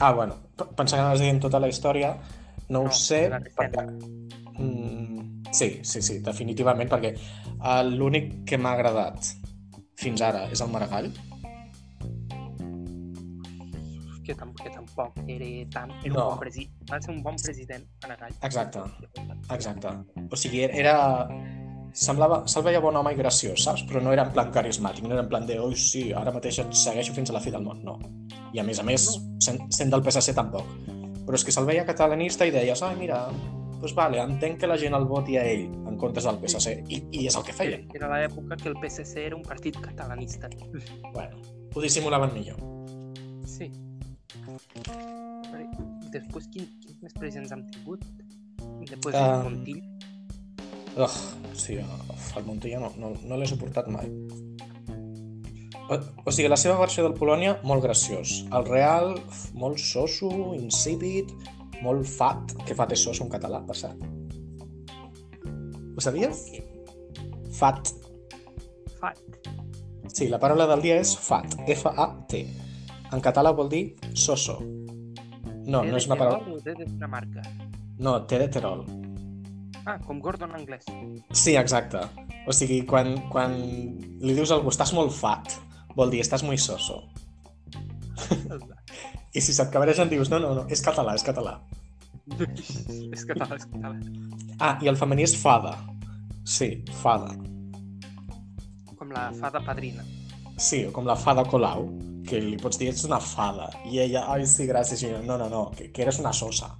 ah, 0.00 0.12
bueno, 0.12 0.34
p- 0.56 0.66
pensava 0.76 1.02
que 1.02 1.04
anaves 1.06 1.20
dient 1.22 1.40
tota 1.42 1.60
la 1.60 1.68
història, 1.68 2.16
no, 2.68 2.80
ho 2.80 2.84
No, 2.88 2.92
sé, 2.92 3.28
la 3.30 3.38
recent. 3.38 3.58
perquè... 3.58 3.84
Mm, 4.58 5.42
sí, 5.54 5.80
sí, 5.82 6.02
sí, 6.02 6.18
definitivament, 6.24 6.90
perquè 6.90 7.14
uh, 7.14 7.82
l'únic 7.86 8.44
que 8.48 8.58
m'ha 8.58 8.72
agradat 8.74 9.32
fins 9.98 10.22
ara 10.22 10.46
és 10.52 10.60
el 10.62 10.70
Maragall, 10.74 11.10
Que, 14.28 14.34
tam 14.36 14.50
que 14.52 14.68
tampoc 14.68 15.14
era 15.24 15.46
tan... 15.72 15.90
Era 16.04 16.12
No. 16.12 16.24
un 16.26 16.34
bon 16.34 16.38
presi 16.42 16.66
va 16.90 16.98
ser 17.00 17.14
un 17.14 17.22
bon 17.24 17.36
president, 17.40 17.86
Maragall. 18.02 18.34
Exacte. 18.44 18.82
Exacte. 19.54 19.88
O 20.30 20.36
sigui, 20.36 20.66
era... 20.68 21.24
Semblava... 21.96 22.42
Se'l 22.44 22.66
veia 22.66 22.82
bon 22.84 22.94
home 23.00 23.14
i 23.14 23.16
graciós, 23.16 23.62
saps? 23.64 23.86
Però 23.88 24.02
no 24.04 24.12
era 24.12 24.26
en 24.28 24.34
plan 24.34 24.50
carismàtic, 24.52 25.06
no 25.08 25.16
era 25.16 25.22
en 25.24 25.30
plan 25.32 25.46
de 25.48 25.56
oi, 25.58 25.72
sí, 25.80 26.10
ara 26.12 26.34
mateix 26.34 26.58
et 26.60 26.76
segueixo 26.76 27.16
fins 27.16 27.32
a 27.32 27.38
la 27.38 27.40
fi 27.40 27.54
del 27.54 27.64
món, 27.64 27.80
no. 27.88 27.96
I 28.52 28.60
a 28.60 28.66
més 28.68 28.82
a 28.82 28.84
més, 28.84 29.08
sent, 29.40 29.62
sent 29.72 29.96
del 29.96 30.04
PSC 30.04 30.36
tampoc. 30.36 30.68
Però 31.24 31.40
és 31.40 31.44
que 31.48 31.54
se'l 31.56 31.64
veia 31.64 31.88
catalanista 31.88 32.44
i 32.44 32.52
deies, 32.52 32.84
ai, 32.84 33.00
mira, 33.00 33.22
doncs 33.78 33.94
vale, 33.94 34.18
entenc 34.22 34.58
que 34.60 34.70
la 34.70 34.76
gent 34.80 34.96
el 34.96 35.06
voti 35.06 35.36
a 35.38 35.44
ell 35.46 35.68
en 35.86 35.98
comptes 36.00 36.26
del 36.26 36.40
PSC, 36.42 36.74
i, 36.90 37.02
i 37.14 37.26
és 37.30 37.36
el 37.38 37.44
que 37.46 37.54
feien. 37.54 37.86
Era 37.94 38.10
l'època 38.10 38.58
que 38.58 38.72
el 38.72 38.76
PSC 38.82 39.22
era 39.28 39.38
un 39.38 39.44
partit 39.46 39.78
catalanista. 39.82 40.50
Bueno, 41.14 41.38
ho 41.74 41.84
dissimulaven 41.84 42.34
millor. 42.34 42.58
Sí. 43.46 43.70
Després, 46.12 46.48
quin, 46.50 46.66
quins 46.82 47.02
més 47.04 47.14
presents 47.18 47.54
hem 47.54 47.64
tingut? 47.72 48.04
Després 48.88 49.14
Um, 49.14 49.20
del 49.20 49.44
Montill. 49.46 49.82
Ugh, 50.98 51.16
sí, 51.54 51.78
uf, 51.78 52.30
el 52.36 52.46
Montilla 52.46 52.80
no, 52.82 52.90
no, 52.98 53.12
no 53.22 53.38
l'he 53.38 53.46
suportat 53.46 53.86
mai. 53.92 54.08
O, 55.88 55.96
o 56.26 56.32
sigui, 56.34 56.48
la 56.50 56.58
seva 56.60 56.78
versió 56.80 57.04
del 57.06 57.14
Polònia, 57.16 57.54
molt 57.68 57.84
graciós. 57.84 58.42
El 58.52 58.66
Real, 58.66 59.14
molt 59.54 59.78
soso, 59.80 60.30
insípid, 60.58 61.30
molt 61.84 62.06
fat, 62.08 62.54
que 62.66 62.76
fat 62.78 62.92
és 62.94 63.02
soso 63.04 63.24
en 63.26 63.32
català, 63.32 63.60
per 63.66 63.76
cert. 63.78 64.02
Ho 65.94 66.04
sabies? 66.04 66.44
Fat. 67.58 67.92
Fat. 69.00 69.18
Sí, 70.12 70.28
la 70.30 70.40
paraula 70.42 70.66
del 70.70 70.82
dia 70.84 70.98
és 71.02 71.14
fat, 71.18 71.58
F-A-T. 71.74 72.42
En 73.14 73.22
català 73.24 73.52
vol 73.56 73.70
dir 73.72 73.82
soso. 74.14 74.58
No, 75.68 75.82
no 75.84 75.98
és 75.98 76.06
una 76.08 76.16
paraula... 76.16 76.40
O 76.54 76.60
de 76.64 76.74
Dinamarca? 76.78 77.44
No, 77.98 78.14
té 78.30 78.38
de 78.40 78.48
Terol. 78.52 78.86
Ah, 79.84 79.96
com 80.04 80.20
Gordon 80.20 80.54
anglès. 80.56 80.86
Sí, 81.32 81.56
exacte. 81.56 82.02
O 82.48 82.54
sigui, 82.56 82.82
quan, 82.88 83.14
quan 83.32 83.56
li 83.58 84.34
dius 84.36 84.52
a 84.52 84.58
algú 84.58 84.72
estàs 84.72 84.94
molt 84.96 85.14
fat, 85.16 85.58
vol 85.96 86.12
dir 86.12 86.22
estàs 86.24 86.44
muy 86.46 86.60
soso. 86.60 87.02
I 89.34 89.42
si 89.44 89.52
se't 89.52 89.72
cabregen 89.72 90.08
dius 90.08 90.30
no, 90.32 90.40
no, 90.42 90.54
no, 90.56 90.64
és 90.72 90.82
català, 90.84 91.14
és 91.18 91.24
català. 91.26 91.58
és 93.16 93.24
català, 93.28 93.56
és 93.56 93.66
català. 93.68 93.94
Ah, 94.58 94.76
i 94.82 94.90
el 94.90 94.98
femení 95.00 95.26
és 95.26 95.36
fada. 95.38 95.74
Sí, 96.48 96.70
fada. 97.02 97.34
Com 98.98 99.12
la 99.14 99.28
fada 99.36 99.60
padrina. 99.64 100.04
Sí, 100.58 100.82
o 100.88 100.92
com 100.92 101.06
la 101.06 101.16
fada 101.16 101.44
Colau, 101.46 101.86
que 102.26 102.40
li 102.42 102.56
pots 102.60 102.80
dir 102.80 102.88
ets 102.90 103.04
una 103.06 103.20
fada. 103.22 103.68
I 103.86 104.00
ella, 104.06 104.24
ai, 104.32 104.46
sí, 104.48 104.66
gràcies. 104.66 105.04
I 105.04 105.12
jo, 105.12 105.20
no, 105.26 105.36
no, 105.38 105.48
no, 105.52 105.68
que, 105.76 105.92
que 105.92 106.02
eres 106.02 106.18
una 106.18 106.32
sosa. 106.32 106.72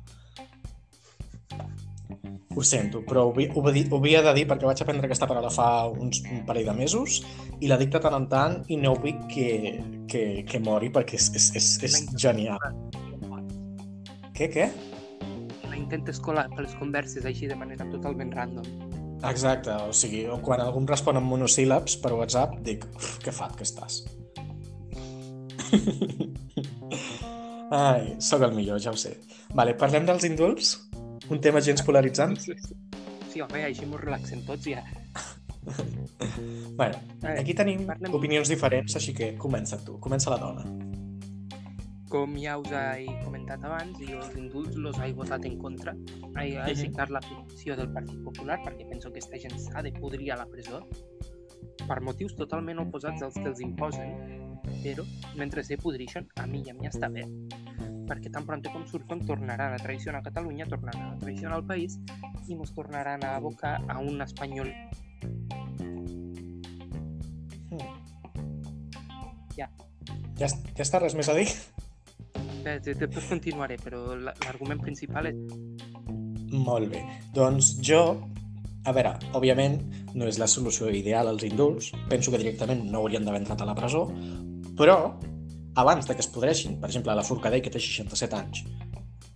Ho 2.56 2.62
sento, 2.64 3.02
però 3.04 3.26
ho, 3.28 3.32
ho, 3.32 3.62
ho 3.62 3.98
havia 3.98 4.22
de 4.24 4.32
dir 4.34 4.46
perquè 4.48 4.66
vaig 4.66 4.80
aprendre 4.82 5.06
aquesta 5.06 5.28
paraula 5.30 5.50
fa 5.52 5.86
uns 5.92 6.22
un 6.32 6.40
parell 6.48 6.70
de 6.70 6.74
mesos 6.74 7.20
i 7.60 7.68
la 7.68 7.76
dic 7.76 7.92
de 7.92 8.00
tant 8.02 8.16
en 8.16 8.26
tant 8.30 8.56
i 8.72 8.78
no 8.80 8.94
vull 8.96 9.18
que, 9.30 9.48
que, 10.10 10.22
que 10.48 10.60
mori 10.64 10.88
perquè 10.90 11.18
és, 11.20 11.28
és, 11.36 11.50
és, 11.60 11.68
és 11.84 11.98
genial. 12.16 12.58
Què, 14.32 14.48
què? 14.54 14.68
La 15.68 15.76
intentes 15.76 16.18
colar 16.24 16.48
per 16.54 16.64
les 16.64 16.74
converses 16.80 17.28
així 17.28 17.50
de 17.50 17.58
manera 17.58 17.86
totalment 17.92 18.32
random. 18.32 18.88
Exacte, 19.28 19.74
o 19.74 19.92
sigui, 19.92 20.24
quan 20.46 20.62
algú 20.62 20.78
em 20.80 20.86
respon 20.88 21.18
amb 21.18 21.26
monosíl·labs 21.28 21.98
per 22.02 22.12
WhatsApp, 22.14 22.54
dic, 22.62 22.86
"Uf, 22.94 23.18
que 23.24 23.32
fat 23.34 23.56
que 23.58 23.66
estàs. 23.66 24.04
Ai, 27.70 28.16
sóc 28.18 28.42
el 28.42 28.54
millor, 28.54 28.80
ja 28.80 28.90
ho 28.90 28.96
sé. 28.96 29.18
Vale, 29.54 29.74
parlem 29.74 30.06
dels 30.06 30.24
indults? 30.24 30.87
Un 31.28 31.40
tema 31.44 31.60
gens 31.60 31.82
polaritzant? 31.84 32.36
Sí, 32.40 32.54
sí. 32.64 32.76
sí 33.32 33.42
home, 33.44 33.62
així 33.66 33.86
m'ho 33.86 34.00
relaxem 34.00 34.44
tots 34.46 34.68
ja. 34.68 34.84
Bueno, 36.78 36.96
aquí 37.26 37.52
tenim 37.52 37.82
parlem- 37.84 38.14
opinions 38.14 38.48
diferents, 38.48 38.94
així 38.96 39.12
que 39.12 39.32
comença 39.36 39.76
tu, 39.84 39.98
comença 40.00 40.30
la 40.30 40.38
dona. 40.40 40.62
Com 42.08 42.36
ja 42.40 42.54
us 42.56 42.70
he 42.72 43.04
comentat 43.24 43.64
abans, 43.66 43.98
jo 44.00 44.20
els 44.22 44.36
indults 44.38 44.78
els 44.78 45.00
he 45.04 45.10
votat 45.18 45.44
en 45.44 45.58
contra. 45.60 45.92
He, 46.40 46.74
signat 46.78 47.10
la 47.12 47.20
petició 47.20 47.76
del 47.76 47.90
Partit 47.92 48.22
Popular 48.24 48.56
perquè 48.64 48.86
penso 48.88 49.10
que 49.10 49.18
aquesta 49.18 49.42
gent 49.42 49.58
s'ha 49.66 49.82
de 49.84 49.92
podrir 49.98 50.30
a 50.32 50.38
la 50.40 50.46
presó 50.48 50.80
per 51.88 52.00
motius 52.06 52.36
totalment 52.38 52.80
oposats 52.86 53.26
als 53.26 53.36
que 53.36 53.48
els 53.50 53.60
imposen, 53.60 54.14
però 54.84 55.04
mentre 55.36 55.64
se 55.66 55.76
podreixen, 55.76 56.30
a 56.40 56.46
mi 56.46 56.62
i 56.64 56.72
a 56.72 56.78
mi 56.78 56.88
està 56.88 57.10
bé. 57.12 57.26
Perquè 58.08 58.30
tan 58.32 58.46
pront 58.48 58.62
com 58.72 58.86
surten 58.88 59.20
tornaran 59.26 59.74
a 59.74 59.80
traicionar 59.82 60.22
Catalunya, 60.24 60.64
tornaran 60.66 61.10
a 61.12 61.18
traicionar 61.20 61.58
el 61.58 61.66
país 61.68 61.98
i 62.48 62.54
ens 62.56 62.72
tornaran 62.72 63.22
a 63.24 63.34
abocar 63.36 63.78
a 63.88 63.98
un 64.00 64.22
espanyol 64.24 64.72
Hmm. 67.68 67.84
Ja. 69.56 69.68
Ja, 70.38 70.46
ja 70.48 70.84
està, 70.84 71.00
res 71.02 71.14
més 71.18 71.28
a 71.28 71.34
dir? 71.36 71.48
Eh, 72.64 72.78
de- 72.84 72.94
Després 72.94 73.26
continuaré, 73.28 73.76
però 73.82 74.14
la- 74.16 74.34
l'argument 74.44 74.80
principal 74.80 75.26
és 75.26 75.36
Molt 76.50 76.88
bé. 76.90 77.02
Doncs 77.34 77.74
jo, 77.84 78.22
a 78.84 78.92
veure, 78.92 79.10
òbviament 79.36 79.82
no 80.14 80.24
és 80.24 80.38
la 80.38 80.46
solució 80.48 80.88
ideal 80.88 81.28
als 81.28 81.42
indults, 81.44 81.92
penso 82.08 82.30
que 82.32 82.38
directament 82.40 82.86
no 82.90 83.02
haurien 83.02 83.22
d'haver 83.26 83.42
entrat 83.42 83.60
a 83.60 83.66
la 83.66 83.74
presó, 83.74 84.06
però 84.74 85.12
abans 85.78 86.08
de 86.08 86.16
que 86.16 86.24
es 86.24 86.30
podreixin, 86.34 86.78
per 86.82 86.90
exemple, 86.90 87.14
la 87.14 87.24
Forcadell 87.26 87.62
que 87.62 87.72
té 87.74 87.80
67 87.82 88.38
anys, 88.38 88.64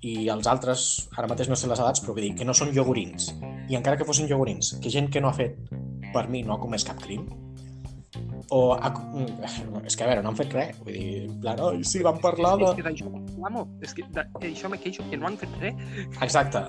i 0.03 0.28
els 0.34 0.49
altres, 0.51 0.86
ara 1.14 1.30
mateix 1.30 1.49
no 1.51 1.59
sé 1.59 1.70
les 1.70 1.80
edats, 1.82 2.03
però 2.03 2.16
vull 2.16 2.26
dir 2.26 2.34
que 2.38 2.47
no 2.49 2.57
són 2.59 2.72
iogurins, 2.74 3.30
i 3.70 3.78
encara 3.78 3.99
que 3.99 4.07
fossin 4.09 4.30
iogurins, 4.30 4.74
que 4.82 4.90
gent 4.90 5.11
que 5.14 5.22
no 5.22 5.30
ha 5.30 5.38
fet, 5.38 5.59
per 6.12 6.26
mi, 6.28 6.43
no 6.43 6.57
ha 6.57 6.61
comès 6.62 6.86
cap 6.88 6.99
crim, 7.05 7.28
o 8.53 8.62
ha, 8.74 8.90
mm, 8.90 9.38
és 9.88 9.97
que 9.97 10.05
a 10.05 10.11
veure, 10.11 10.24
no 10.24 10.32
han 10.32 10.40
fet 10.40 10.57
res, 10.59 10.78
vull 10.82 10.97
dir, 10.99 11.26
en 11.28 11.36
plan, 11.45 11.62
oi, 11.70 11.84
sí, 11.86 12.03
van 12.05 12.18
parlar 12.24 12.57
de... 12.61 12.72
És 12.72 12.80
que 12.80 12.88
d'això 12.88 13.12
és 13.86 13.95
que 13.99 14.09
d'això 14.14 14.72
me 14.72 14.80
queixo, 14.82 15.07
que 15.11 15.20
no 15.20 15.30
han 15.30 15.38
fet 15.40 15.61
res. 15.62 15.86
Exacte. 16.20 16.66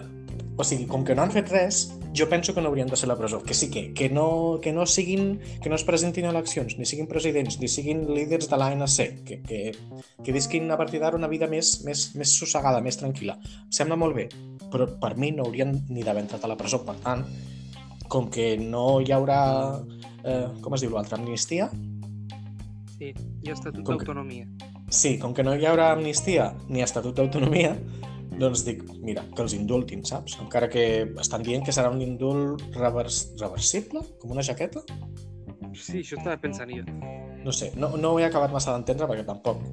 O 0.56 0.64
sigui, 0.64 0.86
com 0.86 1.02
que 1.02 1.16
no 1.18 1.24
han 1.24 1.32
fet 1.34 1.50
res, 1.50 1.80
jo 2.14 2.28
penso 2.30 2.54
que 2.54 2.62
no 2.62 2.70
haurien 2.70 2.88
de 2.88 2.96
ser 3.00 3.08
a 3.08 3.14
la 3.14 3.18
presó. 3.18 3.40
Que 3.42 3.56
sí 3.58 3.72
que, 3.74 3.88
que 3.98 4.10
no, 4.10 4.60
que 4.62 4.72
no 4.72 4.86
siguin, 4.86 5.40
que 5.64 5.70
no 5.70 5.76
es 5.76 5.84
presentin 5.84 6.28
a 6.28 6.30
eleccions, 6.30 6.76
ni 6.78 6.86
siguin 6.86 7.08
presidents, 7.10 7.58
ni 7.60 7.68
siguin 7.68 8.04
líders 8.14 8.52
de 8.52 8.60
l'ANC, 8.62 9.24
que, 9.26 9.40
que, 9.42 9.62
que 10.24 10.36
visquin 10.36 10.70
a 10.70 10.78
partir 10.78 11.02
d'ara 11.02 11.18
una 11.18 11.28
vida 11.32 11.48
més, 11.50 11.80
més, 11.88 12.12
més 12.16 12.36
sossegada, 12.38 12.84
més 12.86 13.00
tranquil·la. 13.02 13.40
Em 13.66 13.74
sembla 13.74 13.98
molt 13.98 14.14
bé, 14.20 14.28
però 14.70 14.86
per 15.02 15.16
mi 15.18 15.32
no 15.34 15.48
haurien 15.48 15.74
ni 15.90 16.06
d'haver 16.06 16.28
entrat 16.28 16.46
a 16.46 16.52
la 16.54 16.60
presó. 16.60 16.84
Per 16.86 17.00
tant, 17.02 17.26
com 18.08 18.30
que 18.30 18.54
no 18.62 19.02
hi 19.02 19.10
haurà, 19.16 19.42
eh, 20.22 20.46
com 20.62 20.78
es 20.78 20.86
diu 20.86 20.94
l'altre, 20.94 21.18
amnistia? 21.18 21.72
Sí, 22.94 23.10
i 23.42 23.50
estatut 23.50 23.82
que- 23.82 23.90
d'autonomia. 23.90 24.46
Sí, 24.94 25.18
com 25.18 25.34
que 25.34 25.42
no 25.42 25.56
hi 25.58 25.66
haurà 25.66 25.92
amnistia 25.96 26.52
ni 26.70 26.84
estatut 26.86 27.16
d'autonomia, 27.18 27.74
doncs 28.40 28.64
dic, 28.68 28.84
mira, 29.04 29.24
que 29.36 29.44
els 29.44 29.56
indultin, 29.58 30.04
saps? 30.08 30.38
Encara 30.44 30.70
que 30.72 30.86
estan 31.22 31.44
dient 31.46 31.66
que 31.66 31.76
serà 31.76 31.92
un 31.94 32.02
indult 32.06 32.64
revers... 32.78 33.26
reversible, 33.42 34.04
com 34.22 34.34
una 34.36 34.46
jaqueta. 34.46 34.84
Sí, 35.74 36.02
això 36.04 36.20
estava 36.20 36.38
pensant 36.42 36.70
jo. 36.70 36.84
No 37.44 37.52
sé, 37.52 37.72
no, 37.76 37.90
no 38.00 38.14
ho 38.14 38.20
he 38.22 38.26
acabat 38.28 38.54
massa 38.54 38.76
d'entendre 38.76 39.08
perquè 39.10 39.26
tampoc 39.28 39.64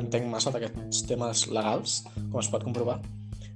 entenc 0.00 0.26
massa 0.32 0.50
d'aquests 0.54 1.04
temes 1.06 1.46
legals, 1.52 2.00
com 2.16 2.40
es 2.42 2.48
pot 2.50 2.64
comprovar. 2.66 2.98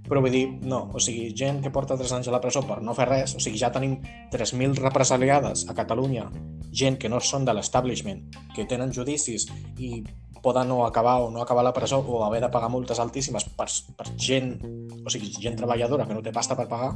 Però 0.05 0.21
vull 0.21 0.35
dir, 0.35 0.45
no, 0.69 0.83
o 0.93 1.01
sigui, 1.01 1.31
gent 1.37 1.63
que 1.65 1.73
porta 1.73 1.97
3 1.97 2.13
anys 2.19 2.29
a 2.29 2.35
la 2.35 2.41
presó 2.43 2.61
per 2.69 2.83
no 2.85 2.93
fer 2.97 3.07
res, 3.09 3.37
o 3.39 3.41
sigui, 3.41 3.57
ja 3.61 3.71
tenim 3.73 3.97
3.000 4.35 4.77
represaliades 4.83 5.65
a 5.71 5.77
Catalunya, 5.77 6.27
gent 6.73 6.99
que 7.01 7.09
no 7.09 7.23
són 7.25 7.47
de 7.49 7.55
l'establishment, 7.57 8.27
que 8.53 8.67
tenen 8.69 8.93
judicis 8.93 9.49
i 9.81 10.03
poden 10.45 10.69
no 10.69 10.83
acabar 10.85 11.23
o 11.25 11.31
no 11.33 11.41
acabar 11.41 11.65
la 11.65 11.73
presó 11.73 12.03
o 12.05 12.21
haver 12.27 12.43
de 12.45 12.51
pagar 12.53 12.69
multes 12.69 13.01
altíssimes 13.01 13.49
per, 13.57 13.71
per 13.97 14.09
gent, 14.21 14.59
o 15.01 15.09
sigui, 15.09 15.33
gent 15.41 15.57
treballadora 15.57 16.05
que 16.05 16.17
no 16.17 16.25
té 16.25 16.35
pasta 16.37 16.57
per 16.59 16.69
pagar, 16.69 16.93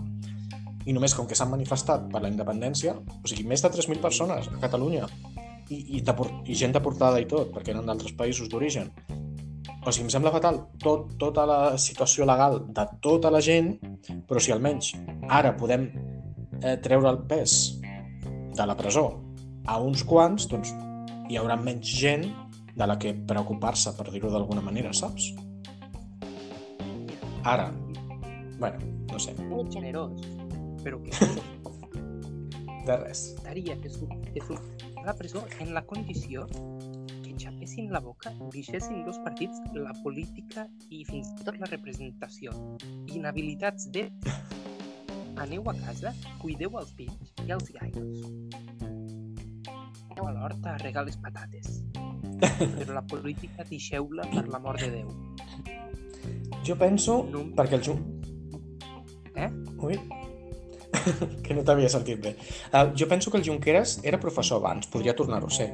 i 0.85 0.93
només 0.93 1.17
com 1.17 1.27
que 1.29 1.37
s'han 1.37 1.51
manifestat 1.53 2.11
per 2.13 2.21
la 2.21 2.29
independència, 2.33 2.93
o 2.93 3.29
sigui, 3.29 3.49
més 3.49 3.65
de 3.65 3.73
3.000 3.73 4.05
persones 4.05 4.53
a 4.53 4.61
Catalunya, 4.61 5.09
i, 5.69 5.81
i, 5.97 6.01
i 6.01 6.57
gent 6.57 6.77
deportada 6.77 7.21
i 7.21 7.29
tot, 7.29 7.51
perquè 7.55 7.73
eren 7.73 7.89
d'altres 7.89 8.13
països 8.17 8.53
d'origen. 8.53 8.93
O 9.87 9.93
sigui, 9.93 10.07
em 10.07 10.13
sembla 10.13 10.33
fatal 10.35 10.61
tot, 10.83 11.15
tota 11.21 11.45
la 11.49 11.59
situació 11.81 12.27
legal 12.29 12.61
de 12.75 12.85
tota 13.05 13.31
la 13.33 13.41
gent, 13.45 13.77
però 14.29 14.43
si 14.43 14.53
almenys 14.53 14.93
ara 15.29 15.55
podem 15.57 15.89
eh, 16.63 16.77
treure 16.85 17.11
el 17.13 17.23
pes 17.31 17.79
de 18.59 18.67
la 18.67 18.77
presó 18.77 19.07
a 19.69 19.79
uns 19.81 20.03
quants, 20.09 20.49
doncs 20.51 20.73
hi 21.29 21.39
haurà 21.39 21.57
menys 21.61 21.91
gent 22.01 22.27
de 22.79 22.87
la 22.87 22.97
que 22.99 23.13
preocupar-se, 23.29 23.93
per 23.99 24.09
dir-ho 24.13 24.31
d'alguna 24.33 24.63
manera, 24.65 24.93
saps? 24.95 25.33
Ara, 27.45 27.69
bueno, 28.59 28.79
no 29.13 29.19
sé, 29.19 29.35
Molt 29.49 29.73
generós, 29.75 30.27
però 30.85 31.01
que 31.03 31.13
de 32.87 32.97
res. 33.05 33.35
estaria 33.37 33.77
que 33.81 33.91
surt, 33.93 34.31
que 34.33 34.45
surt 34.47 34.85
a 34.97 35.07
la 35.07 35.15
presó 35.15 35.45
en 35.61 35.75
la 35.75 35.85
condició 35.87 36.47
xapessin 37.39 37.93
la 37.93 38.01
boca, 38.01 38.33
deixessin 38.53 39.05
dos 39.07 39.19
partits 39.25 39.61
la 39.77 39.95
política 40.03 40.67
i 40.91 41.05
fins 41.09 41.31
i 41.33 41.45
tot 41.47 41.59
la 41.63 41.71
representació. 41.71 42.55
Inhabilitats 43.15 43.89
de... 43.95 44.09
Aneu 45.39 45.69
a 45.71 45.75
casa, 45.79 46.11
cuideu 46.43 46.75
els 46.81 46.91
fills 46.99 47.35
i 47.47 47.53
els 47.55 47.69
gaios. 47.77 48.25
Aneu 50.11 50.27
a 50.27 50.33
l'horta 50.35 50.75
a 50.75 50.79
regar 50.83 51.05
les 51.07 51.19
patates. 51.23 51.79
Però 52.59 52.93
la 52.97 53.05
política 53.07 53.67
deixeu-la 53.69 54.27
per 54.35 54.49
l'amor 54.51 54.81
de 54.83 54.91
Déu. 54.97 55.13
Jo 56.67 56.75
penso, 56.79 57.23
No- 57.31 57.47
perquè 57.55 57.79
el... 57.79 57.87
Ju... 57.87 57.95
Eh? 59.39 59.51
Ui, 59.87 59.95
que 61.47 61.55
no 61.55 61.63
t'havia 61.63 61.89
sentit 61.93 62.19
bé. 62.23 62.35
Uh, 62.73 62.91
jo 62.99 63.07
penso 63.07 63.31
que 63.31 63.39
el 63.39 63.47
Junqueras 63.47 64.01
era 64.03 64.19
professor 64.19 64.59
abans, 64.59 64.91
podria 64.91 65.15
tornar-ho 65.15 65.47
a 65.47 65.55
ser, 65.55 65.69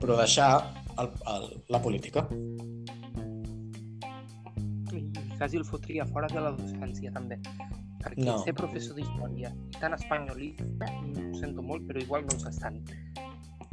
però 0.00 0.18
deixar 0.20 0.75
el, 0.98 1.10
el, 1.34 1.64
la 1.68 1.80
política. 1.82 2.26
I 4.92 5.02
quasi 5.38 5.56
el 5.56 5.64
fotria 5.68 6.06
fora 6.06 6.28
de 6.32 6.40
la 6.40 6.52
docència, 6.56 7.12
també. 7.12 7.36
Perquè 8.02 8.24
No. 8.24 8.38
ser 8.44 8.54
professor 8.54 8.94
d'història 8.96 9.50
i 9.50 9.76
tan 9.80 9.92
espanyolista, 9.96 10.86
ho 10.86 11.34
sento 11.40 11.62
molt, 11.62 11.82
però 11.88 12.00
igual 12.02 12.22
no 12.24 12.32
ens 12.36 12.46
estan. 12.46 12.74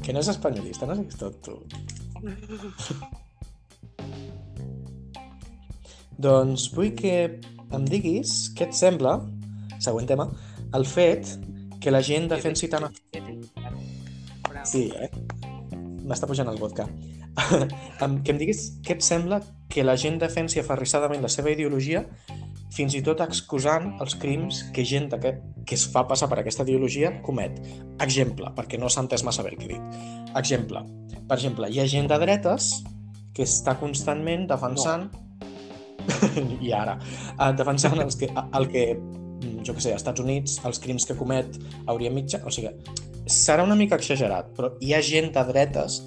Que 0.03 0.11
no 0.11 0.19
és 0.19 0.27
espanyolista, 0.27 0.85
no 0.89 0.93
és 0.99 1.15
tot 1.15 1.37
tu. 1.45 1.59
Doncs 6.23 6.69
vull 6.75 6.93
que 6.97 7.13
em 7.73 7.85
diguis 7.89 8.49
què 8.57 8.67
et 8.69 8.75
sembla, 8.77 9.17
següent 9.81 10.07
tema, 10.09 10.27
el 10.77 10.85
fet 10.85 11.37
que 11.81 11.91
la 11.91 12.01
gent 12.01 12.29
defensi. 12.31 12.67
Bravo. 12.69 13.79
Sí, 14.65 14.89
eh? 14.95 15.09
M'està 16.03 16.27
pujant 16.29 16.47
el 16.51 16.59
vodka. 16.61 16.85
Que 17.33 18.33
em 18.33 18.39
diguis 18.39 18.65
què 18.85 18.97
et 18.97 19.05
sembla 19.05 19.41
que 19.73 19.85
la 19.85 19.95
gent 19.97 20.19
defensi 20.21 20.61
aferrissadament 20.61 21.23
la 21.23 21.31
seva 21.33 21.49
ideologia 21.53 22.03
fins 22.73 22.95
i 22.97 23.01
tot 23.05 23.21
excusant 23.25 23.91
els 24.01 24.15
crims 24.21 24.63
que 24.73 24.85
gent 24.85 25.09
d'aquest 25.11 25.41
que 25.67 25.77
es 25.77 25.85
fa 25.89 26.03
passar 26.09 26.29
per 26.29 26.39
aquesta 26.41 26.65
ideologia 26.65 27.11
comet. 27.25 27.59
Exemple, 28.05 28.49
perquè 28.57 28.79
no 28.81 28.89
s'ha 28.89 29.05
entès 29.05 29.23
massa 29.25 29.45
bé 29.45 29.53
el 29.53 29.59
que 29.59 29.67
he 29.69 29.73
dit. 29.75 29.99
Exemple, 30.39 30.83
per 31.27 31.37
exemple, 31.37 31.69
hi 31.69 31.81
ha 31.81 31.89
gent 31.89 32.09
de 32.11 32.19
dretes 32.21 32.71
que 33.33 33.45
està 33.45 33.77
constantment 33.81 34.47
defensant 34.49 35.09
i 36.65 36.73
ara, 36.75 36.97
uh, 37.37 37.51
defensant 37.57 38.01
els 38.03 38.17
que, 38.19 38.29
el 38.29 38.67
que 38.69 38.87
jo 39.63 39.73
que 39.73 39.81
sé, 39.81 39.93
als 39.93 40.01
Estats 40.01 40.21
Units, 40.23 40.59
els 40.67 40.81
crims 40.83 41.05
que 41.07 41.17
comet 41.17 41.57
a 41.85 41.93
Orient 41.95 42.15
Mitjà, 42.15 42.41
o 42.45 42.51
sigui, 42.53 42.73
serà 43.29 43.63
una 43.63 43.77
mica 43.79 43.97
exagerat, 43.99 44.51
però 44.57 44.73
hi 44.83 44.93
ha 44.93 45.01
gent 45.03 45.31
de 45.35 45.45
dretes 45.49 46.01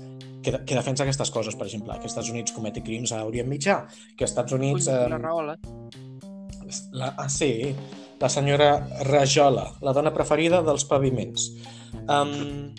que, 0.47 0.55
que 0.63 0.79
defensa 0.79 1.03
aquestes 1.03 1.33
coses, 1.35 1.57
per 1.59 1.67
exemple, 1.67 1.97
que 1.99 2.07
Estats 2.07 2.31
Units 2.31 2.55
cometi 2.55 2.83
crims 2.87 3.13
a 3.13 3.25
Orient 3.27 3.49
Mitjà, 3.51 3.81
que 4.17 4.27
Estats 4.29 4.55
Units... 4.55 4.87
Collons, 4.87 5.11
la 5.11 5.17
Eh, 5.17 5.23
Rahola. 5.27 5.59
la, 6.93 7.15
ah, 7.19 7.29
sí, 7.29 7.75
la 8.21 8.29
senyora 8.31 8.71
Rajola, 9.07 9.67
la 9.83 9.95
dona 9.97 10.13
preferida 10.15 10.63
dels 10.67 10.87
paviments. 10.87 11.51
Um, 12.07 12.75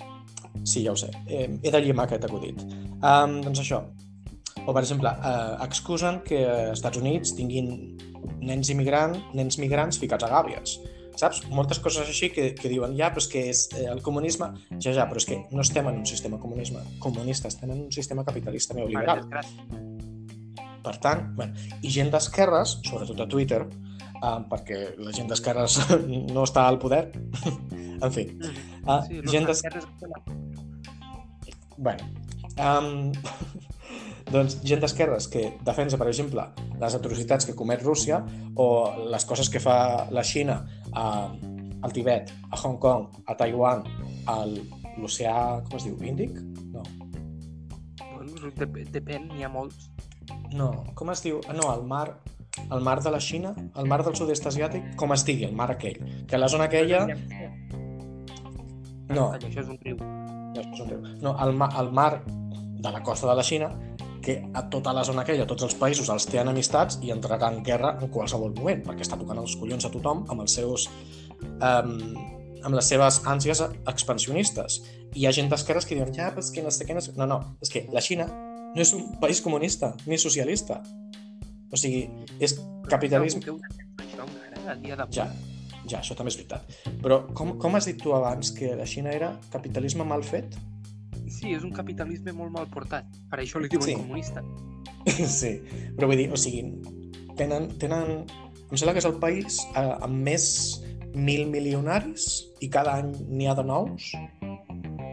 sí, 0.63 0.83
ja 0.85 0.93
ho 0.93 0.99
sé, 0.99 1.11
eh, 1.27 1.47
he 1.61 1.71
de 1.71 1.81
llimar 1.83 2.07
aquest 2.07 2.27
acudit. 2.27 2.63
Um, 2.97 3.39
doncs 3.43 3.63
això, 3.63 3.83
o 4.63 4.73
per 4.73 4.83
exemple, 4.83 5.11
eh, 5.11 5.55
excusen 5.67 6.21
que 6.27 6.43
als 6.47 6.79
Estats 6.79 6.99
Units 7.03 7.35
tinguin 7.35 7.97
nens 8.43 8.71
immigrants, 8.71 9.19
nens 9.35 9.59
migrants 9.59 9.99
ficats 9.99 10.23
a 10.23 10.31
gàbies. 10.31 10.79
Saps? 11.17 11.41
Moltes 11.49 11.79
coses 11.81 12.05
així 12.05 12.29
que, 12.33 12.51
que 12.57 12.69
diuen, 12.69 12.93
ja, 12.97 13.09
però 13.13 13.23
és 13.23 13.29
que 13.31 13.43
és 13.49 13.63
eh, 13.73 13.87
el 13.89 14.03
comunisme... 14.05 14.51
Ja, 14.77 14.93
ja, 14.93 15.07
però 15.09 15.21
és 15.21 15.25
que 15.25 15.39
no 15.49 15.63
estem 15.65 15.89
en 15.89 16.01
un 16.03 16.05
sistema 16.05 16.37
comunisme 16.41 16.83
comunista, 17.03 17.49
estem 17.49 17.71
en 17.73 17.87
un 17.87 17.91
sistema 17.93 18.25
capitalista 18.27 18.77
neoliberal. 18.77 19.25
Per 20.85 20.95
tant, 21.03 21.25
bueno, 21.35 21.57
i 21.81 21.91
gent 21.91 22.13
d'esquerres, 22.13 22.77
sobretot 22.87 23.25
a 23.25 23.27
Twitter, 23.29 23.63
eh, 23.65 24.37
perquè 24.51 24.81
la 25.01 25.15
gent 25.15 25.33
d'esquerres 25.33 25.79
no 26.35 26.45
està 26.45 26.67
al 26.67 26.77
poder, 26.81 27.07
en 28.05 28.13
fi, 28.13 28.29
eh, 28.29 29.01
Sí, 29.09 29.23
gent 29.33 29.49
d'esquerres... 29.49 29.89
esquerres... 29.89 30.45
Bueno, 31.77 32.07
um, 32.57 33.11
doncs 34.33 34.57
gent 34.67 34.81
d'esquerres 34.83 35.27
que 35.31 35.47
defensa, 35.65 35.97
per 35.99 36.09
exemple, 36.11 36.45
les 36.81 36.95
atrocitats 36.97 37.47
que 37.47 37.55
comet 37.55 37.83
Rússia 37.83 38.21
o 38.55 38.67
les 39.13 39.25
coses 39.25 39.49
que 39.49 39.61
fa 39.63 40.07
la 40.11 40.23
Xina 40.27 40.59
a, 40.97 41.03
al 41.85 41.93
Tibet, 41.93 42.31
a 42.51 42.57
Hong 42.63 42.79
Kong, 42.81 43.07
a 43.29 43.35
Taiwan, 43.39 43.83
a 44.27 44.37
l'oceà, 44.47 45.35
com 45.67 45.77
es 45.79 45.85
diu, 45.89 45.97
Índic? 46.03 46.39
No, 46.73 46.83
Bueno, 48.17 48.49
dep 48.57 48.73
depèn, 48.93 49.27
n'hi 49.29 49.45
ha 49.45 49.49
molts. 49.53 49.91
no, 50.57 50.71
com 50.97 51.11
es 51.13 51.21
diu? 51.23 51.37
No, 51.55 51.69
el 51.73 51.83
mar, 51.87 52.17
el 52.71 52.81
mar 52.81 52.97
de 53.03 53.11
la 53.13 53.19
Xina, 53.21 53.53
el 53.77 53.87
mar 53.87 54.01
del 54.03 54.15
sud-est 54.17 54.47
asiàtic, 54.49 54.95
com 54.99 55.13
es 55.13 55.23
digui, 55.27 55.45
el 55.45 55.53
mar 55.55 55.69
aquell. 55.71 55.99
Que 56.27 56.37
la 56.41 56.49
zona 56.49 56.65
aquella... 56.67 57.05
No, 59.07 59.29
Això 59.37 59.61
és 59.63 59.69
un 59.71 59.77
riu. 59.85 59.97
No, 60.01 60.61
és 60.63 60.81
un 60.83 60.89
riu. 60.89 61.03
No, 61.23 61.35
el, 61.45 61.53
ma 61.55 61.69
el 61.79 61.91
mar 61.95 62.23
de 62.27 62.91
la 62.91 63.01
costa 63.05 63.29
de 63.29 63.35
la 63.39 63.43
Xina, 63.45 63.69
que 64.27 64.41
a 64.59 64.65
tota 64.67 64.91
la 64.91 65.05
zona 65.07 65.23
aquella, 65.23 65.45
tots 65.47 65.63
els 65.63 65.75
països 65.79 66.09
els 66.11 66.25
té 66.27 66.41
enemistats 66.41 66.99
i 67.05 67.13
entrarà 67.15 67.47
en 67.53 67.61
guerra 67.63 67.93
en 68.01 68.11
qualsevol 68.11 68.51
moment, 68.57 68.83
perquè 68.83 69.05
està 69.05 69.19
tocant 69.19 69.39
els 69.39 69.55
collons 69.59 69.87
a 69.87 69.93
tothom 69.93 70.25
amb 70.27 70.43
els 70.43 70.59
seus... 70.59 70.89
Um, 71.63 72.17
amb 72.67 72.73
les 72.75 72.87
seves 72.89 73.21
ànsies 73.29 73.61
expansionistes. 73.87 74.79
I 75.13 75.21
hi 75.21 75.27
ha 75.29 75.31
gent 75.35 75.47
d'esquerres 75.51 75.85
que 75.87 75.95
diuen, 75.95 76.09
ja, 76.11 76.31
però 76.33 76.43
és 76.43 76.49
que 76.51 76.63
no 76.65 76.71
sé 76.73 76.87
què... 76.87 76.95
No, 76.97 77.03
sé... 77.05 77.13
no, 77.15 77.27
no, 77.29 77.37
és 77.63 77.71
que 77.71 77.85
la 77.93 78.03
Xina 78.03 78.25
no 78.27 78.83
és 78.83 78.91
un 78.97 79.05
país 79.21 79.39
comunista 79.45 79.93
ni 80.09 80.17
socialista. 80.19 80.81
O 81.71 81.79
sigui, 81.79 82.07
és 82.43 82.57
capitalisme... 82.89 83.43
Però 83.45 83.55
això 84.03 84.25
encara, 84.25 84.63
a 84.73 84.75
dia 84.81 84.97
d'avui. 84.99 85.15
Ja, 85.15 85.29
ja, 85.85 86.01
això 86.01 86.17
també 86.17 86.33
és 86.33 86.39
veritat. 86.41 86.67
Però 87.05 87.21
com, 87.37 87.55
com 87.61 87.79
has 87.79 87.87
dit 87.87 88.01
tu 88.01 88.11
abans 88.17 88.51
que 88.57 88.73
la 88.75 88.89
Xina 88.89 89.13
era 89.15 89.31
capitalisme 89.53 90.07
mal 90.07 90.25
fet? 90.25 90.57
Sí, 91.29 91.53
és 91.53 91.63
un 91.63 91.71
capitalisme 91.75 92.33
molt 92.35 92.51
mal 92.53 92.67
portat. 92.71 93.05
Per 93.29 93.39
això 93.43 93.59
li 93.61 93.69
diuen 93.71 93.85
Sí. 93.87 93.95
comunista. 93.95 94.43
Sí, 95.39 95.53
però 95.95 96.07
vull 96.09 96.17
dir, 96.19 96.29
o 96.31 96.37
sigui, 96.39 96.65
tenen, 97.39 97.69
tenen... 97.79 98.25
Em 98.67 98.75
sembla 98.75 98.93
que 98.97 98.99
és 98.99 99.07
el 99.07 99.15
país 99.21 99.61
eh, 99.79 99.93
amb 100.03 100.17
més 100.27 100.47
mil 101.15 101.45
milionaris 101.47 102.25
i 102.59 102.67
cada 102.69 102.97
any 102.99 103.13
n'hi 103.29 103.47
ha 103.47 103.53
de 103.55 103.63
nous, 103.63 104.09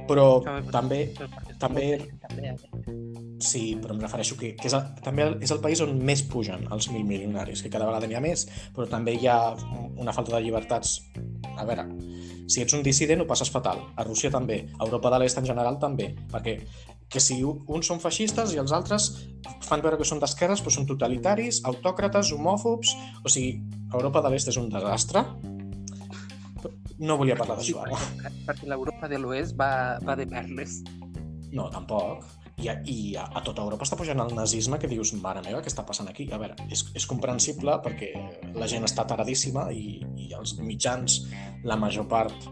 però 0.09 0.43
també, 0.75 1.05
perquè 1.15 1.44
també- 1.61 1.99
també, 2.23 2.51
eh? 2.51 2.57
sí, 3.41 3.77
però 3.81 3.95
em 3.95 4.01
refereixo 4.01 4.37
que, 4.41 4.55
que 4.57 4.69
és 4.69 4.75
el, 4.77 4.83
també 5.05 5.27
és 5.45 5.51
el 5.55 5.61
país 5.61 5.81
on 5.85 5.95
més 6.05 6.23
pugen 6.23 6.67
els 6.73 6.89
mil 6.93 7.05
milionaris, 7.05 7.63
que 7.63 7.71
cada 7.71 7.87
vegada 7.89 8.07
n'hi 8.09 8.17
ha 8.19 8.23
més, 8.25 8.47
però 8.75 8.89
també 8.89 9.15
hi 9.15 9.27
ha 9.29 9.39
una 9.97 10.13
falta 10.13 10.37
de 10.37 10.43
llibertats. 10.45 11.01
A 11.57 11.65
veure, 11.69 11.85
si 12.51 12.63
ets 12.63 12.75
un 12.75 12.83
dissident 12.83 13.23
ho 13.23 13.27
passes 13.31 13.51
fatal. 13.53 13.79
A 13.97 14.05
Rússia 14.05 14.31
també, 14.31 14.65
a 14.79 14.85
Europa 14.85 15.11
de 15.15 15.21
l'Est 15.23 15.39
en 15.39 15.47
general 15.47 15.79
també, 15.79 16.15
perquè 16.33 16.59
que 17.09 17.21
si 17.21 17.37
uns 17.45 17.87
són 17.87 18.01
feixistes 18.03 18.55
i 18.55 18.59
els 18.59 18.73
altres 18.75 19.11
fan 19.63 19.83
veure 19.85 19.99
que 20.01 20.07
són 20.09 20.19
d'esquerres 20.23 20.63
però 20.65 20.73
són 20.73 20.87
totalitaris, 20.89 21.61
autòcrates, 21.69 22.33
homòfobs, 22.35 22.95
o 23.23 23.29
sigui, 23.31 23.61
Europa 23.93 24.23
de 24.25 24.33
l'Est 24.33 24.51
és 24.51 24.59
un 24.59 24.71
desastre. 24.73 25.23
No 26.99 27.17
volia 27.21 27.37
parlar 27.37 27.57
d'això 27.59 27.83
ara. 27.83 27.97
perquè, 27.99 28.31
perquè 28.49 28.69
l'Europa 28.71 29.09
de 29.11 29.19
l'Oest 29.19 29.57
va, 29.59 29.99
va 30.07 30.15
de 30.17 30.27
perles. 30.31 30.79
No, 31.55 31.69
tampoc. 31.73 32.25
I, 32.63 32.69
a, 32.71 32.75
i 32.87 33.17
a, 33.19 33.25
a 33.35 33.41
tota 33.43 33.65
Europa 33.65 33.83
està 33.87 33.97
pujant 33.99 34.21
el 34.23 34.35
nazisme 34.37 34.79
que 34.79 34.91
dius, 34.91 35.11
mare 35.19 35.43
meva, 35.43 35.63
què 35.63 35.71
està 35.71 35.83
passant 35.87 36.07
aquí? 36.11 36.29
A 36.31 36.39
veure, 36.39 36.55
és, 36.71 36.85
és 36.95 37.07
comprensible 37.11 37.75
perquè 37.83 38.13
la 38.55 38.69
gent 38.71 38.87
està 38.87 39.07
taradíssima 39.11 39.67
i, 39.75 39.99
i 40.23 40.31
els 40.39 40.55
mitjans, 40.63 41.25
la 41.67 41.79
major 41.81 42.07
part, 42.11 42.47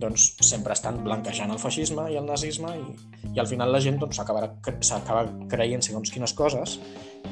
doncs 0.00 0.30
sempre 0.46 0.74
estan 0.74 1.02
blanquejant 1.04 1.52
el 1.52 1.60
feixisme 1.60 2.06
i 2.12 2.16
el 2.20 2.28
nazisme 2.28 2.72
i, 2.78 2.94
i 3.34 3.40
al 3.42 3.48
final 3.50 3.72
la 3.74 3.82
gent 3.84 4.00
doncs, 4.00 4.20
s'acaba 4.20 5.24
creient 5.52 5.84
segons 5.84 6.12
quines 6.14 6.32
coses 6.36 6.78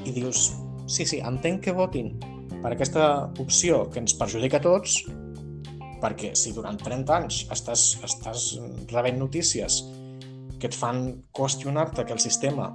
i 0.04 0.12
dius, 0.12 0.50
sí, 0.86 1.06
sí, 1.08 1.22
entenc 1.24 1.64
que 1.64 1.76
votin 1.76 2.12
per 2.58 2.74
aquesta 2.74 3.30
opció 3.40 3.86
que 3.92 4.02
ens 4.02 4.16
perjudica 4.18 4.60
a 4.60 4.66
tots 4.66 4.98
perquè 6.02 6.34
si 6.38 6.52
durant 6.54 6.78
30 6.78 7.16
anys 7.16 7.40
estàs, 7.54 7.88
estàs 8.06 8.50
rebent 8.92 9.18
notícies 9.22 9.80
que 10.58 10.66
et 10.70 10.74
fan 10.74 11.24
qüestionar-te 11.32 12.04
que 12.04 12.12
el 12.12 12.22
sistema 12.22 12.72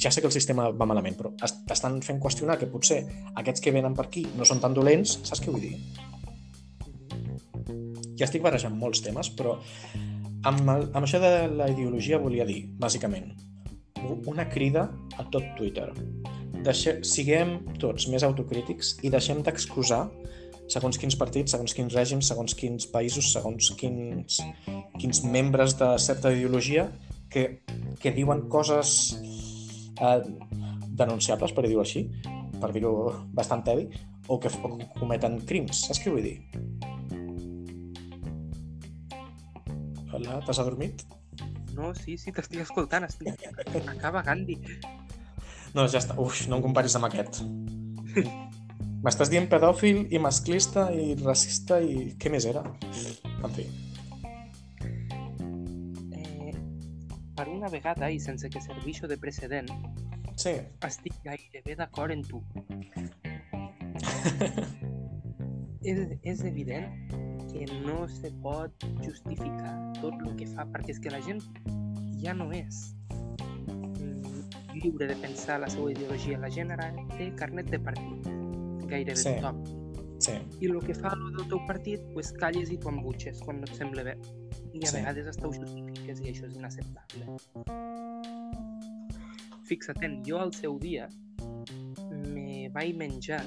ja 0.00 0.10
sé 0.10 0.22
que 0.22 0.26
el 0.26 0.32
sistema 0.32 0.70
va 0.70 0.86
malament, 0.88 1.16
però 1.18 1.32
es- 1.44 1.58
t'estan 1.66 2.00
fent 2.02 2.20
qüestionar 2.20 2.58
que 2.58 2.66
potser 2.66 3.02
aquests 3.36 3.60
que 3.60 3.70
venen 3.70 3.94
per 3.94 4.06
aquí 4.06 4.26
no 4.36 4.44
són 4.44 4.60
tan 4.60 4.72
dolents, 4.74 5.18
saps 5.22 5.42
què 5.42 5.52
vull 5.52 5.60
dir? 5.60 5.76
Ja 8.18 8.24
estic 8.26 8.42
barrejant 8.42 8.74
molts 8.74 9.02
temes, 9.04 9.28
però 9.30 9.58
amb, 10.48 10.62
el, 10.72 10.88
amb 10.94 11.04
això 11.04 11.20
de 11.20 11.48
la 11.54 11.68
ideologia 11.70 12.18
volia 12.18 12.46
dir, 12.48 12.62
bàsicament, 12.80 13.34
una 14.26 14.48
crida 14.48 14.88
a 15.18 15.26
tot 15.30 15.44
Twitter. 15.58 15.92
Deixe, 16.64 16.98
siguem 17.04 17.58
tots 17.78 18.08
més 18.08 18.24
autocrítics 18.26 18.96
i 19.06 19.10
deixem 19.10 19.42
d'excusar 19.42 20.08
segons 20.68 20.98
quins 21.00 21.16
partits, 21.16 21.52
segons 21.54 21.74
quins 21.74 21.94
règims, 21.94 22.28
segons 22.28 22.54
quins 22.54 22.88
països, 22.92 23.30
segons 23.32 23.70
quins, 23.78 24.40
quins 24.98 25.22
membres 25.24 25.76
de 25.78 25.92
certa 26.02 26.32
ideologia 26.34 26.88
que, 27.30 27.62
que 28.00 28.12
diuen 28.16 28.46
coses 28.48 29.18
eh, 30.00 30.20
denunciables, 30.98 31.54
per 31.54 31.66
dir-ho 31.66 31.84
així, 31.84 32.06
per 32.58 32.72
dir-ho 32.74 32.92
bastant 33.36 33.64
heavy, 33.68 33.88
o 34.28 34.38
que, 34.40 34.50
o 34.50 34.76
que 34.76 34.88
cometen 34.98 35.38
crims. 35.48 35.84
Saps 35.86 36.02
què 36.02 36.12
vull 36.12 36.26
dir? 36.26 36.36
Hola, 40.12 40.40
t'has 40.44 40.58
adormit? 40.58 41.04
No, 41.76 41.92
sí, 41.94 42.16
sí, 42.18 42.32
t'estic 42.34 42.64
escoltant. 42.64 43.06
Estic... 43.06 43.44
Acaba 43.94 44.24
Gandhi. 44.26 44.58
No, 45.76 45.84
ja 45.86 46.00
està. 46.00 46.16
Uf, 46.18 46.46
no 46.50 46.58
em 46.58 46.64
comparis 46.64 46.96
amb 46.98 47.06
aquest. 47.08 47.42
M'estàs 49.04 49.30
dient 49.30 49.46
pedòfil 49.50 50.08
i 50.10 50.18
masclista 50.18 50.88
i 50.90 51.12
racista 51.20 51.78
i 51.78 52.16
què 52.18 52.32
més 52.34 52.48
era? 52.50 52.64
En 53.38 53.54
fi. 53.54 53.68
Per 57.38 57.48
una 57.48 57.68
vegada, 57.70 58.10
i 58.10 58.18
sense 58.18 58.50
que 58.50 58.60
serveixo 58.60 59.06
de 59.06 59.16
precedent, 59.16 59.68
Sí. 60.34 60.56
estic 60.86 61.14
gairebé 61.22 61.76
d'acord 61.78 62.10
en 62.10 62.22
tu. 62.26 62.42
és, 65.82 65.98
és 66.22 66.42
evident 66.44 66.90
que 67.52 67.64
no 67.86 68.08
se 68.10 68.30
pot 68.42 68.72
justificar 69.04 69.72
tot 70.00 70.14
el 70.26 70.34
que 70.36 70.46
fa, 70.50 70.66
perquè 70.66 70.90
és 70.96 71.00
que 71.00 71.14
la 71.14 71.20
gent 71.22 71.42
ja 72.22 72.34
no 72.34 72.50
és 72.52 72.94
lliure 74.74 75.06
de 75.10 75.16
pensar 75.22 75.60
la 75.60 75.70
seva 75.70 75.90
ideologia. 75.90 76.38
La 76.38 76.50
gent 76.50 76.70
ara 76.74 76.90
té 77.16 77.30
carnet 77.38 77.70
de 77.70 77.78
partit, 77.78 78.28
gairebé 78.90 79.16
Sí. 79.16 79.34
tothom. 79.38 79.62
Sí. 80.18 80.34
I 80.60 80.66
el 80.66 80.80
que 80.82 80.94
fa 80.94 81.14
el 81.14 81.32
del 81.36 81.48
teu 81.48 81.60
partit, 81.66 82.00
pues 82.12 82.32
calles 82.32 82.70
i 82.70 82.78
t'ho 82.78 82.90
embutxes 82.90 83.40
quan 83.40 83.60
no 83.60 83.66
et 83.70 83.74
sembla 83.78 84.02
bé. 84.02 84.16
I 84.78 84.84
a 84.84 84.90
Sí. 84.90 84.96
vegades 85.00 85.26
hasta 85.26 85.48
ho 85.48 85.52
justifiques 85.52 86.20
i 86.20 86.30
això 86.30 86.46
és 86.46 86.54
inacceptable. 86.56 87.26
Fixa't, 89.68 90.02
en, 90.04 90.22
jo 90.24 90.38
al 90.40 90.52
seu 90.54 90.78
dia 90.80 91.08
me 92.32 92.68
vaig 92.72 92.94
menjar 92.96 93.42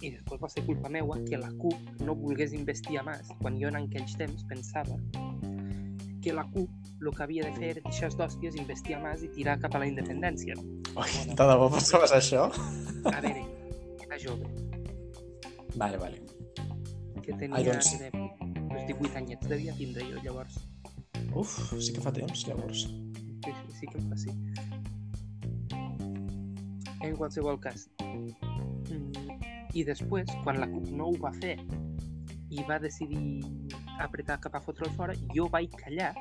i 0.00 0.08
després 0.14 0.40
va 0.40 0.48
ser 0.48 0.62
culpa 0.64 0.88
meua 0.88 1.18
que 1.26 1.36
la 1.36 1.50
CUP 1.60 2.00
no 2.06 2.14
volgués 2.16 2.54
investir 2.56 3.02
més 3.04 3.28
quan 3.42 3.58
jo 3.60 3.68
en 3.68 3.76
aquells 3.82 4.14
temps 4.16 4.46
pensava 4.48 4.96
que 6.22 6.32
la 6.32 6.44
CUP 6.54 6.70
el 7.00 7.10
que 7.16 7.22
havia 7.24 7.44
de 7.44 7.52
fer 7.56 7.68
era 7.74 7.82
deixar 7.84 8.10
d'hòsties, 8.12 8.56
investir 8.60 8.96
més 9.00 9.22
i 9.24 9.28
tirar 9.32 9.58
cap 9.60 9.74
a 9.74 9.78
la 9.80 9.86
independència. 9.88 10.54
Ui, 10.56 11.12
de 11.28 11.34
debò 11.36 11.68
pensaves 11.72 12.12
això? 12.12 12.42
A 13.08 13.20
veure, 13.24 13.44
era 14.04 14.18
jove, 14.20 14.44
Vale, 15.76 15.96
vale. 15.96 16.20
que 17.22 17.32
tenia 17.32 17.56
Ai, 17.56 17.64
doncs- 17.64 17.98
de, 17.98 18.10
uns 18.80 18.86
18 18.88 19.16
anyets 19.16 19.48
devia 19.48 19.74
tindre 19.76 20.04
jo 20.08 20.20
llavors. 20.24 20.58
Uf, 21.34 21.52
sí 21.80 21.92
que 21.92 22.00
fa 22.00 22.12
temps, 22.12 22.46
llavors. 22.48 22.86
Sí, 23.44 23.52
sí, 23.52 23.72
sí 23.80 23.86
que 23.86 24.00
fa 24.08 24.16
sí. 24.16 24.30
En 27.00 27.16
qualsevol 27.16 27.58
cas. 27.60 27.88
Mm, 28.02 29.12
I 29.74 29.84
després, 29.84 30.28
quan 30.44 30.58
la 30.60 30.66
CUP 30.68 30.90
no 30.90 31.10
ho 31.10 31.16
va 31.20 31.32
fer 31.38 31.56
i 32.50 32.64
va 32.68 32.80
decidir 32.82 33.44
apretar 34.02 34.40
cap 34.42 34.56
a 34.58 34.60
fotre'l 34.64 34.90
fora, 34.96 35.14
jo 35.34 35.48
vaig 35.48 35.70
callar 35.76 36.14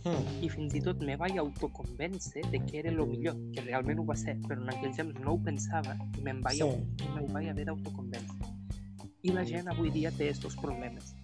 Mm. 0.00 0.44
i 0.44 0.48
fins 0.48 0.72
i 0.72 0.80
tot 0.80 1.02
me 1.04 1.12
vaig 1.20 1.36
autoconvèncer 1.36 2.40
de 2.50 2.58
que 2.64 2.78
era 2.78 2.88
el 2.88 3.02
millor, 3.06 3.34
que 3.52 3.60
realment 3.60 3.98
ho 4.00 4.04
va 4.08 4.14
ser, 4.16 4.38
però 4.46 4.56
en 4.62 4.70
aquells 4.72 4.96
temps 4.96 5.18
no 5.20 5.34
ho 5.34 5.38
pensava 5.44 5.92
i 6.16 6.22
me'n 6.22 6.40
vaig, 6.40 6.56
Sí. 6.56 7.04
me 7.14 7.26
vaig 7.28 7.50
haver 7.50 7.66
d'autoconvèncer. 7.66 8.48
I 9.22 9.32
la 9.32 9.44
gent 9.44 9.68
avui 9.68 9.90
dia 9.90 10.10
té 10.10 10.30
estos 10.30 10.56
problemes. 10.56 11.14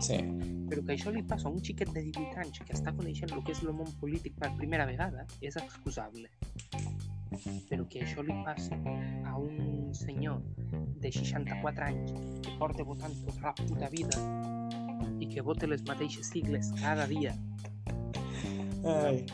Sí. 0.00 0.18
Però 0.70 0.84
que 0.86 0.94
això 0.94 1.12
li 1.12 1.22
passa 1.26 1.48
a 1.48 1.52
un 1.52 1.60
xiquet 1.64 1.90
de 1.92 2.02
18 2.08 2.40
anys 2.44 2.62
que 2.64 2.76
està 2.76 2.94
coneixent 2.96 3.32
el 3.36 3.42
que 3.44 3.52
és 3.56 3.62
el 3.64 3.74
món 3.76 3.90
polític 4.00 4.36
per 4.40 4.52
primera 4.56 4.86
vegada 4.88 5.26
és 5.40 5.58
excusable. 5.60 6.30
Però 7.68 7.86
que 7.90 8.02
això 8.04 8.24
li 8.26 8.36
passa 8.46 8.78
a 9.26 9.36
un 9.38 9.92
senyor 9.94 10.40
de 11.00 11.12
64 11.12 11.86
anys 11.86 12.14
que 12.44 12.56
porta 12.58 12.86
votant 12.86 13.14
tota 13.26 13.50
la 13.50 13.54
puta 13.60 13.90
vida 13.92 14.18
i 15.20 15.28
que 15.28 15.44
vota 15.44 15.68
les 15.68 15.84
mateixes 15.86 16.30
sigles 16.32 16.72
cada 16.80 17.06
dia, 17.06 17.34
Ai. 18.84 19.24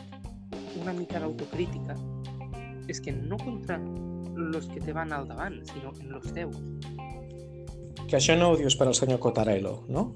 una 0.81 0.93
mica 0.93 1.19
d'autocrítica, 1.23 1.95
és 2.87 2.99
que 3.03 3.11
no 3.11 3.37
contra 3.39 3.79
los 4.37 4.67
que 4.67 4.81
te 4.81 4.93
van 4.93 5.13
al 5.13 5.27
davant, 5.27 5.59
sinó 5.65 5.93
en 5.99 6.11
los 6.11 6.27
teus. 6.33 6.57
Que 8.07 8.19
això 8.19 8.37
no 8.39 8.51
ho 8.51 8.57
dius 8.59 8.77
per 8.79 8.87
al 8.87 8.95
senyor 8.95 9.19
Cotarello, 9.19 9.81
no? 9.87 10.13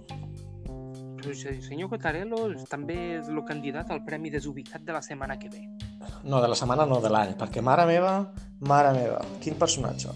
Senyor 1.21 1.89
Cotarello 1.91 2.49
també 2.69 2.97
és 3.19 3.29
el 3.29 3.41
candidat 3.47 3.91
al 3.91 4.03
Premi 4.05 4.31
Desubicat 4.33 4.83
de 4.87 4.95
la 4.95 5.01
setmana 5.05 5.37
que 5.39 5.49
ve. 5.49 5.61
No, 6.23 6.41
de 6.41 6.49
la 6.49 6.57
setmana 6.57 6.85
no, 6.89 6.99
de 7.01 7.11
l'any, 7.13 7.35
perquè 7.39 7.61
mare 7.65 7.85
meva, 7.89 8.13
mare 8.67 8.93
meva, 8.97 9.21
quin 9.41 9.57
personatge. 9.59 10.09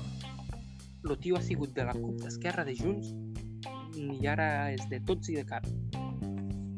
el 1.05 1.17
tio 1.21 1.37
ha 1.37 1.41
sigut 1.41 1.73
de 1.75 1.83
la 1.85 1.93
CUP 1.93 2.23
d'Esquerra 2.23 2.63
de 2.65 2.73
Junts 2.73 3.11
i 3.95 4.27
ara 4.27 4.71
és 4.73 4.81
de 4.89 4.99
tots 5.05 5.29
i 5.29 5.35
de 5.37 5.45
cap. 5.45 5.65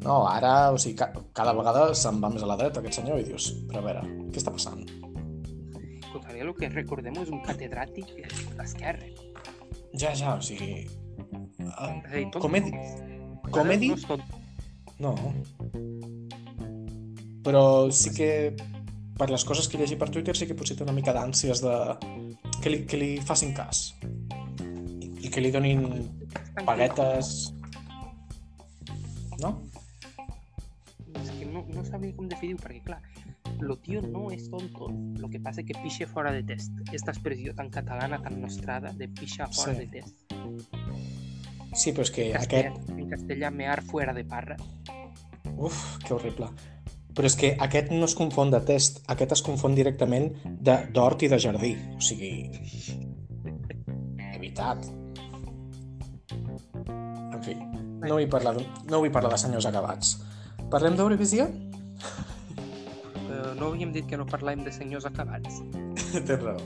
No, 0.04 0.26
ara, 0.28 0.70
o 0.70 0.78
sigui, 0.78 0.96
ca 1.00 1.08
cada 1.34 1.54
vegada 1.56 1.88
se'n 1.94 2.20
va 2.22 2.30
més 2.30 2.44
a 2.44 2.50
la 2.50 2.56
dreta 2.60 2.80
aquest 2.80 3.00
senyor 3.00 3.20
i 3.20 3.26
dius, 3.26 3.50
però 3.70 3.82
a 3.82 3.86
veure, 3.88 4.04
què 4.30 4.42
està 4.42 4.52
passant? 4.54 4.84
Cotarello, 6.12 6.54
que 6.54 6.70
recordem 6.72 7.18
és 7.24 7.32
un 7.32 7.42
catedràtic 7.44 8.14
d'Esquerra. 8.56 9.10
Ja, 9.96 10.12
ja, 10.14 10.36
o 10.36 10.44
sigui... 10.44 10.86
Uh, 11.58 12.28
com 12.38 12.54
he 12.54 12.62
dit... 12.68 13.16
Com 13.50 13.70
he 13.70 13.78
Cotarello 13.78 13.96
dit... 13.96 14.08
No. 14.98 15.14
No. 15.14 15.32
Però 17.46 17.62
sí 17.94 18.10
que 18.12 18.30
per 19.18 19.30
les 19.30 19.44
coses 19.46 19.68
que 19.68 19.78
he 19.78 19.80
llegit 19.82 19.98
per 19.98 20.10
Twitter 20.14 20.34
sí 20.36 20.46
que 20.46 20.56
potser 20.58 20.76
té 20.78 20.84
una 20.86 20.94
mica 20.96 21.14
d'ànsies 21.16 21.62
de... 21.64 21.74
Que 22.62 22.72
li, 22.72 22.82
que 22.90 22.98
li 23.00 23.10
facin 23.24 23.54
cas. 23.56 23.94
I, 24.02 25.12
i 25.26 25.30
que 25.32 25.42
li 25.42 25.52
donin 25.54 25.86
paguetes... 26.66 27.52
No? 29.42 29.54
És 31.14 31.30
que 31.30 31.46
no, 31.46 31.64
no 31.70 31.84
sabria 31.86 32.14
com 32.16 32.26
definir-ho, 32.30 32.58
perquè 32.62 32.82
clar, 32.86 32.98
lo 33.62 33.76
tio 33.82 34.02
no 34.02 34.28
és 34.34 34.48
tonto, 34.50 34.90
lo 35.18 35.30
que 35.30 35.40
passa 35.42 35.62
que 35.62 35.76
pixe 35.82 36.06
fora 36.10 36.32
de 36.34 36.42
test. 36.46 36.74
Esta 36.92 37.14
expressió 37.14 37.54
tan 37.54 37.70
catalana, 37.70 38.20
tan 38.22 38.40
nostrada, 38.42 38.92
de 38.92 39.08
pixar 39.08 39.48
fora 39.54 39.74
Sí. 39.74 39.86
de 39.86 39.86
test. 39.86 41.17
Sí, 41.78 41.92
però 41.94 42.02
és 42.06 42.10
que 42.14 42.28
En 42.32 42.40
aquest... 42.40 42.72
castellà, 42.74 42.98
en 42.98 43.10
castellà, 43.12 43.50
mear 43.54 43.82
fuera 43.86 44.14
de 44.16 44.24
parra. 44.26 44.56
Uf, 45.56 45.78
que 46.04 46.14
horrible. 46.16 46.48
Però 47.14 47.26
és 47.26 47.34
que 47.38 47.52
aquest 47.64 47.90
no 47.94 48.06
es 48.06 48.14
confon 48.18 48.50
de 48.54 48.60
test, 48.66 49.00
aquest 49.10 49.32
es 49.38 49.42
confon 49.42 49.74
directament 49.74 50.32
de- 50.44 50.80
d'hort 50.94 51.22
i 51.26 51.30
de 51.32 51.38
jardí. 51.42 51.72
O 51.96 52.00
sigui... 52.02 52.50
Evitat. 54.34 54.84
En 56.68 57.42
fi, 57.42 57.54
no 57.58 58.14
vull 58.16 58.28
parlar, 58.30 58.54
no 58.90 59.00
vull 59.02 59.12
parlar 59.14 59.32
de 59.34 59.40
senyors 59.42 59.66
acabats. 59.70 60.16
Parlem 60.70 60.96
d'Eurovisió? 60.98 61.46
Però 63.28 63.54
no 63.58 63.70
havíem 63.72 63.92
dit 63.94 64.06
que 64.08 64.18
no 64.18 64.26
parlàvem 64.28 64.64
de 64.66 64.72
senyors 64.74 65.06
acabats. 65.08 65.60
Tens 66.26 66.42
raó. 66.42 66.58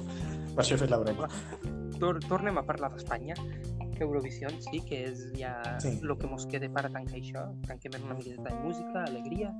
Per 0.52 0.64
això 0.64 0.76
he 0.76 0.82
fet 0.82 0.90
la 0.92 0.98
broma. 1.00 1.28
Tor 2.00 2.18
tornem 2.28 2.58
a 2.58 2.64
parlar 2.66 2.90
d'Espanya. 2.92 3.36
Eurovisió, 4.02 4.48
sí, 4.60 4.80
que 4.88 5.04
és 5.08 5.22
ja 5.38 5.54
Sí. 5.80 5.98
el 6.02 6.16
que 6.18 6.26
mos 6.26 6.46
queda 6.46 6.68
per 6.72 6.90
tancar 6.90 7.16
això. 7.18 7.44
Tanquem 7.66 7.92
una 8.04 8.14
miqueta 8.14 8.42
de 8.42 8.54
música, 8.62 9.04
alegria. 9.04 9.52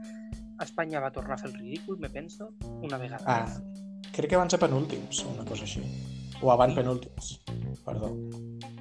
Espanya 0.62 1.01
va 1.01 1.11
tornar 1.11 1.34
a 1.34 1.38
fer 1.38 1.51
el 1.51 1.59
ridícul, 1.59 1.99
me 1.99 2.09
penso, 2.11 2.51
una 2.82 2.99
vegada 2.99 3.24
Ah, 3.26 3.47
més. 3.47 4.12
crec 4.12 4.30
que 4.30 4.36
van 4.36 4.51
ser 4.51 4.59
penúltims, 4.61 5.24
una 5.24 5.45
cosa 5.45 5.64
així. 5.64 5.82
O 6.43 6.51
avant 6.53 6.74
penúltims. 6.74 7.40
Perdó. 7.84 8.11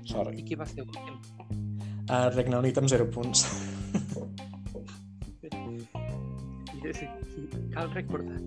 I 0.03 0.07
Sorry. 0.07 0.43
qui 0.43 0.55
va 0.55 0.65
ser 0.65 0.83
l'últim? 0.85 1.19
Uh, 2.09 2.29
Regne 2.35 2.57
Unit 2.57 2.77
amb 2.77 2.87
0 2.89 3.09
punts. 3.09 3.45
I 5.43 5.47
i 6.81 7.69
cal 7.73 7.91
recordar 7.93 8.39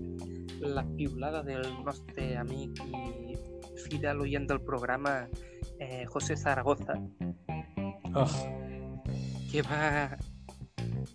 la 0.61 0.83
piulada 0.95 1.41
del 1.43 1.63
nostre 1.83 2.37
amic 2.37 2.79
i 2.85 3.35
fidel 3.85 4.21
oient 4.21 4.47
del 4.49 4.61
programa 4.61 5.27
eh, 5.79 6.05
José 6.07 6.35
Zaragoza, 6.37 6.95
Oh, 8.17 8.25
que 9.51 9.61
va 9.61 10.15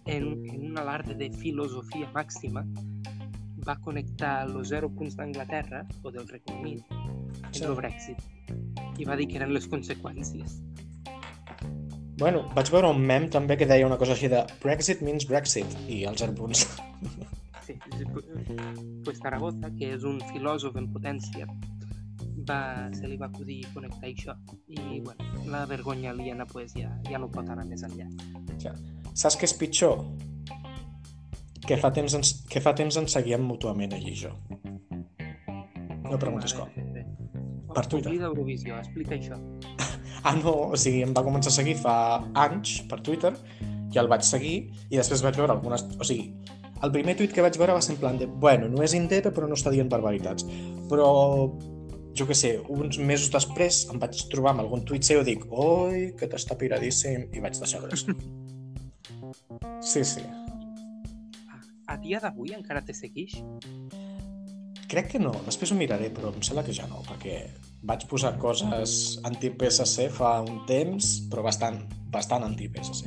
en, 0.04 0.24
en 0.52 0.66
un 0.70 0.76
alarde 0.78 1.14
de 1.14 1.30
filosofia 1.32 2.10
màxima 2.12 2.60
va 3.66 3.78
connectar 3.80 4.42
els 4.44 4.68
0 4.68 4.90
punts 4.98 5.16
d'Anglaterra 5.16 5.86
o 6.02 6.10
del 6.12 6.28
Regne 6.28 6.58
Unit 6.60 6.84
Sí. 7.56 7.64
el 7.64 7.72
Brexit 7.74 8.20
i 9.00 9.04
va 9.08 9.16
dir 9.16 9.26
que 9.30 9.38
eren 9.40 9.54
les 9.54 9.64
conseqüències. 9.70 10.58
Bueno, 12.20 12.42
vaig 12.54 12.68
veure 12.68 12.90
un 12.92 13.00
mem 13.00 13.30
també 13.32 13.56
que 13.56 13.64
deia 13.66 13.86
una 13.88 13.96
cosa 13.96 14.12
així 14.12 14.28
de 14.28 14.42
Brexit 14.62 15.00
means 15.00 15.24
Brexit 15.28 15.72
i 15.88 16.02
els 16.04 16.20
0 16.20 16.34
punts. 16.36 16.66
Sí, 17.64 17.78
sí, 17.96 18.04
pu- 18.04 18.24
pues 19.06 19.20
Zaragoza, 19.22 19.70
que 19.78 19.94
és 19.94 20.04
un 20.04 20.20
filòsof 20.34 20.76
en 20.76 20.90
potència, 20.92 21.46
va, 22.48 22.88
se 22.96 23.08
li 23.08 23.18
va 23.20 23.28
acudir 23.30 23.60
connectar 23.74 24.08
això 24.08 24.34
i 24.68 25.00
bueno, 25.04 25.44
la 25.50 25.64
vergonya 25.70 26.12
aliena 26.14 26.46
pues, 26.46 26.74
ja, 26.76 26.90
ja 27.08 27.20
no 27.20 27.30
pot 27.32 27.48
anar 27.48 27.66
més 27.68 27.84
enllà. 27.86 28.08
Ja. 28.62 28.74
Saps 29.14 29.38
què 29.38 29.48
és 29.48 29.56
pitjor? 29.58 30.04
Que 31.66 31.78
fa 31.80 31.90
temps 31.94 32.14
ens, 32.16 32.34
que 32.50 32.62
fa 32.64 32.74
temps 32.76 32.96
ens 33.00 33.16
seguíem 33.16 33.44
mútuament 33.46 33.92
ell 33.96 34.08
i 34.08 34.16
jo. 34.16 34.32
No 36.10 36.18
preguntis 36.18 36.56
com. 36.56 36.70
Per 37.70 37.84
Twitter. 37.86 38.10
Oblida 38.10 38.30
Eurovisió, 38.30 38.80
explica 38.80 39.18
això. 39.18 39.40
Ah, 40.20 40.34
no, 40.36 40.52
o 40.74 40.76
sigui, 40.76 40.98
em 41.00 41.14
va 41.16 41.22
començar 41.24 41.48
a 41.48 41.54
seguir 41.54 41.78
fa 41.80 41.92
anys 42.42 42.82
per 42.90 42.98
Twitter, 43.00 43.30
i 43.88 43.98
el 44.02 44.08
vaig 44.10 44.24
seguir, 44.26 44.56
i 44.90 44.98
després 44.98 45.22
vaig 45.24 45.38
veure 45.40 45.54
algunes... 45.54 45.86
O 45.96 46.04
sigui, 46.04 46.28
el 46.84 46.92
primer 46.94 47.14
tuit 47.18 47.32
que 47.34 47.44
vaig 47.44 47.56
veure 47.60 47.76
va 47.76 47.82
ser 47.84 47.94
en 47.94 48.00
plan 48.00 48.18
de, 48.20 48.28
bueno, 48.42 48.68
no 48.72 48.84
és 48.84 48.94
indeta, 48.96 49.32
però 49.36 49.48
no 49.48 49.58
està 49.58 49.72
dient 49.72 49.90
barbaritats. 49.92 50.46
Però 50.90 51.08
jo 52.16 52.26
que 52.26 52.34
sé, 52.34 52.56
uns 52.68 52.98
mesos 52.98 53.30
després 53.32 53.84
em 53.92 54.00
vaig 54.02 54.24
trobar 54.32 54.54
amb 54.54 54.64
algun 54.64 54.84
tuit 54.86 55.06
seu 55.06 55.22
i 55.22 55.26
dic 55.28 55.46
oi, 55.50 56.10
que 56.18 56.28
t'està 56.30 56.56
piradíssim, 56.58 57.28
i 57.32 57.42
vaig 57.42 57.58
deixar 57.58 57.82
de 57.86 57.90
Sí, 59.80 60.04
sí. 60.04 60.22
A 61.90 61.96
dia 61.98 62.20
d'avui 62.22 62.52
encara 62.54 62.82
te 62.86 62.94
seguix? 62.94 63.40
Crec 64.90 65.12
que 65.12 65.20
no, 65.22 65.32
després 65.46 65.70
ho 65.70 65.76
miraré, 65.78 66.10
però 66.14 66.32
em 66.34 66.42
sembla 66.42 66.64
que 66.66 66.74
ja 66.74 66.86
no, 66.90 67.00
perquè 67.06 67.36
vaig 67.86 68.04
posar 68.10 68.34
coses 68.42 69.20
anti-PSC 69.26 70.08
fa 70.14 70.40
un 70.42 70.64
temps, 70.68 71.12
però 71.30 71.44
bastant, 71.46 71.78
bastant 72.10 72.46
anti-PSC. 72.46 73.06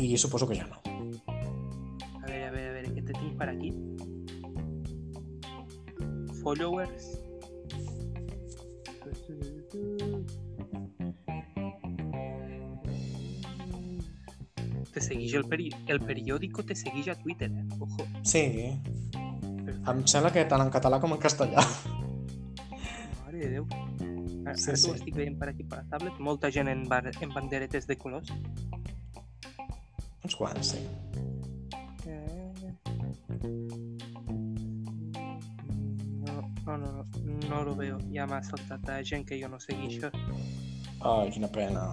I 0.00 0.14
suposo 0.18 0.46
que 0.48 0.56
ja 0.56 0.68
no. 0.70 0.78
A 0.80 2.26
veure, 2.26 2.46
a 2.46 2.52
veure, 2.54 2.68
a 2.70 2.76
veure, 2.78 2.94
què 2.94 3.02
te 3.02 3.16
tinc 3.18 3.34
per 3.40 3.50
aquí? 3.50 3.74
Followers? 6.40 7.10
Te 14.90 15.00
segueix 15.04 15.34
el, 15.38 15.44
peri 15.46 15.68
el 15.92 16.00
periòdico, 16.02 16.64
te 16.66 16.74
segueix 16.74 17.08
a 17.12 17.14
Twitter, 17.20 17.50
eh? 17.54 17.66
Ojo. 17.78 18.06
Sí, 18.26 18.42
em 19.90 20.00
sembla 20.10 20.32
que 20.34 20.42
tant 20.50 20.64
en 20.64 20.72
català 20.74 20.98
com 21.02 21.14
en 21.14 21.20
castellà. 21.22 21.62
Mare 23.22 23.38
de 23.38 23.50
Déu. 23.54 23.68
Ara, 23.70 24.56
Sí, 24.58 24.74
sí. 24.74 24.88
t'ho 24.88 24.96
estic 24.96 25.14
veient 25.14 25.38
per 25.38 25.52
aquí 25.52 25.62
per 25.62 25.84
la 25.84 25.86
tablet. 25.92 26.18
Molta 26.18 26.50
gent 26.50 26.68
en, 26.72 26.82
bar 26.90 27.04
en 27.12 27.30
banderetes 27.36 27.86
de 27.86 27.96
colors. 28.00 28.32
Uns 30.24 30.34
quants, 30.36 30.74
sí. 30.74 30.82
Veo. 37.80 37.98
Ja 38.14 38.26
m'ha 38.28 38.42
saltat 38.46 38.88
a 38.92 39.00
gent 39.06 39.26
que 39.28 39.38
jo 39.40 39.48
no 39.50 39.60
segueixo. 39.62 40.10
Ai, 41.00 41.30
quina 41.32 41.48
pena. 41.52 41.86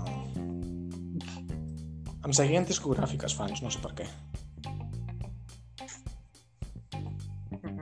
Em 2.28 2.34
seguien 2.36 2.68
discogràfiques 2.68 3.36
fans, 3.38 3.64
no 3.64 3.72
sé 3.72 3.84
per 3.84 3.96
què. 4.02 4.10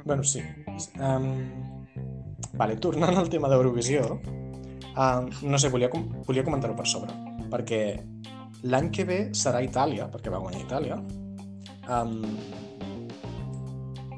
Bueno, 0.06 0.22
sí. 0.22 0.38
Um, 1.01 1.32
vale, 2.53 2.76
tornant 2.78 3.18
al 3.18 3.30
tema 3.34 3.49
d'Eurovisió, 3.49 4.03
um, 4.22 5.32
no 5.49 5.58
sé, 5.58 5.72
volia, 5.74 5.89
com 5.89 6.03
volia 6.28 6.43
comentar-ho 6.45 6.76
per 6.78 6.86
sobre, 6.86 7.16
perquè 7.49 7.80
l'any 8.70 8.91
que 8.93 9.08
ve 9.10 9.18
serà 9.34 9.64
Itàlia, 9.66 10.06
perquè 10.14 10.30
va 10.30 10.43
guanyar 10.43 10.62
Itàlia. 10.62 10.99
Um, 11.89 12.22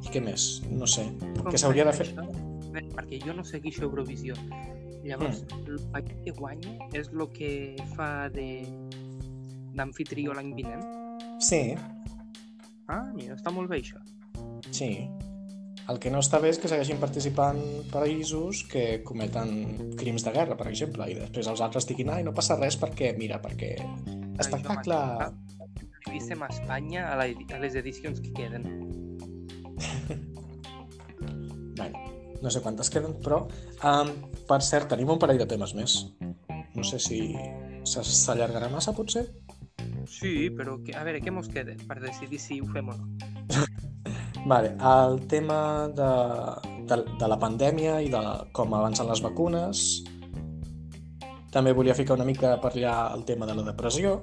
I 0.01 0.11
què 0.11 0.19
més? 0.27 0.49
No 0.67 0.91
sé. 0.91 1.07
Què 1.47 1.55
s'hauria 1.55 1.87
de 1.87 1.95
fer? 1.95 2.11
això? 2.11 2.36
Bé, 2.77 2.85
perquè 2.93 3.19
jo 3.25 3.33
no 3.35 3.45
segueixo 3.47 3.87
Eurovisió. 3.89 4.37
Llavors, 5.07 5.43
el 5.65 5.77
país 5.93 6.17
que 6.25 6.33
guanya 6.37 6.77
és 6.97 7.09
el 7.13 7.27
que 7.33 7.51
fa 7.95 8.27
de 8.33 8.49
d'anfitrió 9.77 10.33
l'any 10.33 10.55
vinent. 10.57 10.83
Sí, 11.41 11.75
Ah, 12.87 13.03
mira, 13.13 13.35
està 13.35 13.51
molt 13.51 13.69
bé 13.69 13.81
això. 13.81 13.99
Sí. 14.71 14.91
El 15.87 15.99
que 16.03 16.11
no 16.11 16.19
està 16.23 16.39
bé 16.43 16.49
és 16.51 16.59
que 16.59 16.69
segueixin 16.71 16.99
participant 16.99 17.59
països 17.91 18.63
que 18.71 19.01
cometen 19.07 19.93
crims 19.99 20.25
de 20.27 20.33
guerra, 20.35 20.57
per 20.59 20.67
exemple, 20.71 21.07
i 21.07 21.15
després 21.15 21.47
els 21.51 21.63
altres 21.63 21.87
diguin, 21.87 22.11
ai, 22.15 22.25
no 22.27 22.35
passa 22.35 22.57
res 22.59 22.79
perquè, 22.79 23.13
mira, 23.19 23.41
perquè 23.43 23.75
espectacle... 24.39 24.99
Visem 26.07 26.39
a 26.39 26.47
Espanya 26.47 27.01
a, 27.11 27.15
la, 27.19 27.25
a 27.27 27.57
les 27.59 27.75
edicions 27.75 28.21
que 28.23 28.31
queden. 28.35 28.63
No 32.43 32.51
sé 32.53 32.61
quantes 32.61 32.91
queden, 32.93 33.15
però, 33.23 33.43
um, 33.81 34.11
per 34.49 34.61
cert, 34.61 34.89
tenim 34.91 35.09
un 35.09 35.19
parell 35.21 35.41
de 35.41 35.47
temes 35.49 35.73
més. 35.77 35.97
No 36.77 36.85
sé 36.85 36.99
si 37.01 37.21
s'allargarà 37.87 38.69
massa, 38.69 38.93
potser? 38.93 39.25
Sí, 40.07 40.49
però 40.55 40.77
que, 40.83 40.93
a 40.95 41.03
veure, 41.07 41.21
què 41.23 41.33
mos 41.33 41.49
queda 41.51 41.75
per 41.87 41.99
decidir 42.03 42.39
si 42.39 42.61
ho 42.61 42.67
fem 42.71 42.93
o 42.93 42.95
no? 42.95 43.07
Vale, 44.51 44.75
el 44.79 45.19
tema 45.27 45.89
de, 45.91 46.11
de, 46.87 46.97
de 47.19 47.27
la 47.27 47.39
pandèmia 47.41 47.97
i 48.05 48.11
de 48.13 48.21
com 48.55 48.75
avancen 48.77 49.09
les 49.09 49.23
vacunes. 49.25 49.83
També 51.51 51.73
volia 51.75 51.95
ficar 51.97 52.15
una 52.15 52.27
mica 52.27 52.53
per 52.63 52.71
allà 52.75 52.95
el 53.15 53.25
tema 53.27 53.47
de 53.49 53.57
la 53.57 53.65
depressió, 53.67 54.21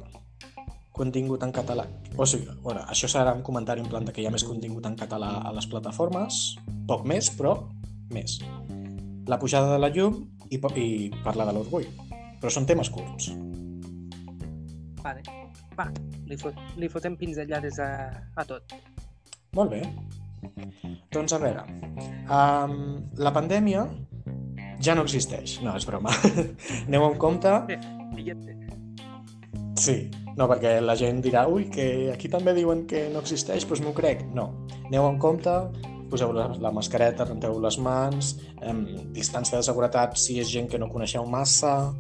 contingut 0.95 1.43
en 1.45 1.53
català. 1.53 1.85
O 2.17 2.25
sigui, 2.31 2.49
bueno, 2.63 2.85
això 2.89 3.11
serà 3.11 3.35
un 3.35 3.43
comentari 3.43 3.83
en 3.83 3.91
plan 3.91 4.07
de 4.07 4.15
que 4.15 4.23
hi 4.23 4.29
ha 4.29 4.33
més 4.33 4.47
contingut 4.47 4.87
en 4.87 4.97
català 4.97 5.33
a 5.43 5.53
les 5.57 5.67
plataformes, 5.69 6.45
poc 6.89 7.05
més, 7.11 7.33
però 7.35 7.57
més. 8.13 8.39
La 9.31 9.39
pujada 9.41 9.73
de 9.73 9.81
la 9.81 9.91
llum 9.95 10.21
i, 10.51 10.59
i 10.59 10.89
parlar 11.25 11.49
de 11.49 11.57
l'orgull. 11.57 11.87
Però 12.41 12.53
són 12.53 12.67
temes 12.69 12.91
curts. 12.93 13.31
Vale. 15.05 15.25
Va, 15.75 15.89
li, 16.29 16.37
fot, 16.39 16.59
li 16.79 16.89
fotem 16.91 17.17
pinzellades 17.19 17.81
a, 17.83 17.91
a 18.37 18.45
tot. 18.47 18.77
Molt 19.57 19.73
bé. 19.73 19.83
Doncs 21.15 21.33
a 21.35 21.41
veure, 21.41 21.65
um, 22.29 22.75
la 23.19 23.33
pandèmia 23.35 23.87
ja 24.85 24.95
no 24.95 25.07
existeix. 25.07 25.59
No, 25.65 25.75
és 25.79 25.87
broma. 25.89 26.13
Aneu 26.87 27.09
amb 27.09 27.19
compte. 27.23 27.55
Billete. 28.15 28.59
Sí, 29.81 29.97
no, 30.39 30.47
perquè 30.51 30.77
la 30.83 30.95
gent 30.99 31.21
dirà 31.25 31.45
ui, 31.51 31.67
que 31.71 32.11
aquí 32.13 32.31
també 32.31 32.55
diuen 32.57 32.85
que 32.91 33.09
no 33.13 33.23
existeix, 33.25 33.67
doncs 33.67 33.83
m'ho 33.83 33.95
crec. 33.97 34.23
No, 34.35 34.47
aneu 34.87 35.09
amb 35.09 35.21
compte, 35.23 35.55
poseu 36.15 36.33
la, 36.35 36.49
la 36.63 36.71
mascareta, 36.75 37.27
renteu 37.27 37.59
les 37.63 37.79
mans, 37.83 38.37
em, 38.63 38.85
distància 39.17 39.59
de 39.59 39.67
seguretat 39.67 40.17
si 40.21 40.39
és 40.43 40.51
gent 40.51 40.71
que 40.71 40.79
no 40.79 40.91
coneixeu 40.93 41.27
massa, 41.27 41.93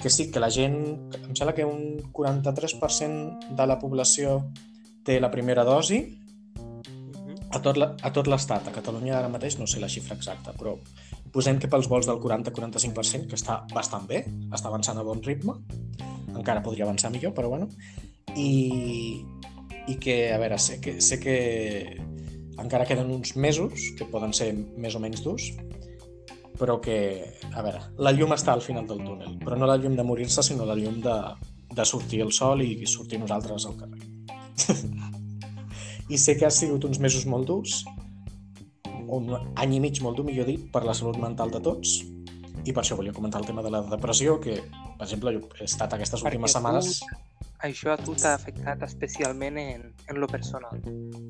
que 0.00 0.10
sí, 0.10 0.30
que 0.32 0.42
la 0.42 0.50
gent, 0.52 0.76
em 1.20 1.32
sembla 1.36 1.54
que 1.56 1.64
un 1.68 2.00
43% 2.12 3.54
de 3.56 3.66
la 3.68 3.78
població 3.80 4.40
té 5.04 5.20
la 5.20 5.30
primera 5.30 5.64
dosi, 5.64 6.02
Mhm. 6.54 7.36
a 7.50 7.60
tot, 7.60 7.76
la, 7.76 7.94
a 8.02 8.10
l'estat. 8.10 8.68
A 8.68 8.72
Catalunya 8.72 9.18
ara 9.18 9.28
mateix 9.28 9.58
no 9.58 9.66
sé 9.66 9.80
la 9.80 9.88
xifra 9.88 10.16
exacta, 10.16 10.52
però 10.52 10.78
posem 11.32 11.58
que 11.58 11.68
pels 11.68 11.88
vols 11.88 12.06
del 12.06 12.20
40-45%, 12.20 13.28
que 13.28 13.36
està 13.36 13.64
bastant 13.74 14.06
bé, 14.06 14.24
està 14.50 14.68
avançant 14.68 14.98
a 14.98 15.02
bon 15.02 15.22
ritme, 15.22 15.54
encara 16.34 16.62
podria 16.62 16.84
avançar 16.84 17.10
millor, 17.10 17.34
però 17.34 17.48
bueno, 17.48 17.68
i, 18.36 19.24
i 19.88 19.96
que, 19.96 20.32
a 20.32 20.38
veure, 20.38 20.58
sé 20.58 20.80
que, 20.80 21.00
sé 21.00 21.18
que 21.20 22.13
encara 22.60 22.86
queden 22.86 23.10
uns 23.10 23.34
mesos, 23.36 23.90
que 23.98 24.06
poden 24.10 24.32
ser 24.36 24.52
més 24.54 24.94
o 24.94 25.00
menys 25.02 25.22
durs, 25.24 25.50
però 26.58 26.78
que, 26.80 26.96
a 27.50 27.62
veure, 27.66 27.80
la 27.98 28.12
llum 28.14 28.32
està 28.36 28.52
al 28.54 28.62
final 28.62 28.86
del 28.86 29.02
túnel, 29.02 29.38
però 29.42 29.58
no 29.58 29.66
la 29.66 29.76
llum 29.80 29.96
de 29.98 30.04
morir-se, 30.06 30.42
sinó 30.46 30.66
la 30.68 30.76
llum 30.78 31.00
de, 31.02 31.16
de 31.74 31.84
sortir 31.84 32.22
el 32.22 32.30
sol 32.32 32.62
i 32.62 32.86
sortir 32.86 33.18
nosaltres 33.18 33.66
al 33.66 33.76
carrer. 33.80 34.06
I 36.14 36.18
sé 36.20 36.36
que 36.38 36.46
ha 36.46 36.52
sigut 36.52 36.84
uns 36.86 37.00
mesos 37.00 37.26
molt 37.26 37.48
durs, 37.48 37.82
un 39.08 39.30
any 39.60 39.76
i 39.76 39.80
mig 39.82 40.00
molt 40.04 40.18
dur, 40.18 40.26
millor 40.26 40.46
dit, 40.48 40.62
per 40.72 40.84
la 40.86 40.94
salut 40.94 41.18
mental 41.20 41.50
de 41.50 41.60
tots, 41.64 42.02
i 42.64 42.72
per 42.72 42.84
això 42.84 42.96
volia 42.96 43.12
comentar 43.12 43.42
el 43.42 43.48
tema 43.48 43.62
de 43.64 43.72
la 43.72 43.82
depressió, 43.90 44.38
que, 44.40 44.60
per 44.98 45.06
exemple, 45.08 45.34
jo 45.34 45.48
he 45.58 45.66
estat 45.66 45.92
aquestes 45.96 46.22
Perquè 46.22 46.36
últimes 46.36 46.52
tu- 46.52 46.58
setmanes... 46.58 47.00
Això 47.64 47.94
a 47.94 47.96
tu 47.96 48.12
t'ha 48.12 48.34
afectat 48.36 48.82
especialment 48.84 49.56
en, 49.56 49.86
en 50.12 50.18
lo 50.20 50.26
personal. 50.28 50.82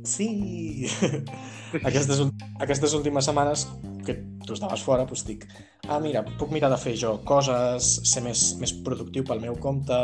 Sí! 0.02 0.88
aquestes, 1.88 2.24
aquestes 2.64 2.96
últimes 2.98 3.28
setmanes 3.28 3.68
que 4.04 4.16
tu 4.42 4.56
estaves 4.56 4.82
fora, 4.82 5.06
doncs 5.06 5.22
dic, 5.28 5.46
ah, 5.86 6.00
mira, 6.02 6.24
puc 6.40 6.50
mirar 6.50 6.72
de 6.72 6.80
fer 6.80 6.96
jo 6.98 7.14
coses, 7.28 7.92
ser 8.10 8.24
més, 8.26 8.42
més 8.58 8.74
productiu 8.84 9.22
pel 9.28 9.44
meu 9.46 9.54
compte, 9.62 10.00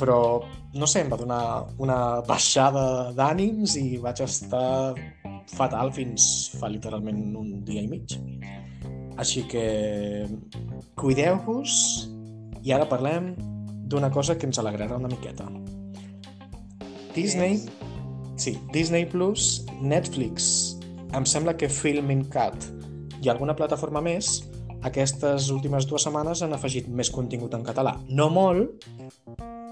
però, 0.00 0.18
no 0.72 0.88
sé, 0.88 1.04
em 1.04 1.12
va 1.12 1.20
donar 1.20 1.42
una 1.84 1.98
baixada 2.24 3.12
d'ànims 3.12 3.76
i 3.76 4.00
vaig 4.00 4.24
estar 4.24 4.94
fatal 5.52 5.92
fins 5.92 6.48
fa 6.56 6.72
literalment 6.72 7.20
un 7.36 7.58
dia 7.68 7.84
i 7.84 7.90
mig. 7.92 8.16
Així 9.20 9.44
que 9.52 9.66
cuideu-vos 10.98 11.74
i 12.64 12.72
ara 12.72 12.88
parlem 12.88 13.34
d'una 13.90 14.10
cosa 14.10 14.38
que 14.38 14.48
ens 14.48 14.60
alegrarà 14.62 14.96
una 14.96 15.10
miqueta. 15.12 15.48
Disney, 17.14 17.60
sí, 18.36 18.56
Disney 18.72 19.06
Plus, 19.06 19.64
Netflix, 19.80 20.78
em 21.14 21.26
sembla 21.28 21.54
que 21.56 21.68
Filmin 21.70 22.24
Cat 22.32 22.66
i 23.22 23.30
alguna 23.30 23.54
plataforma 23.56 24.02
més 24.02 24.40
aquestes 24.84 25.48
últimes 25.54 25.86
dues 25.88 26.04
setmanes 26.04 26.42
han 26.44 26.52
afegit 26.52 26.90
més 26.92 27.08
contingut 27.14 27.54
en 27.56 27.62
català. 27.64 27.94
No 28.10 28.28
molt, 28.32 28.84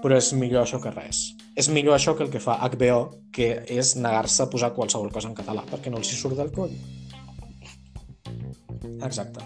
però 0.01 0.17
és 0.17 0.31
millor 0.33 0.63
això 0.63 0.79
que 0.81 0.91
res. 0.95 1.19
És 1.55 1.69
millor 1.69 1.95
això 1.95 2.15
que 2.17 2.25
el 2.25 2.31
que 2.33 2.41
fa 2.41 2.57
HBO, 2.63 3.05
que 3.35 3.51
és 3.69 3.93
negar-se 3.99 4.43
a 4.43 4.49
posar 4.49 4.73
qualsevol 4.73 5.13
cosa 5.13 5.29
en 5.29 5.37
català, 5.37 5.63
perquè 5.69 5.93
no 5.93 6.01
els 6.01 6.09
hi 6.09 6.17
surt 6.17 6.39
del 6.39 6.49
coll. 6.55 6.73
Exacte. 9.05 9.45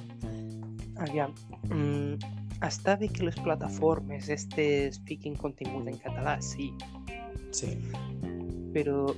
Aviam, 1.04 1.36
mm, 1.68 2.37
està 2.66 2.96
bé 2.98 3.10
que 3.14 3.26
les 3.28 3.38
plataformes 3.44 4.30
estes 4.34 5.02
fiquin 5.06 5.36
contingut 5.36 5.88
en 5.88 5.98
català, 6.02 6.40
sí, 6.42 6.72
Sí. 7.52 7.78
però 8.74 9.14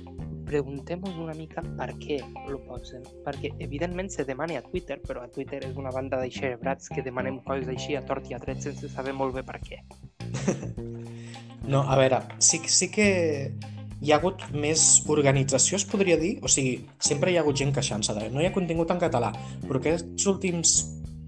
preguntem-nos 0.50 1.16
una 1.20 1.34
mica 1.34 1.62
per 1.78 1.92
què 2.02 2.18
lo 2.48 2.58
posen. 2.66 3.04
Perquè, 3.24 3.52
evidentment, 3.62 4.10
se 4.10 4.24
demana 4.24 4.58
a 4.58 4.62
Twitter, 4.62 4.98
però 5.02 5.22
a 5.22 5.30
Twitter 5.30 5.62
és 5.64 5.76
una 5.76 5.92
banda 5.94 6.18
d'aixebrats 6.18 6.90
que 6.90 7.04
demanem 7.06 7.38
coses 7.46 7.68
així 7.68 7.94
a 7.94 8.02
tort 8.06 8.26
i 8.30 8.34
a 8.34 8.40
dret 8.42 8.62
sense 8.62 8.88
saber 8.90 9.14
molt 9.14 9.34
bé 9.34 9.44
per 9.46 9.60
què. 9.62 9.82
No, 11.70 11.84
a 11.86 11.94
veure, 11.94 12.22
sí, 12.42 12.58
sí 12.66 12.88
que 12.90 13.06
hi 14.00 14.10
ha 14.10 14.16
hagut 14.16 14.46
més 14.56 15.04
organització, 15.12 15.76
es 15.76 15.84
podria 15.86 16.16
dir? 16.18 16.38
O 16.42 16.48
sigui, 16.50 16.86
sempre 16.98 17.30
hi 17.30 17.36
ha 17.36 17.44
hagut 17.44 17.58
gent 17.60 17.70
queixant-se 17.76 18.16
de 18.16 18.30
no 18.32 18.40
hi 18.40 18.48
ha 18.48 18.54
contingut 18.54 18.90
en 18.90 18.98
català, 19.02 19.28
però 19.66 19.78
aquests 19.78 20.26
últims, 20.32 20.72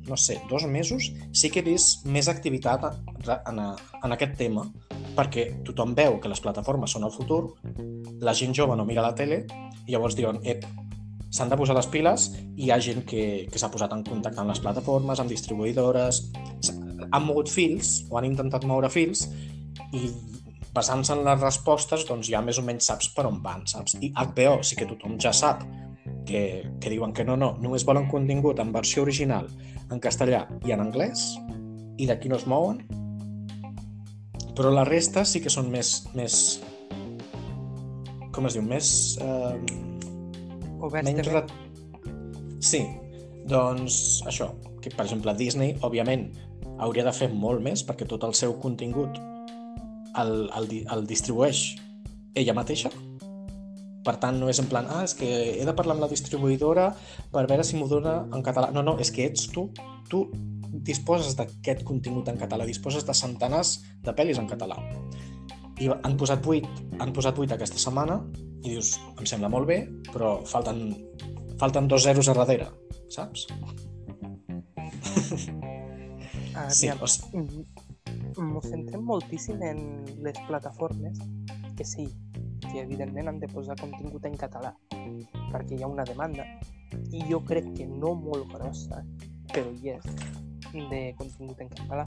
no 0.09 0.17
sé, 0.17 0.41
dos 0.51 0.67
mesos 0.67 1.11
sí 1.33 1.51
que 1.51 1.61
he 1.63 1.67
vist 1.67 2.07
més 2.07 2.29
activitat 2.29 2.85
en, 2.91 3.61
en 3.61 4.15
aquest 4.17 4.37
tema, 4.39 4.67
perquè 5.17 5.49
tothom 5.67 5.95
veu 5.99 6.19
que 6.21 6.31
les 6.33 6.41
plataformes 6.43 6.95
són 6.95 7.07
el 7.07 7.15
futur, 7.15 7.43
la 8.23 8.35
gent 8.35 8.55
jove 8.57 8.77
no 8.77 8.87
mira 8.89 9.05
la 9.05 9.15
tele, 9.19 9.45
i 9.87 9.95
llavors 9.95 10.17
diuen, 10.19 10.41
ep, 10.43 10.67
s'han 11.33 11.53
de 11.53 11.57
posar 11.57 11.77
les 11.79 11.89
piles 11.93 12.29
i 12.57 12.67
hi 12.67 12.73
ha 12.73 12.81
gent 12.83 13.07
que, 13.09 13.47
que 13.49 13.61
s'ha 13.61 13.71
posat 13.73 13.95
en 13.95 14.05
contacte 14.07 14.43
amb 14.43 14.53
les 14.53 14.61
plataformes, 14.61 15.21
amb 15.21 15.33
distribuïdores, 15.33 16.27
han 17.13 17.25
mogut 17.27 17.51
fils 17.53 18.03
o 18.11 18.19
han 18.19 18.29
intentat 18.29 18.67
moure 18.69 18.91
fils 18.93 19.27
i 19.93 20.09
basant-se 20.73 21.13
en 21.13 21.25
les 21.27 21.41
respostes, 21.41 22.07
doncs 22.09 22.31
ja 22.33 22.41
més 22.45 22.59
o 22.59 22.65
menys 22.65 22.89
saps 22.89 23.11
per 23.13 23.27
on 23.29 23.41
van, 23.45 23.67
saps? 23.69 23.99
I 24.01 24.13
HBO 24.17 24.61
sí 24.65 24.79
que 24.79 24.89
tothom 24.89 25.19
ja 25.21 25.35
sap 25.37 25.65
que, 26.27 26.71
que 26.81 26.91
diuen 26.93 27.13
que 27.13 27.25
no, 27.25 27.37
no, 27.37 27.55
només 27.63 27.87
volen 27.89 28.09
contingut 28.11 28.61
en 28.63 28.73
versió 28.75 29.03
original, 29.03 29.49
en 29.91 30.01
castellà 30.01 30.47
i 30.67 30.75
en 30.75 30.85
anglès, 30.85 31.33
i 31.99 32.09
d'aquí 32.09 32.31
no 32.33 32.39
es 32.39 32.47
mouen, 32.51 32.83
però 34.57 34.73
la 34.73 34.85
resta 34.89 35.25
sí 35.25 35.41
que 35.41 35.53
són 35.53 35.71
més... 35.73 36.03
més 36.17 36.61
com 38.33 38.49
es 38.49 38.57
diu? 38.57 38.65
Més... 38.65 39.19
Eh, 39.21 40.83
Oberts 40.83 41.07
menys... 41.09 41.29
Re... 41.29 41.45
Sí, 42.63 42.85
doncs 43.49 44.23
això, 44.29 44.53
que 44.83 44.93
per 44.95 45.07
exemple 45.07 45.35
Disney, 45.39 45.77
òbviament, 45.85 46.29
hauria 46.83 47.05
de 47.07 47.15
fer 47.15 47.29
molt 47.33 47.63
més 47.65 47.85
perquè 47.87 48.07
tot 48.09 48.25
el 48.27 48.35
seu 48.39 48.55
contingut 48.63 49.19
el, 50.19 50.33
el, 50.59 50.69
el 50.93 51.07
distribueix 51.09 51.63
ella 52.35 52.55
mateixa. 52.57 52.91
Per 54.03 54.17
tant, 54.23 54.39
no 54.41 54.49
és 54.51 54.59
en 54.59 54.69
plan, 54.71 54.89
ah, 54.91 55.03
és 55.07 55.15
que 55.19 55.29
he 55.61 55.67
de 55.67 55.75
parlar 55.79 55.97
amb 55.97 56.05
la 56.05 56.11
distribuïdora 56.11 56.89
per 57.33 57.45
veure 57.51 57.65
si 57.67 57.79
m'ho 57.79 57.87
dona 57.91 58.23
en 58.35 58.43
català. 58.43 58.73
No, 58.75 58.83
no, 58.83 58.97
és 59.03 59.13
que 59.15 59.29
ets 59.31 59.47
tu. 59.55 59.69
Tu 60.11 60.25
disposes 60.73 61.37
d'aquest 61.39 61.85
contingut 61.87 62.29
en 62.33 62.41
català, 62.41 62.67
disposes 62.67 63.07
de 63.07 63.15
centenars 63.15 63.77
de 64.03 64.15
pel·lis 64.17 64.41
en 64.41 64.49
català. 64.51 64.79
I 65.83 65.91
han 65.93 66.17
posat 66.19 66.45
8, 66.47 66.99
han 67.01 67.13
posat 67.15 67.39
8 67.39 67.57
aquesta 67.57 67.81
setmana 67.81 68.19
i 68.63 68.75
dius, 68.75 68.97
em 69.19 69.27
sembla 69.27 69.51
molt 69.53 69.69
bé, 69.71 69.83
però 70.13 70.37
falten, 70.47 70.85
falten 71.61 71.89
dos 71.91 72.05
zeros 72.07 72.31
a 72.31 72.37
darrere, 72.39 72.69
saps? 73.11 73.47
Sí, 76.73 76.89
Aviam, 76.89 77.01
o 77.01 77.09
sigui, 77.09 77.63
Ens 78.33 78.67
centrem 78.69 79.03
moltíssim 79.05 79.61
en 79.65 79.81
les 80.25 80.39
plataformes 80.49 81.19
que 81.77 81.85
sí, 81.85 82.07
que 82.73 82.81
evidentment 82.81 83.29
han 83.29 83.41
de 83.41 83.49
posar 83.53 83.77
contingut 83.81 84.27
en 84.29 84.37
català 84.41 84.73
perquè 85.53 85.77
hi 85.77 85.83
ha 85.83 85.91
una 85.91 86.07
demanda 86.09 86.47
i 87.13 87.23
jo 87.31 87.41
crec 87.49 87.69
que 87.77 87.87
no 87.87 88.15
molt 88.19 88.49
grossa 88.55 89.03
però 89.53 89.71
hi 89.79 89.95
és 89.97 90.09
de 90.73 91.03
contingut 91.19 91.61
en 91.61 91.73
català 91.77 92.07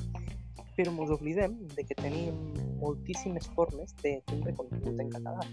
però 0.76 0.92
ens 0.92 1.12
oblidem 1.16 1.56
de 1.76 1.86
que 1.88 1.96
tenim 2.02 2.40
moltíssimes 2.82 3.48
formes 3.56 3.96
de 4.04 4.18
tindre 4.32 4.56
contingut 4.58 5.00
en 5.00 5.12
català 5.14 5.46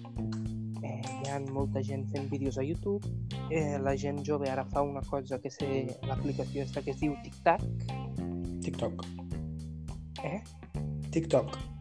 eh, 0.82 1.00
hi 1.00 1.30
ha 1.30 1.40
molta 1.52 1.84
gent 1.86 2.08
fent 2.14 2.30
vídeos 2.32 2.58
a 2.58 2.66
YouTube 2.66 3.06
eh, 3.50 3.78
la 3.78 3.94
gent 3.96 4.24
jove 4.26 4.50
ara 4.50 4.64
fa 4.72 4.82
una 4.82 5.04
cosa 5.10 5.38
que 5.38 5.50
sé 5.50 5.72
l'aplicació 6.08 6.64
esta 6.64 6.82
que 6.82 6.96
es 6.96 7.04
diu 7.04 7.14
TikTok 7.22 8.00
TikTok. 8.62 9.04
eh? 10.24 10.40
TikTok. 11.10 11.71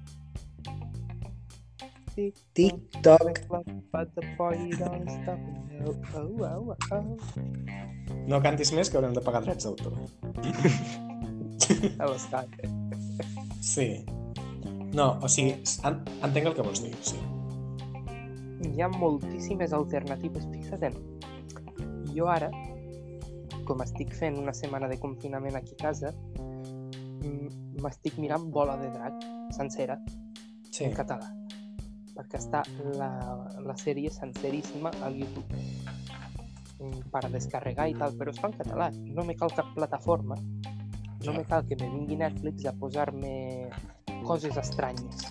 TikTok. 2.57 3.39
No. 3.49 3.61
Oh, 6.15 6.45
oh, 6.45 6.75
oh. 6.91 7.03
No 8.29 8.41
cantis 8.43 8.71
més 8.77 8.89
que 8.91 8.99
haurem 8.99 9.15
de 9.17 9.23
pagar 9.25 9.41
drets 9.45 9.65
d'autor. 9.65 9.97
A 11.97 12.09
l'estat. 12.11 12.47
Sí. 13.63 13.87
No, 14.93 15.07
o 15.23 15.29
sigui, 15.31 15.55
en, 15.87 16.01
entenc 16.21 16.51
el 16.51 16.57
que 16.57 16.65
vols 16.67 16.83
dir, 16.83 16.93
sí. 17.05 17.19
Hi 18.71 18.83
ha 18.83 18.91
moltíssimes 18.93 19.73
alternatives. 19.73 20.45
Fixa't, 20.53 20.99
jo 22.13 22.27
ara, 22.29 22.51
com 23.65 23.81
estic 23.85 24.13
fent 24.19 24.37
una 24.41 24.53
setmana 24.57 24.91
de 24.91 24.99
confinament 25.01 25.57
aquí 25.57 25.73
a 25.79 25.83
casa, 25.87 26.13
m'estic 27.81 28.17
mirant 28.21 28.49
Bola 28.53 28.77
de 28.77 28.89
Drac 28.93 29.13
sencera 29.57 29.97
Sí, 30.71 30.85
en 30.85 30.93
català 30.93 31.40
perquè 32.15 32.39
està 32.39 32.63
la, 32.97 33.11
la 33.63 33.75
sèrie 33.79 34.11
senceríssima 34.13 34.91
al 35.05 35.17
YouTube 35.21 35.59
mm, 36.79 37.09
per 37.13 37.25
descarregar 37.33 37.89
i 37.91 37.97
tal, 37.97 38.15
però 38.19 38.33
està 38.33 38.51
en 38.51 38.57
català 38.59 38.91
no 38.91 39.25
me 39.27 39.37
cal 39.39 39.53
cap 39.55 39.73
plataforma 39.75 40.37
no 41.25 41.35
me 41.37 41.45
cal 41.45 41.65
que 41.67 41.77
me 41.79 41.89
vingui 41.89 42.17
Netflix 42.19 42.65
a 42.65 42.73
posar-me 42.77 43.33
coses 44.25 44.57
estranyes 44.57 45.27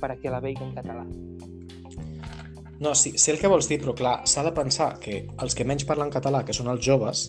per 0.00 0.12
a 0.12 0.18
que 0.20 0.32
la 0.32 0.42
vegi 0.44 0.64
en 0.66 0.74
català 0.76 1.06
No, 2.80 2.94
sí, 2.96 3.10
sé 3.20 3.34
el 3.34 3.36
que 3.36 3.48
vols 3.52 3.66
dir, 3.68 3.76
però 3.82 3.92
clar, 3.92 4.12
s'ha 4.24 4.40
de 4.40 4.54
pensar 4.56 4.94
que 5.02 5.18
els 5.44 5.52
que 5.52 5.66
menys 5.68 5.84
parlen 5.84 6.08
català, 6.08 6.40
que 6.48 6.54
són 6.56 6.70
els 6.72 6.80
joves, 6.80 7.26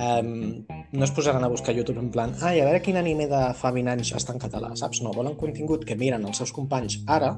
um, 0.00 0.64
no 0.92 1.04
es 1.04 1.12
posaran 1.12 1.44
a 1.44 1.50
buscar 1.52 1.74
YouTube 1.76 2.00
en 2.00 2.10
plan 2.10 2.32
ai, 2.40 2.60
a 2.60 2.64
veure 2.66 2.80
quin 2.82 2.96
anime 2.96 3.26
de 3.30 3.40
fa 3.60 3.70
20 3.74 3.92
anys 3.92 4.12
està 4.18 4.34
en 4.34 4.40
català, 4.42 4.72
saps? 4.80 5.02
No, 5.04 5.12
volen 5.16 5.36
contingut 5.38 5.84
que 5.86 5.98
miren 6.00 6.24
els 6.26 6.40
seus 6.40 6.52
companys 6.56 7.00
ara 7.06 7.34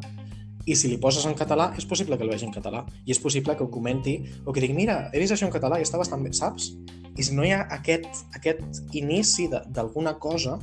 i 0.67 0.77
si 0.79 0.91
li 0.91 0.99
poses 1.03 1.27
en 1.27 1.35
català, 1.39 1.73
és 1.79 1.87
possible 1.89 2.17
que 2.17 2.27
el 2.27 2.31
vegi 2.31 2.47
en 2.47 2.55
català 2.55 2.85
i 3.05 3.15
és 3.15 3.21
possible 3.23 3.57
que 3.57 3.65
ho 3.65 3.71
comenti 3.71 4.19
o 4.45 4.53
que 4.53 4.63
digui, 4.63 4.77
mira, 4.77 5.09
he 5.13 5.23
vist 5.23 5.35
això 5.35 5.49
en 5.49 5.55
català 5.55 5.81
i 5.81 5.87
està 5.87 5.99
bastant 6.01 6.23
bé, 6.23 6.33
saps? 6.37 6.73
I 7.19 7.27
si 7.27 7.35
no 7.37 7.45
hi 7.45 7.53
ha 7.53 7.65
aquest, 7.77 8.25
aquest 8.39 8.95
inici 8.97 9.49
d'alguna 9.51 10.15
cosa 10.23 10.59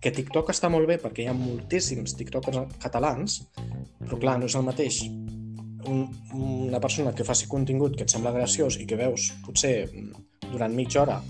que 0.00 0.12
TikTok 0.16 0.50
està 0.52 0.70
molt 0.72 0.88
bé 0.88 0.96
perquè 1.00 1.24
hi 1.24 1.30
ha 1.30 1.36
moltíssims 1.36 2.16
TikTokers 2.18 2.80
catalans, 2.82 3.42
però 4.00 4.18
clar, 4.20 4.38
no 4.40 4.48
és 4.48 4.56
el 4.56 4.66
mateix 4.66 5.04
un, 5.86 6.08
una 6.32 6.80
persona 6.80 7.12
que 7.16 7.24
faci 7.24 7.48
contingut 7.48 7.96
que 7.96 8.06
et 8.06 8.12
sembla 8.12 8.32
graciós 8.34 8.78
i 8.80 8.86
que 8.88 8.98
veus 9.00 9.30
potser 9.44 9.74
mm, 9.88 10.26
durant 10.50 10.74
mitja 10.76 11.02
hora 11.04 11.20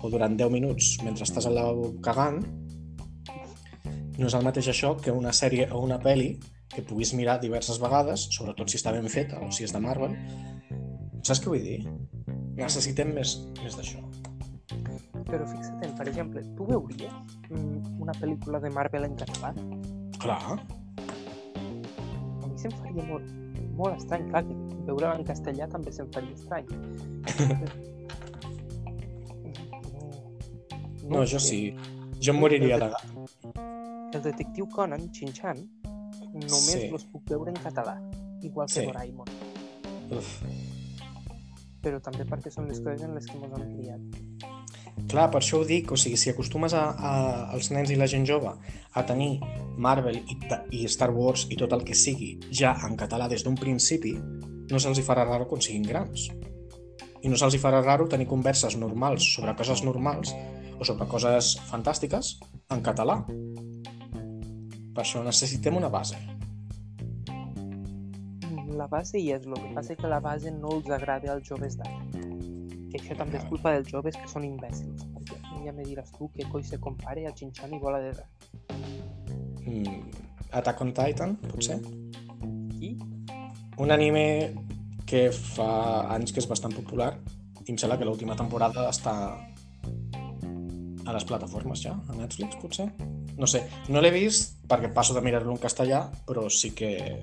o 0.00 0.10
durant 0.10 0.36
10 0.38 0.52
minuts 0.54 0.96
mentre 1.04 1.26
estàs 1.26 1.48
al 1.48 1.56
lavabo 1.58 1.90
cagant 2.04 2.38
no 4.18 4.26
és 4.26 4.34
el 4.34 4.46
mateix 4.46 4.70
això 4.72 4.94
que 4.98 5.14
una 5.14 5.32
sèrie 5.34 5.68
o 5.72 5.82
una 5.84 5.98
pel·li 6.02 6.32
que 6.74 6.82
puguis 6.84 7.14
mirar 7.16 7.38
diverses 7.40 7.78
vegades, 7.80 8.28
sobretot 8.34 8.68
si 8.68 8.76
està 8.78 8.92
ben 8.92 9.08
feta 9.08 9.40
o 9.44 9.50
si 9.54 9.64
és 9.64 9.72
de 9.74 9.80
Marvel. 9.82 10.12
Saps 11.24 11.40
què 11.42 11.48
vull 11.52 11.64
dir? 11.64 11.80
Necessitem 12.58 13.08
més, 13.14 13.30
més 13.62 13.74
d'això. 13.78 13.98
però 15.28 15.44
fixa't, 15.44 15.92
per 15.98 16.06
exemple, 16.08 16.40
tu 16.56 16.64
veuries 16.64 17.12
mm, 17.50 18.00
una 18.00 18.12
pel·lícula 18.16 18.58
de 18.62 18.70
Marvel 18.72 19.04
en 19.04 19.14
català? 19.20 19.50
Clar, 20.18 20.56
A 20.56 20.58
mi 22.48 22.56
se'm 22.58 22.72
faria 22.80 23.04
molt, 23.04 23.24
molt 23.76 23.96
estrany, 23.98 24.24
clar, 24.30 24.42
que 24.48 24.54
veure-la 24.88 25.16
en 25.20 25.24
castellà 25.28 25.68
també 25.68 25.92
se'm 25.92 26.08
faria 26.14 26.32
estrany. 26.32 26.66
no, 31.10 31.20
ho 31.20 31.24
jo 31.28 31.38
sí. 31.38 31.76
Jo 32.24 32.32
em 32.32 32.40
moriria 32.40 32.78
de... 32.80 32.88
El 34.16 34.22
detectiu 34.24 34.64
Conan, 34.72 35.12
Shin-chan, 35.12 35.60
només 36.46 36.72
Sí. 36.72 36.88
los 36.90 37.04
puc 37.04 37.28
veure 37.28 37.50
en 37.50 37.60
català, 37.62 37.98
igual 38.42 38.66
que 38.66 38.80
Sí. 38.80 38.86
Doraemon. 38.86 39.26
Uf. 40.10 40.42
Però 41.82 42.00
també 42.02 42.24
perquè 42.26 42.50
són 42.50 42.66
les 42.68 42.80
coses 42.80 43.02
en 43.02 43.14
les 43.14 43.26
que 43.26 43.36
ens 43.38 43.60
hem 43.60 43.76
criat. 43.76 44.00
Clar, 45.08 45.30
per 45.30 45.40
això 45.40 45.60
ho 45.60 45.64
dic, 45.64 45.92
o 45.92 45.96
sigui, 45.96 46.16
si 46.16 46.30
acostumes 46.30 46.74
a, 46.74 46.90
a, 46.90 47.12
els 47.54 47.70
nens 47.70 47.90
i 47.90 47.96
la 47.96 48.08
gent 48.10 48.26
jove 48.26 48.50
a 48.92 49.04
tenir 49.06 49.38
Marvel 49.76 50.16
i, 50.18 50.36
i 50.72 50.88
Star 50.90 51.10
Wars 51.14 51.46
i 51.50 51.56
tot 51.56 51.72
el 51.72 51.84
que 51.86 51.94
sigui 51.94 52.38
ja 52.50 52.74
en 52.84 52.96
català 52.98 53.28
des 53.30 53.44
d'un 53.44 53.54
principi, 53.54 54.16
no 54.18 54.78
se'ls 54.82 54.98
hi 54.98 55.06
farà 55.06 55.24
raro 55.24 55.46
quan 55.48 55.62
siguin 55.62 55.86
grans. 55.86 56.28
I 57.22 57.30
no 57.30 57.38
se'ls 57.38 57.54
hi 57.54 57.62
farà 57.62 57.80
raro 57.84 58.08
tenir 58.10 58.26
converses 58.26 58.76
normals 58.76 59.24
sobre 59.34 59.54
coses 59.56 59.84
normals 59.86 60.34
o 60.78 60.84
sobre 60.84 61.06
coses 61.10 61.56
fantàstiques 61.70 62.36
en 62.70 62.82
català. 62.82 63.24
Per 64.98 65.04
això 65.04 65.20
necessitem 65.22 65.76
una 65.78 65.86
base. 65.86 66.16
La 68.74 68.88
base 68.90 69.20
hi 69.20 69.28
és, 69.30 69.44
el 69.46 69.54
que 69.54 69.68
passa 69.76 69.94
que 69.94 70.08
la 70.10 70.16
base 70.18 70.50
no 70.50 70.72
els 70.74 70.88
agrada 70.90 71.28
als 71.36 71.44
joves 71.46 71.76
d'ara. 71.78 72.00
Que 72.90 72.98
això 72.98 73.14
també 73.20 73.38
és 73.38 73.44
culpa 73.46 73.76
dels 73.76 73.92
joves 73.92 74.18
que 74.18 74.26
són 74.26 74.48
imbècils, 74.48 75.04
perquè 75.14 75.36
ja 75.62 75.74
me 75.76 75.86
diràs 75.86 76.10
tu 76.16 76.26
què 76.34 76.48
coi 76.50 76.66
se 76.66 76.80
compare 76.82 77.28
a 77.28 77.30
Chin-chan 77.30 77.76
i 77.76 77.78
Bola 77.84 78.00
de 78.02 78.10
Drac. 78.16 78.48
Mm, 79.68 80.00
Attack 80.58 80.82
on 80.82 80.90
Titan, 80.98 81.36
potser? 81.44 81.78
I 82.82 82.90
Un 83.78 83.94
anime 83.94 84.24
que 85.06 85.28
fa 85.30 85.68
anys 86.16 86.34
que 86.34 86.42
és 86.42 86.50
bastant 86.50 86.74
popular 86.74 87.12
i 87.62 87.70
em 87.70 87.78
sembla 87.78 88.00
que 88.02 88.10
l'última 88.10 88.34
temporada 88.34 88.88
està 88.90 89.14
a 91.06 91.14
les 91.14 91.30
plataformes 91.30 91.86
ja, 91.86 91.94
a 91.94 92.18
Netflix 92.18 92.58
potser. 92.58 92.90
No 93.38 93.46
sé, 93.46 93.62
no 93.88 94.00
l'he 94.02 94.10
vist 94.10 94.56
perquè 94.68 94.90
passo 94.94 95.14
de 95.14 95.22
mirar-lo 95.22 95.52
en 95.54 95.60
castellà, 95.62 96.08
però 96.26 96.48
sí 96.50 96.72
que 96.74 97.22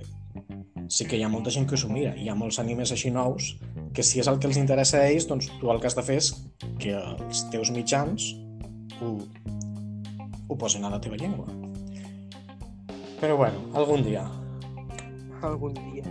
sí 0.87 1.05
que 1.09 1.17
hi 1.17 1.23
ha 1.25 1.29
molta 1.31 1.51
gent 1.51 1.67
que 1.67 1.77
s'ho 1.79 1.89
mira. 1.91 2.13
Hi 2.15 2.29
ha 2.29 2.35
molts 2.37 2.59
animes 2.61 2.91
així 2.93 3.11
nous 3.11 3.55
que 3.95 4.03
si 4.03 4.19
és 4.21 4.27
el 4.31 4.39
que 4.39 4.47
els 4.47 4.57
interessa 4.59 4.99
a 5.01 5.09
ells, 5.09 5.27
doncs 5.27 5.49
tu 5.59 5.71
el 5.71 5.79
que 5.81 5.87
has 5.89 5.95
de 5.97 6.03
fer 6.05 6.17
és 6.21 6.31
que 6.79 6.93
els 6.95 7.45
teus 7.51 7.71
mitjans 7.75 8.31
ho, 9.01 9.15
ho 10.47 10.57
posin 10.59 10.85
a 10.85 10.91
la 10.93 10.99
teva 11.03 11.19
llengua. 11.19 11.47
Però 13.19 13.37
bueno, 13.39 13.63
algun 13.73 14.03
dia. 14.05 14.25
Algun 15.41 15.73
dia. 15.73 16.03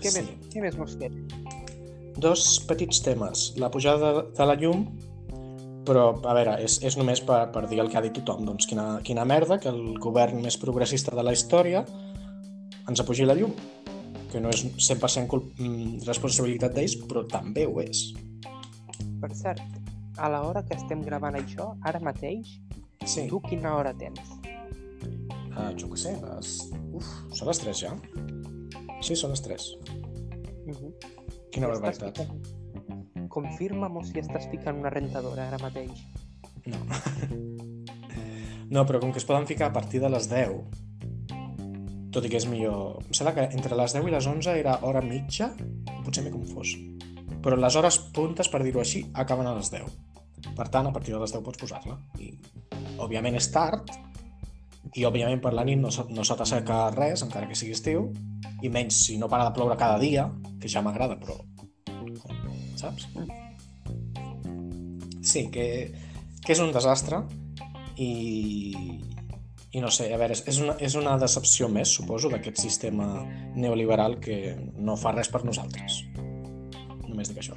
Què, 0.00 0.10
Sí. 0.10 0.20
més, 0.22 0.30
què 0.52 0.62
més 0.62 0.76
mos 0.78 0.94
queda? 0.96 1.16
Dos 2.16 2.60
petits 2.68 3.02
temes. 3.04 3.52
La 3.60 3.70
pujada 3.70 4.22
de 4.36 4.46
la 4.46 4.54
llum, 4.56 4.86
però, 5.86 6.08
a 6.22 6.34
veure, 6.36 6.58
és, 6.66 6.78
és 6.86 6.98
només 6.98 7.22
per, 7.24 7.46
per 7.54 7.64
dir 7.70 7.80
el 7.82 7.90
que 7.92 7.98
ha 8.00 8.04
dit 8.04 8.14
tothom. 8.18 8.44
Doncs 8.48 8.68
quina, 8.70 8.86
quina 9.06 9.24
merda 9.28 9.60
que 9.62 9.72
el 9.72 9.96
govern 10.02 10.42
més 10.44 10.58
progressista 10.60 11.14
de 11.16 11.24
la 11.26 11.34
història 11.36 11.84
ens 12.86 13.02
apugi 13.02 13.26
la 13.26 13.34
llum, 13.38 13.54
que 14.30 14.42
no 14.42 14.52
és 14.54 14.66
100% 14.76 15.30
culp, 15.30 15.52
mm, 15.58 16.04
responsabilitat 16.06 16.74
d'ells, 16.76 16.98
però 17.06 17.24
també 17.30 17.66
ho 17.66 17.80
és. 17.82 18.08
Per 19.22 19.32
cert, 19.34 19.62
a 20.18 20.30
l'hora 20.32 20.62
que 20.66 20.76
estem 20.76 21.02
gravant 21.06 21.38
això, 21.38 21.72
ara 21.86 22.02
mateix, 22.02 22.58
Sí, 23.06 23.28
tu 23.30 23.38
quina 23.40 23.76
hora 23.76 23.92
tens? 23.94 24.18
uh, 25.56 25.70
jo 25.78 25.88
què 25.92 25.98
sé, 26.00 26.14
les... 26.22 26.54
Uf, 26.96 27.10
són 27.36 27.50
les 27.50 27.60
3 27.62 27.82
ja? 27.84 27.92
Sí, 29.04 29.14
són 29.14 29.30
les 29.30 29.42
3. 29.44 29.66
Uh 30.66 30.74
-huh. 30.74 30.92
Quina 31.54 31.68
barbaritat. 31.70 32.26
Confirma'm 33.36 34.00
si 34.08 34.22
estàs 34.22 34.48
ficant 34.48 34.80
una 34.80 34.92
rentadora 34.92 35.50
ara 35.50 35.60
mateix. 35.60 36.00
No. 36.66 36.80
no, 38.74 38.84
però 38.88 39.02
com 39.02 39.12
que 39.12 39.20
es 39.20 39.28
poden 39.28 39.44
ficar 39.50 39.68
a 39.68 39.74
partir 39.76 40.00
de 40.00 40.08
les 40.12 40.30
10, 40.32 40.86
tot 42.16 42.24
i 42.24 42.32
que 42.32 42.40
és 42.40 42.48
millor... 42.48 43.02
Em 43.04 43.12
sembla 43.18 43.34
que 43.36 43.44
entre 43.58 43.76
les 43.76 43.92
10 43.92 44.08
i 44.08 44.14
les 44.14 44.26
11 44.30 44.56
era 44.56 44.78
hora 44.88 45.02
mitja, 45.04 45.50
potser 46.06 46.24
m'he 46.24 46.32
confós. 46.32 46.72
Però 47.44 47.58
les 47.60 47.76
hores 47.76 47.98
puntes, 48.16 48.48
per 48.48 48.62
dir-ho 48.64 48.80
així, 48.80 49.04
acaben 49.12 49.46
a 49.50 49.52
les 49.58 49.68
10. 49.74 49.90
Per 50.56 50.66
tant, 50.72 50.88
a 50.88 50.94
partir 50.94 51.12
de 51.12 51.20
les 51.20 51.34
10 51.36 51.44
pots 51.44 51.60
posar-la. 51.60 51.98
I, 52.22 52.32
òbviament, 53.04 53.36
és 53.36 53.50
tard, 53.52 53.92
i, 54.94 55.04
òbviament, 55.04 55.42
per 55.44 55.52
la 55.52 55.66
nit 55.68 55.76
no, 55.82 55.92
no 55.92 56.24
se 56.24 56.38
t'asseca 56.40 56.86
res, 56.96 57.26
encara 57.26 57.50
que 57.50 57.58
sigui 57.58 57.76
estiu, 57.76 58.08
i 58.64 58.72
menys 58.72 59.02
si 59.04 59.18
no 59.20 59.28
para 59.28 59.50
de 59.50 59.52
ploure 59.58 59.76
cada 59.76 60.00
dia, 60.00 60.30
que 60.56 60.72
ja 60.72 60.80
m'agrada, 60.80 61.20
però... 61.20 61.36
Saps? 62.86 63.08
Sí, 65.26 65.48
que, 65.50 65.66
que 66.44 66.54
és 66.54 66.60
un 66.62 66.70
desastre 66.74 67.18
i, 67.98 69.00
i 69.74 69.80
no 69.82 69.90
sé, 69.90 70.06
a 70.14 70.18
veure, 70.20 70.36
és- 70.38 70.60
una, 70.62 70.76
és 70.80 70.94
una 70.98 71.16
decepció 71.18 71.68
més, 71.72 71.90
suposo, 71.98 72.30
d'aquest 72.32 72.60
sistema 72.62 73.08
neoliberal 73.56 74.18
que 74.22 74.38
no 74.78 74.94
fa 75.00 75.12
res 75.16 75.28
per 75.32 75.42
nosaltres. 75.44 76.04
Només 77.08 77.30
dic 77.32 77.42
això. 77.42 77.56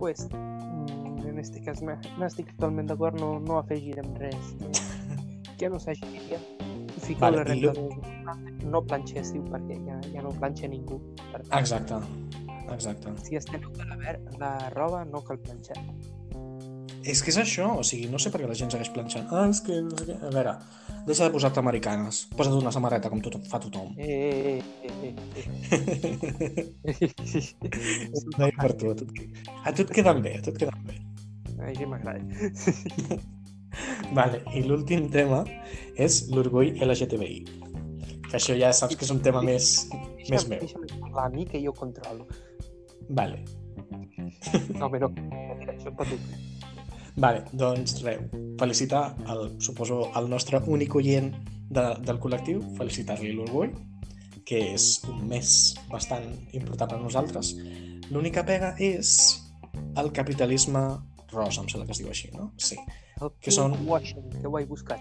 Pues, 0.00 0.26
mm, 0.32 1.26
en 1.30 1.38
este 1.38 1.62
cas 1.62 1.82
no, 1.82 1.94
no 2.18 2.26
estic 2.26 2.50
totalment 2.56 2.90
d'acord, 2.90 3.18
no, 3.20 3.38
no 3.40 3.58
afegirem 3.60 4.10
res 4.18 4.54
que, 5.58 5.68
no 5.70 5.78
s'agiria. 5.78 6.40
Ficar 7.04 7.30
Vale, 7.30 7.44
vale, 7.44 7.56
i 7.58 7.60
lo- 7.62 7.72
rentadora. 7.74 8.40
No 8.64 8.80
planxéssiu 8.88 9.42
perquè 9.52 9.76
ja, 9.86 9.98
ja 10.14 10.22
no 10.24 10.30
planxa 10.40 10.66
ningú. 10.72 10.96
Per 11.30 11.42
Exacte, 11.60 11.98
exacte. 12.72 13.12
si 13.24 13.36
estem 13.36 13.60
a 13.80 13.84
la, 13.90 13.96
ver 13.96 14.20
la 14.40 14.52
roba 14.70 15.04
no 15.04 15.22
cal 15.24 15.38
planxar. 15.38 15.76
És 17.04 17.20
que 17.22 17.28
és 17.30 17.36
això, 17.36 17.66
o 17.76 17.82
sigui, 17.84 18.06
no 18.08 18.16
sé 18.18 18.30
per 18.32 18.40
què 18.40 18.48
la 18.48 18.54
gent 18.56 18.70
segueix 18.72 18.88
planxant. 18.94 19.26
Ah, 19.30 19.44
és 19.52 19.60
que... 19.60 19.76
No 19.84 19.92
sé 19.98 20.06
què. 20.08 20.14
A 20.24 20.30
veure, 20.32 20.54
deixa 21.04 21.26
de 21.26 21.34
posar-te 21.34 21.60
americanes. 21.60 22.22
Posa't 22.32 22.54
una 22.56 22.72
samarreta 22.72 23.10
com 23.12 23.20
tot, 23.20 23.36
fa 23.50 23.60
tothom. 23.60 23.90
Eh, 24.00 24.56
eh, 24.56 24.62
eh, 24.88 24.92
eh, 25.04 26.64
eh. 26.88 27.10
No 28.38 28.48
hi 28.48 28.54
per 28.56 28.72
tu, 28.80 28.90
a 28.90 28.96
que- 28.96 29.28
a 29.64 29.72
tu 29.76 29.84
et 29.84 29.92
queden 29.98 30.22
bé, 30.24 30.38
a 30.38 30.42
tu 30.46 30.54
et 30.54 30.58
queden 30.64 30.80
bé. 30.88 30.96
Així 31.68 31.84
m'agrada. 31.86 32.24
Vale, 34.16 34.40
i 34.54 34.62
l'últim 34.64 35.08
tema 35.12 35.42
és 36.00 36.22
l'orgull 36.32 36.72
LGTBI. 36.88 37.44
Que 38.30 38.38
això 38.40 38.56
ja 38.58 38.72
saps 38.72 38.96
que 38.96 39.04
és 39.06 39.12
un 39.12 39.20
tema 39.22 39.42
més, 39.44 39.88
més 40.30 40.48
meu. 40.48 40.60
deixa'm 40.64 40.86
parlar 41.02 41.28
a 41.28 41.32
mi 41.34 41.44
que 41.46 41.60
jo 41.62 41.72
controlo. 41.76 42.26
Vale, 43.08 43.44
No, 44.78 44.88
però 44.90 45.08
mira, 45.10 45.72
això 45.74 45.90
per 45.96 46.06
tu. 46.08 46.16
vale, 47.16 47.42
doncs 47.52 47.98
res, 48.02 48.20
felicitar 48.58 49.16
el, 49.30 49.60
suposo, 49.60 50.10
el 50.18 50.28
nostre 50.30 50.60
únic 50.66 50.94
oient 50.94 51.32
de, 51.70 51.84
del 52.06 52.18
col·lectiu, 52.22 52.60
felicitar-li 52.78 53.32
l'orgull, 53.34 53.72
que 54.46 54.60
és 54.74 55.00
un 55.08 55.22
mes 55.28 55.74
bastant 55.90 56.26
important 56.52 56.90
per 56.94 57.00
nosaltres. 57.00 57.54
L'única 58.10 58.44
pega 58.44 58.74
és 58.78 59.14
el 59.98 60.10
capitalisme 60.12 60.82
rosa, 61.32 61.62
em 61.62 61.68
sembla 61.68 61.86
que 61.88 61.92
es 61.96 62.02
diu 62.02 62.10
així, 62.12 62.30
no? 62.36 62.52
Sí. 62.56 62.76
El 63.20 63.32
Que 63.40 63.50
són- 63.54 63.74
washing, 63.86 64.28
que 64.40 64.46
ho 64.46 64.58
he 64.58 64.64
buscat. 64.66 65.00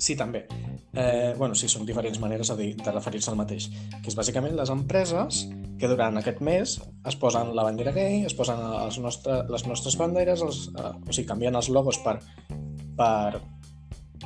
Sí, 0.00 0.16
també. 0.16 0.46
Eh, 0.94 1.34
bueno, 1.38 1.54
sí, 1.54 1.68
són 1.68 1.84
diferents 1.86 2.18
maneres 2.20 2.48
de, 2.48 2.56
dir- 2.56 2.76
de 2.76 2.92
referir-se 2.92 3.30
al 3.30 3.36
mateix. 3.36 3.68
Que 4.02 4.08
és 4.08 4.16
bàsicament 4.16 4.56
les 4.56 4.70
empreses 4.72 5.46
que 5.80 5.88
durant 5.90 6.18
aquest 6.20 6.42
mes 6.44 6.76
es 7.08 7.16
posen 7.20 7.54
la 7.56 7.64
bandera 7.66 7.94
gay, 7.96 8.24
es 8.28 8.36
posen 8.36 8.60
els 8.60 8.98
nostre, 9.00 9.40
les 9.50 9.64
nostres 9.66 9.96
banderes, 10.00 10.44
els, 10.44 10.66
eh, 10.76 10.92
o 10.92 11.12
sigui, 11.12 11.28
canvien 11.30 11.56
els 11.56 11.70
logos 11.72 11.98
per, 12.04 12.18
per, 12.98 13.40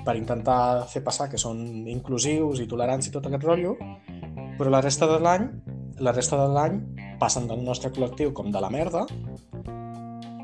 per 0.02 0.16
intentar 0.18 0.88
fer 0.90 1.04
passar 1.06 1.30
que 1.30 1.40
són 1.40 1.62
inclusius 1.90 2.60
i 2.60 2.68
tolerants 2.70 3.08
i 3.08 3.14
tot 3.14 3.30
aquest 3.30 3.46
rotllo, 3.46 3.76
però 4.58 4.70
la 4.70 4.82
resta 4.84 5.08
de 5.10 5.22
l'any 5.22 5.48
la 6.02 6.12
resta 6.12 6.38
de 6.40 6.48
l'any 6.50 6.80
passen 7.20 7.46
del 7.50 7.62
nostre 7.64 7.92
col·lectiu 7.94 8.32
com 8.34 8.50
de 8.52 8.60
la 8.62 8.70
merda 8.72 9.04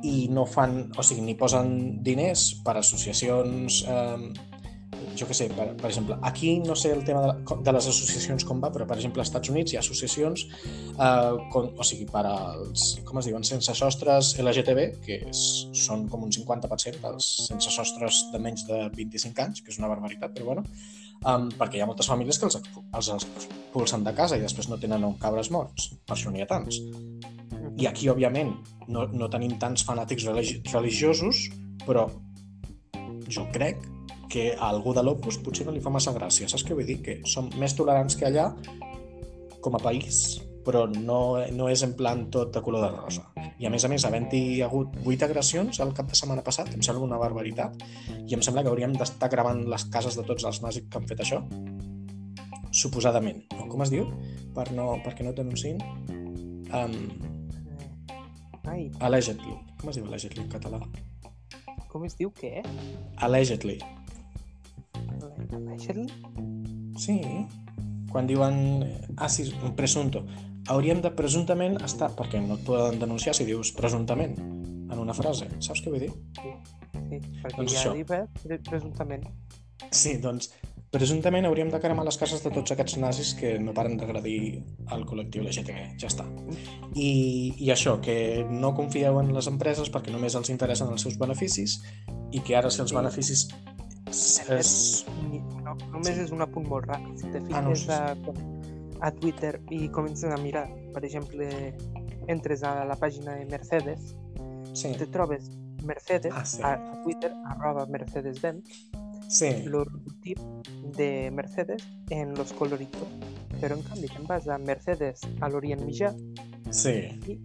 i 0.07 0.29
no 0.33 0.47
fan, 0.49 0.93
o 0.97 1.05
sigui, 1.05 1.25
ni 1.27 1.35
posen 1.37 2.01
diners 2.05 2.63
per 2.65 2.79
associacions 2.81 3.83
eh, 3.85 4.31
jo 5.19 5.27
què 5.29 5.37
sé, 5.37 5.49
per, 5.53 5.67
per 5.79 5.89
exemple, 5.91 6.17
aquí 6.27 6.53
no 6.65 6.77
sé 6.79 6.93
el 6.95 7.03
tema 7.05 7.23
de, 7.25 7.33
la, 7.33 7.57
de 7.67 7.75
les 7.77 7.89
associacions 7.91 8.45
com 8.47 8.61
va, 8.63 8.71
però 8.73 8.87
per 8.89 8.97
exemple 8.99 9.23
als 9.23 9.31
Estats 9.31 9.53
Units 9.53 9.73
hi 9.73 9.79
ha 9.79 9.83
associacions 9.83 10.47
eh, 10.47 11.37
com, 11.53 11.71
o 11.75 11.87
sigui, 11.87 12.07
per 12.11 12.25
als, 12.29 12.87
com 13.09 13.21
es 13.21 13.29
diuen, 13.31 13.45
sense 13.47 13.75
sostres 13.79 14.33
LGTB, 14.41 14.87
que 15.05 15.21
és, 15.31 15.45
són 15.77 16.07
com 16.13 16.25
un 16.27 16.35
50% 16.35 17.03
dels 17.05 17.29
sense 17.49 17.75
sostres 17.75 18.25
de 18.33 18.43
menys 18.43 18.67
de 18.71 18.83
25 18.97 19.47
anys, 19.47 19.63
que 19.65 19.75
és 19.75 19.81
una 19.83 19.91
barbaritat, 19.93 20.35
però 20.37 20.53
bueno, 20.53 20.67
um, 21.25 21.51
perquè 21.59 21.81
hi 21.81 21.85
ha 21.85 21.91
moltes 21.91 22.11
famílies 22.11 22.41
que 22.41 22.49
els, 22.49 22.61
els 22.97 23.13
expulsen 23.19 24.07
de 24.07 24.15
casa 24.17 24.39
i 24.39 24.45
després 24.45 24.71
no 24.71 24.81
tenen 24.81 25.05
on 25.07 25.19
cabres 25.21 25.53
morts, 25.55 25.93
per 26.07 26.17
això 26.17 26.33
n'hi 26.33 26.45
ha 26.45 26.51
tants. 26.51 26.81
I 27.81 27.87
aquí, 27.89 28.09
òbviament, 28.13 28.55
no, 28.93 29.07
no 29.13 29.29
tenim 29.33 29.57
tants 29.61 29.85
fanàtics 29.87 30.27
religi 30.29 30.61
religiosos, 30.73 31.47
però 31.87 32.09
jo 33.31 33.47
crec 33.55 33.79
que 34.31 34.55
a 34.55 34.69
algú 34.71 34.95
de 34.95 35.03
l'Opus 35.05 35.41
potser 35.45 35.67
no 35.67 35.75
li 35.75 35.83
fa 35.85 35.93
massa 35.93 36.15
gràcia. 36.15 36.49
Saps 36.49 36.65
què 36.67 36.77
vull 36.77 36.87
dir? 36.89 37.01
Que 37.05 37.19
som 37.29 37.51
més 37.61 37.75
tolerants 37.77 38.17
que 38.17 38.29
allà 38.29 38.53
com 39.61 39.77
a 39.77 39.83
país, 39.83 40.39
però 40.65 40.87
no, 40.89 41.41
no 41.57 41.69
és 41.69 41.83
en 41.85 41.93
plan 41.99 42.27
tot 42.33 42.55
de 42.55 42.63
color 42.65 42.87
de 42.87 42.91
rosa. 42.95 43.27
I 43.61 43.69
a 43.69 43.73
més 43.73 43.85
a 43.85 43.91
més, 43.93 44.07
havent-hi 44.09 44.63
hagut 44.65 44.95
vuit 45.05 45.21
agressions 45.27 45.83
el 45.85 45.93
cap 45.97 46.09
de 46.09 46.17
setmana 46.17 46.45
passat, 46.47 46.71
em 46.73 46.85
sembla 46.87 47.05
una 47.09 47.19
barbaritat, 47.21 47.83
i 48.25 48.37
em 48.37 48.45
sembla 48.47 48.65
que 48.65 48.73
hauríem 48.73 48.95
d'estar 48.97 49.29
gravant 49.33 49.67
les 49.69 49.85
cases 49.93 50.17
de 50.17 50.25
tots 50.25 50.47
els 50.49 50.63
nazis 50.65 50.87
que 50.89 51.01
han 51.01 51.11
fet 51.11 51.21
això, 51.27 51.43
suposadament. 52.71 53.45
No? 53.59 53.69
Com 53.69 53.85
es 53.85 53.93
diu? 53.93 54.09
Per 54.57 54.71
no, 54.77 54.95
perquè 55.05 55.27
no 55.27 55.37
denunciïn? 55.37 55.83
Um, 56.71 56.97
Ai, 58.71 58.91
allegedly. 59.03 59.57
Com 59.81 59.91
es 59.91 59.99
diu 59.99 60.07
allegedly 60.07 60.45
en 60.45 60.53
català? 60.53 60.85
com 61.91 62.07
es 62.07 62.15
diu 62.19 62.31
què? 62.35 62.63
Allegedly. 63.27 63.81
Allegedly? 65.53 66.07
Sí. 66.99 67.21
Quan 68.11 68.27
diuen... 68.27 68.85
Ah, 69.17 69.29
sí, 69.29 69.47
un 69.65 69.75
presunto. 69.79 70.25
Hauríem 70.69 71.01
de 71.03 71.11
presumptament 71.17 71.79
estar... 71.87 72.11
Perquè 72.19 72.41
no 72.45 72.59
et 72.59 72.65
poden 72.67 72.99
denunciar 73.03 73.35
si 73.39 73.47
dius 73.49 73.73
presumptament 73.77 74.37
en 74.41 74.99
una 74.99 75.15
frase. 75.15 75.47
Saps 75.63 75.85
què 75.85 75.93
vull 75.93 76.03
dir? 76.09 76.11
Sí, 76.41 77.21
perquè 77.43 77.57
Doncs 77.57 77.73
ja 77.77 77.85
això. 77.85 77.95
dit 77.95 78.11
eh, 78.17 78.59
presumptament. 78.69 79.25
Sí, 79.91 80.17
doncs 80.23 80.51
presumptament 80.91 81.47
hauríem 81.47 81.69
de 81.71 81.79
cremar 81.79 82.03
les 82.05 82.17
cases 82.19 82.43
de 82.43 82.51
tots 82.51 82.73
aquests 82.75 82.97
nazis 82.99 83.31
que 83.39 83.53
no 83.63 83.71
paren 83.73 83.95
d'agredir 83.97 84.59
al 84.91 85.05
col·lectiu 85.07 85.45
LGTB. 85.47 85.85
Ja 86.03 86.09
està. 86.11 86.27
I, 86.99 87.55
I 87.63 87.71
això, 87.71 88.01
que 88.03 88.45
no 88.51 88.73
confieu 88.75 89.21
en 89.23 89.31
les 89.37 89.47
empreses 89.47 89.91
perquè 89.95 90.11
només 90.11 90.35
els 90.35 90.51
interessen 90.51 90.91
els 90.91 91.07
seus 91.07 91.15
beneficis 91.21 91.79
i 92.35 92.43
que 92.43 92.59
ara 92.59 92.71
si 92.75 92.83
els 92.83 92.91
Sí. 92.91 92.97
beneficis 92.99 93.47
Ni- 95.31 95.41
No, 95.63 95.75
només 95.93 96.15
Sí. 96.17 96.21
és 96.25 96.31
un 96.33 96.43
apunt 96.43 96.67
molt 96.69 96.87
ràpid. 96.87 97.17
Si 97.21 97.27
te 97.31 97.39
Ah, 97.53 97.61
no, 97.63 97.71
fiques 97.75 97.81
sí, 97.81 97.87
sí. 97.87 98.97
a, 99.01 99.11
Twitter 99.13 99.61
i 99.71 99.89
comences 99.89 100.31
a 100.33 100.37
mirar, 100.43 100.69
per 100.93 101.05
exemple, 101.05 101.75
entres 102.29 102.63
a 102.63 102.85
la 102.85 102.97
pàgina 102.97 103.37
de 103.39 103.47
Mercedes, 103.47 104.17
Sí, 104.73 104.93
te 104.97 105.07
trobes 105.07 105.51
Mercedes 105.85 106.33
Ah, 106.35 106.45
sí. 106.45 106.63
a, 106.63 106.75
a 106.75 107.03
Twitter, 107.03 107.33
arroba 107.47 107.87
Mercedes-Benz, 107.87 108.65
sí, 109.29 109.63
logotip 109.65 110.39
de 110.97 111.31
Mercedes 111.33 111.83
en 112.11 112.35
los 112.35 112.53
coloritos. 112.53 113.09
Però 113.61 113.75
en 113.77 113.83
canvi 113.83 114.09
te'n 114.09 114.27
vas 114.27 114.47
a 114.49 114.59
Mercedes 114.59 115.21
a 115.41 115.49
l'Orient 115.49 115.83
Mitjà 115.85 116.15
sí. 116.71 117.19
i 117.27 117.39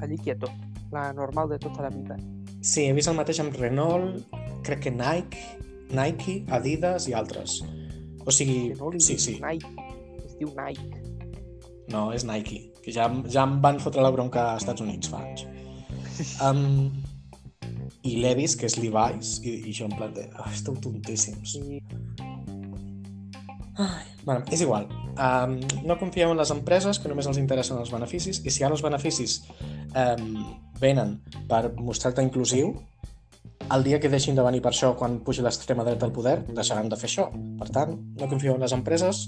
allí 0.00 0.16
quieto, 0.18 0.46
la 0.90 1.12
normal 1.12 1.48
de 1.48 1.58
tota 1.58 1.82
la 1.82 1.88
vida. 1.90 2.16
Sí, 2.60 2.84
he 2.86 2.92
vist 2.92 3.08
el 3.08 3.16
mateix 3.16 3.40
amb 3.40 3.54
Renault, 3.56 4.26
crec 4.62 4.80
que 4.80 4.90
Nike, 4.90 5.38
Nike, 5.92 6.42
Adidas 6.50 7.08
i 7.08 7.14
altres. 7.16 7.60
O 8.26 8.30
sigui, 8.30 8.72
sí, 9.02 9.18
sí, 9.18 9.38
Nike, 9.42 9.70
es 10.24 10.36
diu 10.38 10.52
Nike. 10.56 10.88
no, 11.92 12.10
és 12.14 12.24
Nike, 12.24 12.72
que 12.84 12.92
ja, 12.94 13.08
ja 13.28 13.42
em 13.44 13.58
van 13.62 13.80
fotre 13.82 14.02
la 14.04 14.12
bronca 14.14 14.52
als 14.52 14.62
Estats 14.64 14.84
Units 14.84 15.10
fa 15.12 15.20
anys. 15.22 15.46
Um, 16.44 16.90
I 18.06 18.16
Levi's, 18.22 18.54
que 18.58 18.66
és 18.66 18.78
Levi's, 18.78 19.36
i, 19.44 19.58
i 19.68 19.74
jo 19.76 19.86
en 19.90 19.96
plan 19.98 20.14
de... 20.14 20.24
Oh, 20.38 20.48
esteu 20.50 20.78
tontíssims. 20.82 21.58
Ai, 23.82 24.06
bueno, 24.24 24.42
és 24.52 24.62
igual. 24.64 24.88
Um, 25.12 25.58
no 25.84 25.98
confieu 26.00 26.32
en 26.32 26.40
les 26.40 26.50
empreses, 26.54 26.98
que 26.98 27.10
només 27.10 27.28
els 27.28 27.40
interessen 27.42 27.78
els 27.80 27.92
beneficis, 27.92 28.40
i 28.44 28.54
si 28.54 28.64
ara 28.64 28.74
els 28.76 28.84
beneficis 28.84 29.40
um, 29.98 30.42
venen 30.80 31.18
per 31.50 31.66
mostrar-te 31.78 32.24
inclusiu, 32.24 32.72
el 33.72 33.84
dia 33.84 34.00
que 34.00 34.10
deixin 34.12 34.36
de 34.36 34.44
venir 34.44 34.60
per 34.64 34.72
això 34.72 34.92
quan 34.98 35.18
pugi 35.24 35.44
l'extrema 35.44 35.84
dreta 35.86 36.06
al 36.06 36.12
poder, 36.12 36.36
deixaran 36.52 36.90
de 36.92 36.98
fer 37.00 37.08
això. 37.08 37.28
Per 37.60 37.68
tant, 37.72 37.94
no 38.20 38.28
confieu 38.28 38.54
en 38.54 38.64
les 38.64 38.74
empreses, 38.76 39.24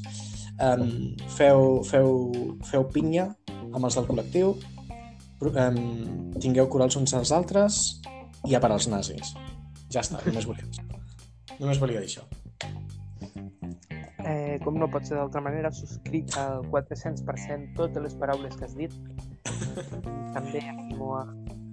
um, 0.61 1.15
feu, 1.37 1.83
feu, 1.89 2.11
feu 2.69 2.87
pinya 2.93 3.31
amb 3.75 3.85
els 3.85 3.97
del 3.99 4.09
col·lectiu, 4.09 4.55
um, 5.49 5.81
tingueu 6.41 6.69
cura 6.69 6.89
els 6.89 6.97
uns 7.01 7.17
als 7.17 7.33
altres 7.33 7.83
i 8.49 8.55
a 8.55 8.61
per 8.61 8.73
als 8.75 8.89
nazis. 8.93 9.35
Ja 9.93 10.03
està, 10.05 10.21
només 10.27 10.49
volia 10.49 10.67
dir 10.67 10.75
això. 10.75 11.57
Només 11.61 11.81
volia 11.81 12.03
dir 12.03 12.11
això. 12.11 12.27
eh, 14.25 14.59
com 14.65 14.79
no 14.81 14.89
pot 14.89 15.05
ser 15.05 15.19
d'altra 15.19 15.43
manera, 15.45 15.71
subscric 15.73 16.37
al 16.41 16.65
400% 16.73 17.75
totes 17.77 18.03
les 18.03 18.15
paraules 18.21 18.57
que 18.57 18.65
has 18.65 18.77
dit. 18.77 18.93
També 20.37 20.65
animo 20.69 21.15
a 21.19 21.25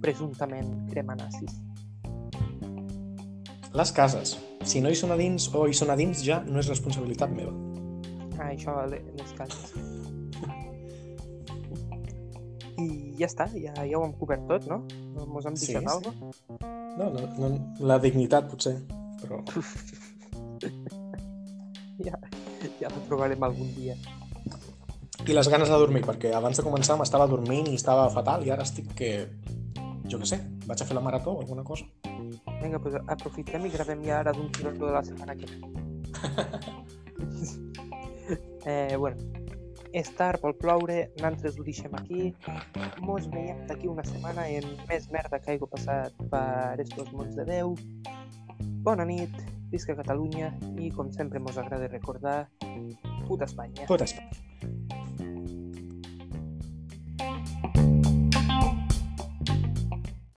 presumptament 0.04 0.74
crema 0.90 1.16
nazis. 1.16 1.60
Les 3.74 3.92
cases. 3.96 4.34
Si 4.68 4.80
no 4.84 4.90
hi 4.92 4.96
són 4.98 5.12
a 5.14 5.16
dins 5.16 5.46
o 5.56 5.64
hi 5.68 5.72
són 5.76 5.90
a 5.90 5.96
dins, 5.96 6.20
ja 6.26 6.42
no 6.44 6.58
és 6.60 6.68
responsabilitat 6.68 7.30
meva. 7.32 7.52
Ah, 8.38 8.50
això 8.52 8.74
le- 8.90 9.00
les 9.16 9.32
cases. 9.38 9.72
I 12.82 12.86
ja 13.20 13.26
està, 13.28 13.46
ja, 13.54 13.72
ja 13.86 13.98
ho 13.98 14.04
hem 14.06 14.12
cobert 14.18 14.46
tot, 14.48 14.66
no? 14.68 14.78
Mos 15.28 15.46
hem 15.46 15.56
Sí, 15.56 15.66
deixat 15.72 15.84
sí. 15.84 15.88
alguna 15.88 16.12
No, 16.98 17.04
no, 17.08 17.20
no, 17.38 17.48
la 17.88 17.98
dignitat 18.02 18.48
potser, 18.50 18.74
però... 19.22 19.36
ja, 22.08 22.16
ja 22.80 22.88
la 22.90 23.00
trobarem 23.08 23.42
algun 23.46 23.68
dia. 23.76 23.94
I 25.22 25.32
les 25.36 25.48
ganes 25.48 25.68
de 25.70 25.76
dormir, 25.78 26.02
perquè 26.04 26.32
abans 26.34 26.56
de 26.58 26.64
començar 26.66 26.96
m'estava 26.98 27.28
dormint 27.30 27.68
i 27.70 27.74
estava 27.78 28.10
fatal 28.10 28.42
i 28.44 28.50
ara 28.52 28.62
estic 28.66 28.86
que... 28.98 29.10
Jo 30.10 30.18
què 30.18 30.26
sé, 30.28 30.38
vaig 30.72 30.82
a 30.82 30.88
fer 30.88 30.96
la 30.96 31.04
marató 31.04 31.32
o 31.36 31.40
alguna 31.40 31.64
cosa. 31.64 31.84
Vinga, 32.62 32.78
pues 32.80 32.96
aprofitem 32.96 33.66
i 33.68 33.70
gravem 33.70 34.02
ja 34.06 34.20
ara 34.20 34.32
d'un 34.32 34.50
tirón 34.52 34.78
lo 34.78 34.88
de 34.88 34.92
la 34.92 35.04
setmana 35.04 35.36
que 35.36 35.46
ve. 35.46 35.58
eh, 38.66 38.96
bueno, 38.96 39.16
és 39.92 40.08
tard, 40.16 40.40
vol 40.40 40.54
ploure, 40.56 41.10
nosaltres 41.18 41.58
ho 41.58 41.66
deixem 41.66 41.92
aquí. 41.98 42.30
Mos 43.04 43.28
veiem 43.34 43.66
d'aquí 43.68 43.90
una 43.92 44.04
setmana 44.08 44.48
en 44.48 44.64
més 44.88 45.10
merda 45.12 45.40
que 45.42 45.52
hagi 45.52 45.68
passat 45.74 46.16
per 46.32 46.80
estos 46.80 47.12
mons 47.12 47.36
de 47.36 47.44
Déu. 47.48 47.76
Bona 48.86 49.04
nit, 49.04 49.36
visca 49.74 49.96
Catalunya 49.98 50.54
i, 50.78 50.88
com 50.96 51.12
sempre, 51.12 51.42
mos 51.42 51.60
agrada 51.60 51.92
recordar, 51.92 52.46
puta 53.28 53.44
Espanya. 53.44 53.84
Tot 53.90 54.08
està. 54.08 54.24